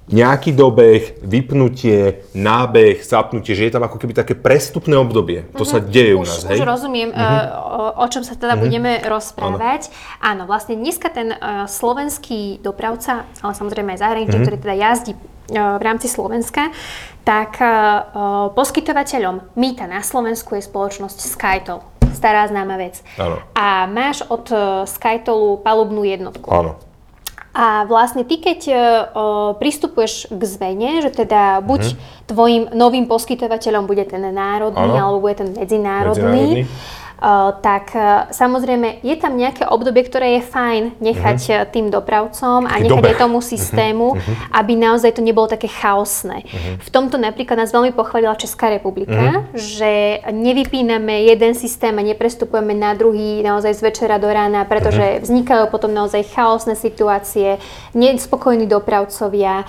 nejaký 0.09 0.57
dobeh, 0.57 1.21
vypnutie, 1.21 2.25
nábeh, 2.33 3.05
zapnutie, 3.05 3.53
že 3.53 3.69
je 3.69 3.73
tam 3.77 3.85
ako 3.85 4.01
keby 4.01 4.17
také 4.17 4.33
prestupné 4.33 4.97
obdobie. 4.97 5.45
To 5.53 5.61
mm-hmm. 5.61 5.69
sa 5.69 5.77
mhm. 5.77 5.87
deje 5.89 6.13
už, 6.17 6.19
u 6.19 6.23
nás, 6.25 6.41
hej? 6.49 6.57
Už 6.57 6.65
rozumiem, 6.65 7.09
mm-hmm. 7.13 7.45
o, 7.53 7.83
o 8.01 8.05
čom 8.09 8.23
sa 8.25 8.33
teda 8.33 8.57
mm-hmm. 8.57 8.63
budeme 8.65 8.91
rozprávať. 9.05 9.81
Áno. 10.19 10.39
Áno, 10.39 10.41
vlastne 10.49 10.75
dneska 10.77 11.13
ten 11.13 11.29
uh, 11.33 11.69
slovenský 11.69 12.57
dopravca, 12.65 13.29
ale 13.45 13.53
samozrejme 13.53 13.93
aj 13.93 13.99
zahraničný, 14.01 14.33
mm-hmm. 14.33 14.45
ktorý 14.49 14.57
teda 14.57 14.75
jazdí 14.75 15.13
uh, 15.13 15.77
v 15.77 15.83
rámci 15.85 16.07
Slovenska, 16.09 16.73
tak 17.21 17.61
uh, 17.61 18.49
poskytovateľom 18.57 19.53
mýta 19.53 19.85
na 19.85 20.01
Slovensku 20.01 20.57
je 20.57 20.65
spoločnosť 20.65 21.17
Skytol. 21.21 21.85
Stará 22.09 22.49
známa 22.49 22.81
vec. 22.81 23.05
Áno. 23.21 23.37
A 23.53 23.85
máš 23.85 24.25
od 24.27 24.49
Skytolu 24.89 25.61
palubnú 25.61 26.01
jednotku. 26.01 26.49
Áno. 26.49 26.88
A 27.49 27.83
vlastne 27.89 28.21
ty, 28.23 28.37
keď 28.37 28.59
o, 28.69 28.73
pristupuješ 29.57 30.29
k 30.29 30.41
zmene, 30.45 31.01
že 31.01 31.09
teda 31.09 31.65
buď 31.65 31.81
hmm. 31.81 31.99
tvojim 32.29 32.63
novým 32.77 33.09
poskytovateľom 33.09 33.89
bude 33.89 34.05
ten 34.05 34.21
národný, 34.29 34.85
ano. 34.85 35.01
alebo 35.01 35.17
bude 35.25 35.41
ten 35.41 35.49
medzinárodný, 35.57 36.65
medzinárodný 36.65 36.98
tak 37.59 37.91
uh, 37.99 38.31
samozrejme 38.31 39.03
je 39.03 39.15
tam 39.19 39.35
nejaké 39.35 39.67
obdobie, 39.67 40.07
ktoré 40.07 40.39
je 40.39 40.47
fajn 40.47 40.83
nechať 41.03 41.39
uh-huh. 41.51 41.67
tým 41.67 41.91
dopravcom 41.91 42.63
a 42.63 42.79
nechať 42.79 43.03
aj 43.11 43.19
tomu 43.19 43.43
systému, 43.43 44.15
uh-huh. 44.15 44.55
aby 44.55 44.79
naozaj 44.79 45.19
to 45.19 45.21
nebolo 45.21 45.51
také 45.51 45.67
chaosné. 45.67 46.47
Uh-huh. 46.47 46.79
V 46.79 46.89
tomto 46.89 47.19
napríklad 47.19 47.59
nás 47.59 47.75
veľmi 47.75 47.91
pochválila 47.91 48.39
Česká 48.39 48.71
republika, 48.71 49.43
uh-huh. 49.43 49.51
že 49.51 50.23
nevypíname 50.31 51.27
jeden 51.27 51.59
systém 51.59 51.91
a 51.91 52.03
neprestupujeme 52.07 52.71
na 52.71 52.95
druhý 52.95 53.43
naozaj 53.43 53.75
z 53.75 53.81
večera 53.83 54.15
do 54.15 54.31
rána, 54.31 54.63
pretože 54.63 55.19
uh-huh. 55.19 55.23
vznikajú 55.27 55.67
potom 55.67 55.91
naozaj 55.91 56.23
chaosné 56.31 56.79
situácie, 56.79 57.59
nespokojní 57.91 58.63
dopravcovia, 58.63 59.67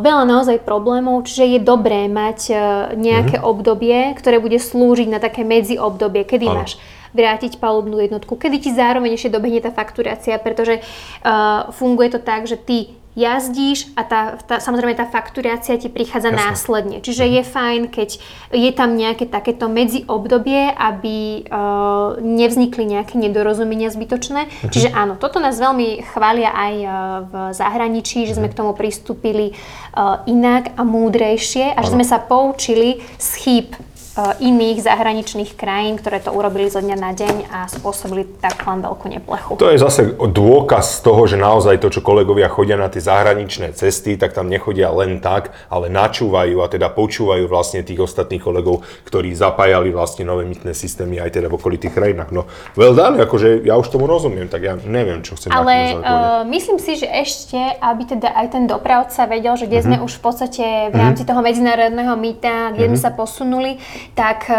veľa 0.00 0.24
naozaj 0.24 0.64
problémov, 0.64 1.28
čiže 1.28 1.44
je 1.44 1.60
dobré 1.60 2.08
mať 2.08 2.56
nejaké 2.96 3.36
uh-huh. 3.36 3.52
obdobie, 3.52 4.16
ktoré 4.16 4.40
bude 4.40 4.56
slúžiť 4.56 5.12
na 5.12 5.20
také 5.20 5.44
medziobdobie, 5.44 6.24
kedy 6.24 6.48
ano 6.48 6.61
máš 6.62 6.78
vrátiť 7.12 7.60
palubnú 7.60 8.00
jednotku, 8.00 8.40
kedy 8.40 8.56
ti 8.62 8.70
zároveň 8.72 9.20
ešte 9.20 9.34
dobehne 9.34 9.60
tá 9.60 9.68
fakturácia, 9.68 10.40
pretože 10.40 10.80
uh, 10.80 11.68
funguje 11.74 12.08
to 12.16 12.20
tak, 12.22 12.48
že 12.48 12.56
ty 12.56 12.96
jazdíš 13.12 13.92
a 13.92 14.08
tá, 14.08 14.40
tá, 14.40 14.56
samozrejme 14.56 14.96
tá 14.96 15.04
fakturácia 15.04 15.76
ti 15.76 15.92
prichádza 15.92 16.32
Jasne. 16.32 16.40
následne. 16.40 16.96
Čiže 17.04 17.24
mhm. 17.28 17.32
je 17.36 17.42
fajn, 17.44 17.82
keď 17.92 18.08
je 18.56 18.70
tam 18.72 18.96
nejaké 18.96 19.28
takéto 19.28 19.68
medziobdobie, 19.68 20.72
aby 20.72 21.44
uh, 21.44 22.16
nevznikli 22.24 22.88
nejaké 22.88 23.20
nedorozumenia 23.20 23.92
zbytočné. 23.92 24.48
Mhm. 24.48 24.72
Čiže 24.72 24.88
áno, 24.96 25.20
toto 25.20 25.44
nás 25.44 25.60
veľmi 25.60 26.00
chvália 26.08 26.56
aj 26.56 26.74
uh, 26.80 26.88
v 27.28 27.32
zahraničí, 27.52 28.24
že 28.24 28.40
sme 28.40 28.48
mhm. 28.48 28.52
k 28.56 28.58
tomu 28.64 28.72
pristúpili 28.72 29.52
uh, 29.52 30.24
inak 30.24 30.72
a 30.72 30.80
múdrejšie 30.80 31.76
a 31.76 31.84
že 31.84 31.92
sme 31.92 32.08
sa 32.08 32.16
poučili 32.16 33.04
z 33.20 33.28
chýb 33.36 33.68
Eh, 33.76 33.91
iných 34.20 34.84
zahraničných 34.84 35.56
krajín, 35.56 35.96
ktoré 35.96 36.20
to 36.20 36.36
urobili 36.36 36.68
zo 36.68 36.84
dňa 36.84 36.96
na 37.00 37.16
deň 37.16 37.36
a 37.48 37.58
spôsobili 37.64 38.28
tak 38.44 38.60
len 38.68 38.84
veľkú 38.84 39.06
neplechu. 39.08 39.50
To 39.56 39.72
je 39.72 39.80
zase 39.80 40.12
dôkaz 40.20 41.00
toho, 41.00 41.24
že 41.24 41.40
naozaj 41.40 41.80
to, 41.80 41.88
čo 41.88 42.04
kolegovia 42.04 42.52
chodia 42.52 42.76
na 42.76 42.92
tie 42.92 43.00
zahraničné 43.00 43.72
cesty, 43.72 44.20
tak 44.20 44.36
tam 44.36 44.52
nechodia 44.52 44.92
len 44.92 45.24
tak, 45.24 45.56
ale 45.72 45.88
načúvajú 45.88 46.60
a 46.60 46.68
teda 46.68 46.92
počúvajú 46.92 47.48
vlastne 47.48 47.80
tých 47.80 48.04
ostatných 48.04 48.44
kolegov, 48.44 48.84
ktorí 49.08 49.32
zapájali 49.32 49.88
vlastne 49.96 50.28
nové 50.28 50.44
mytné 50.44 50.76
systémy 50.76 51.16
aj 51.16 51.32
teda 51.32 51.48
v 51.48 51.56
okolitých 51.56 51.96
krajinách. 51.96 52.36
No, 52.36 52.44
well 52.76 52.92
done, 52.92 53.16
akože 53.16 53.64
ja 53.64 53.80
už 53.80 53.88
tomu 53.88 54.04
rozumiem, 54.04 54.52
tak 54.52 54.60
ja 54.60 54.76
neviem, 54.76 55.24
čo 55.24 55.40
chcem 55.40 55.48
Ale 55.48 55.96
uh, 55.96 56.44
myslím 56.52 56.76
si, 56.76 57.00
že 57.00 57.08
ešte, 57.08 57.56
aby 57.80 58.02
teda 58.04 58.28
aj 58.28 58.46
ten 58.52 58.64
dopravca 58.68 59.24
vedel, 59.24 59.56
že 59.56 59.64
kde 59.64 59.80
mm-hmm. 59.80 59.96
sme 59.96 60.04
už 60.04 60.12
v 60.20 60.22
podstate 60.22 60.64
v 60.92 60.96
rámci 61.00 61.24
mm-hmm. 61.24 61.30
toho 61.32 61.40
medzinárodného 61.40 62.14
mýta, 62.20 62.76
kde 62.76 62.92
mm-hmm. 62.92 63.00
sme 63.00 63.00
sa 63.00 63.10
posunuli, 63.16 63.80
tak 64.12 64.48
e, 64.48 64.56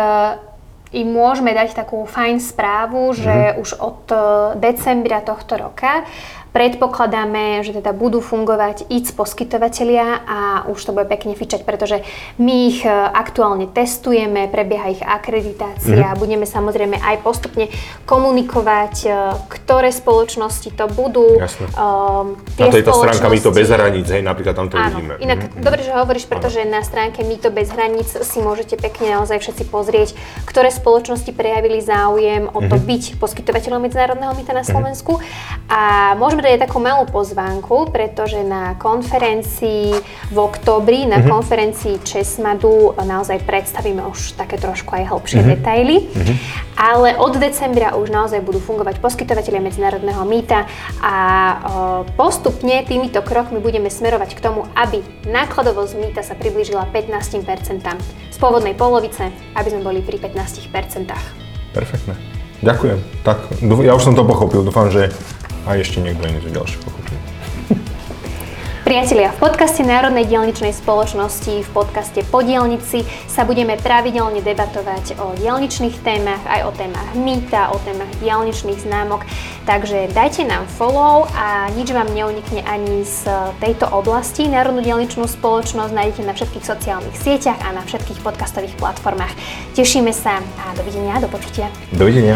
im 0.94 1.10
môžeme 1.10 1.52
dať 1.52 1.74
takú 1.74 2.06
fajn 2.06 2.38
správu, 2.38 3.14
že 3.18 3.34
mm-hmm. 3.34 3.62
už 3.62 3.70
od 3.82 4.02
e, 4.10 4.18
decembra 4.62 5.20
tohto 5.26 5.58
roka 5.58 6.06
Predpokladáme, 6.54 7.66
že 7.66 7.74
teda 7.82 7.97
budú 7.97 8.22
fungovať 8.22 8.86
IC 8.86 9.18
poskytovateľia 9.18 10.22
a 10.22 10.39
už 10.70 10.78
to 10.86 10.93
bude 10.93 11.10
pekne 11.10 11.34
fičať, 11.34 11.66
pretože 11.66 12.06
my 12.38 12.70
ich 12.70 12.86
e, 12.86 12.93
aktuálne 12.93 13.66
testujeme, 13.74 14.45
prebieha 14.54 14.93
ich 14.93 15.01
akreditácia, 15.01 16.14
mm-hmm. 16.14 16.22
budeme 16.22 16.45
samozrejme 16.45 17.01
aj 17.01 17.26
postupne 17.26 17.74
komunikovať, 18.06 18.95
e, 19.01 19.10
ktoré 19.49 19.89
spoločnosti 19.89 20.70
to 20.78 20.86
budú. 20.93 21.41
Jasne. 21.41 21.74
Tie 22.54 22.70
na 22.70 22.70
tejto 22.70 23.01
stránka 23.01 23.34
My 23.34 23.41
to 23.41 23.49
bez 23.49 23.74
hraníc, 23.74 24.14
hej, 24.14 24.22
napríklad 24.22 24.54
tam 24.54 24.70
to 24.70 24.78
Áno, 24.78 24.93
vidíme. 24.93 25.18
Inak 25.26 25.49
mm-hmm. 25.49 25.66
dobre, 25.66 25.82
že 25.82 25.89
hovoríš, 25.89 26.30
pretože 26.30 26.62
Áno. 26.62 26.78
na 26.78 26.86
stránke 26.86 27.26
My 27.26 27.41
to 27.41 27.49
bez 27.49 27.74
hraníc 27.74 28.14
si 28.14 28.38
môžete 28.45 28.78
pekne 28.78 29.18
naozaj 29.18 29.41
všetci 29.41 29.74
pozrieť, 29.74 30.14
ktoré 30.45 30.70
spoločnosti 30.70 31.34
prejavili 31.34 31.82
záujem 31.82 32.45
o 32.45 32.62
to 32.62 32.78
mm-hmm. 32.78 32.89
byť 32.93 33.04
poskytovateľom 33.18 33.89
medzinárodného 33.89 34.38
mýta 34.38 34.54
na 34.54 34.62
mhm. 34.62 34.70
Slovensku. 34.70 35.18
Mm-hmm. 35.18 35.74
A 35.74 35.82
môžeme 36.14 36.43
dať 36.44 36.68
takú 36.68 36.84
malú 36.84 37.08
pozvánku, 37.08 37.88
pretože 37.88 38.44
na 38.44 38.76
konferencii 38.76 39.96
v 40.30 40.38
oktobri, 40.38 41.08
na 41.08 41.24
mm-hmm. 41.24 41.32
konferencii 41.32 41.96
Česmadu 42.04 42.91
naozaj 43.00 43.48
predstavíme 43.48 44.04
už 44.12 44.36
také 44.36 44.60
trošku 44.60 44.91
aj 44.91 45.08
hĺbšie 45.08 45.39
mm-hmm. 45.39 45.54
detaily. 45.56 45.96
Mm-hmm. 46.04 46.38
Ale 46.74 47.16
od 47.16 47.39
decembra 47.39 47.96
už 47.96 48.12
naozaj 48.12 48.44
budú 48.44 48.60
fungovať 48.60 49.00
poskytovateľia 49.00 49.62
medzinárodného 49.64 50.26
mýta 50.28 50.66
a 51.00 51.16
o, 51.16 51.58
postupne 52.18 52.82
týmito 52.84 53.22
krokmi 53.24 53.62
budeme 53.62 53.88
smerovať 53.88 54.36
k 54.36 54.44
tomu, 54.44 54.68
aby 54.76 55.00
nákladovosť 55.30 55.94
mýta 56.02 56.22
sa 56.26 56.34
priblížila 56.36 56.89
15% 56.91 57.46
z 58.34 58.38
pôvodnej 58.41 58.74
polovice, 58.74 59.30
aby 59.54 59.68
sme 59.70 59.86
boli 59.86 60.02
pri 60.02 60.18
15%. 60.20 61.08
Perfektné. 61.72 62.14
Ďakujem. 62.64 63.00
Tak, 63.28 63.38
ja 63.84 63.91
už 63.91 64.04
som 64.08 64.16
to 64.16 64.24
pochopil. 64.24 64.64
Dúfam, 64.64 64.88
že 64.88 65.12
a 65.68 65.80
ešte 65.80 66.03
niekto 66.03 66.28
iný 66.28 66.39
to 66.43 66.49
ďalšie 66.51 66.78
pochopí. 66.84 67.16
Priatelia, 68.84 69.32
v 69.32 69.47
podcaste 69.47 69.80
Národnej 69.80 70.28
dielničnej 70.28 70.76
spoločnosti, 70.76 71.64
v 71.64 71.70
podcaste 71.72 72.20
Podielnici 72.28 73.07
sa 73.32 73.47
budeme 73.47 73.80
pravidelne 73.80 74.43
debatovať 74.43 75.18
o 75.24 75.39
dielničných 75.39 76.03
témach, 76.03 76.43
aj 76.43 76.68
o 76.68 76.72
témach 76.76 77.09
mýta, 77.16 77.72
o 77.72 77.80
témach 77.80 78.11
dielničných 78.20 78.84
známok. 78.84 79.24
Takže 79.64 80.11
dajte 80.11 80.43
nám 80.43 80.68
follow 80.68 81.32
a 81.32 81.72
nič 81.80 81.95
vám 81.95 82.11
neunikne 82.11 82.59
ani 82.68 83.07
z 83.07 83.24
tejto 83.64 83.88
oblasti. 83.88 84.51
Národnú 84.51 84.84
dielničnú 84.84 85.32
spoločnosť 85.32 85.95
nájdete 85.95 86.22
na 86.28 86.36
všetkých 86.36 86.68
sociálnych 86.68 87.16
sieťach 87.16 87.64
a 87.64 87.72
na 87.72 87.88
všetkých 87.88 88.20
podcastových 88.20 88.76
platformách. 88.76 89.32
Tešíme 89.80 90.11
sa 90.11 90.43
a 90.59 90.76
dovidenia, 90.76 91.24
do 91.24 91.32
počutia. 91.32 91.72
Dovidenia. 91.95 92.36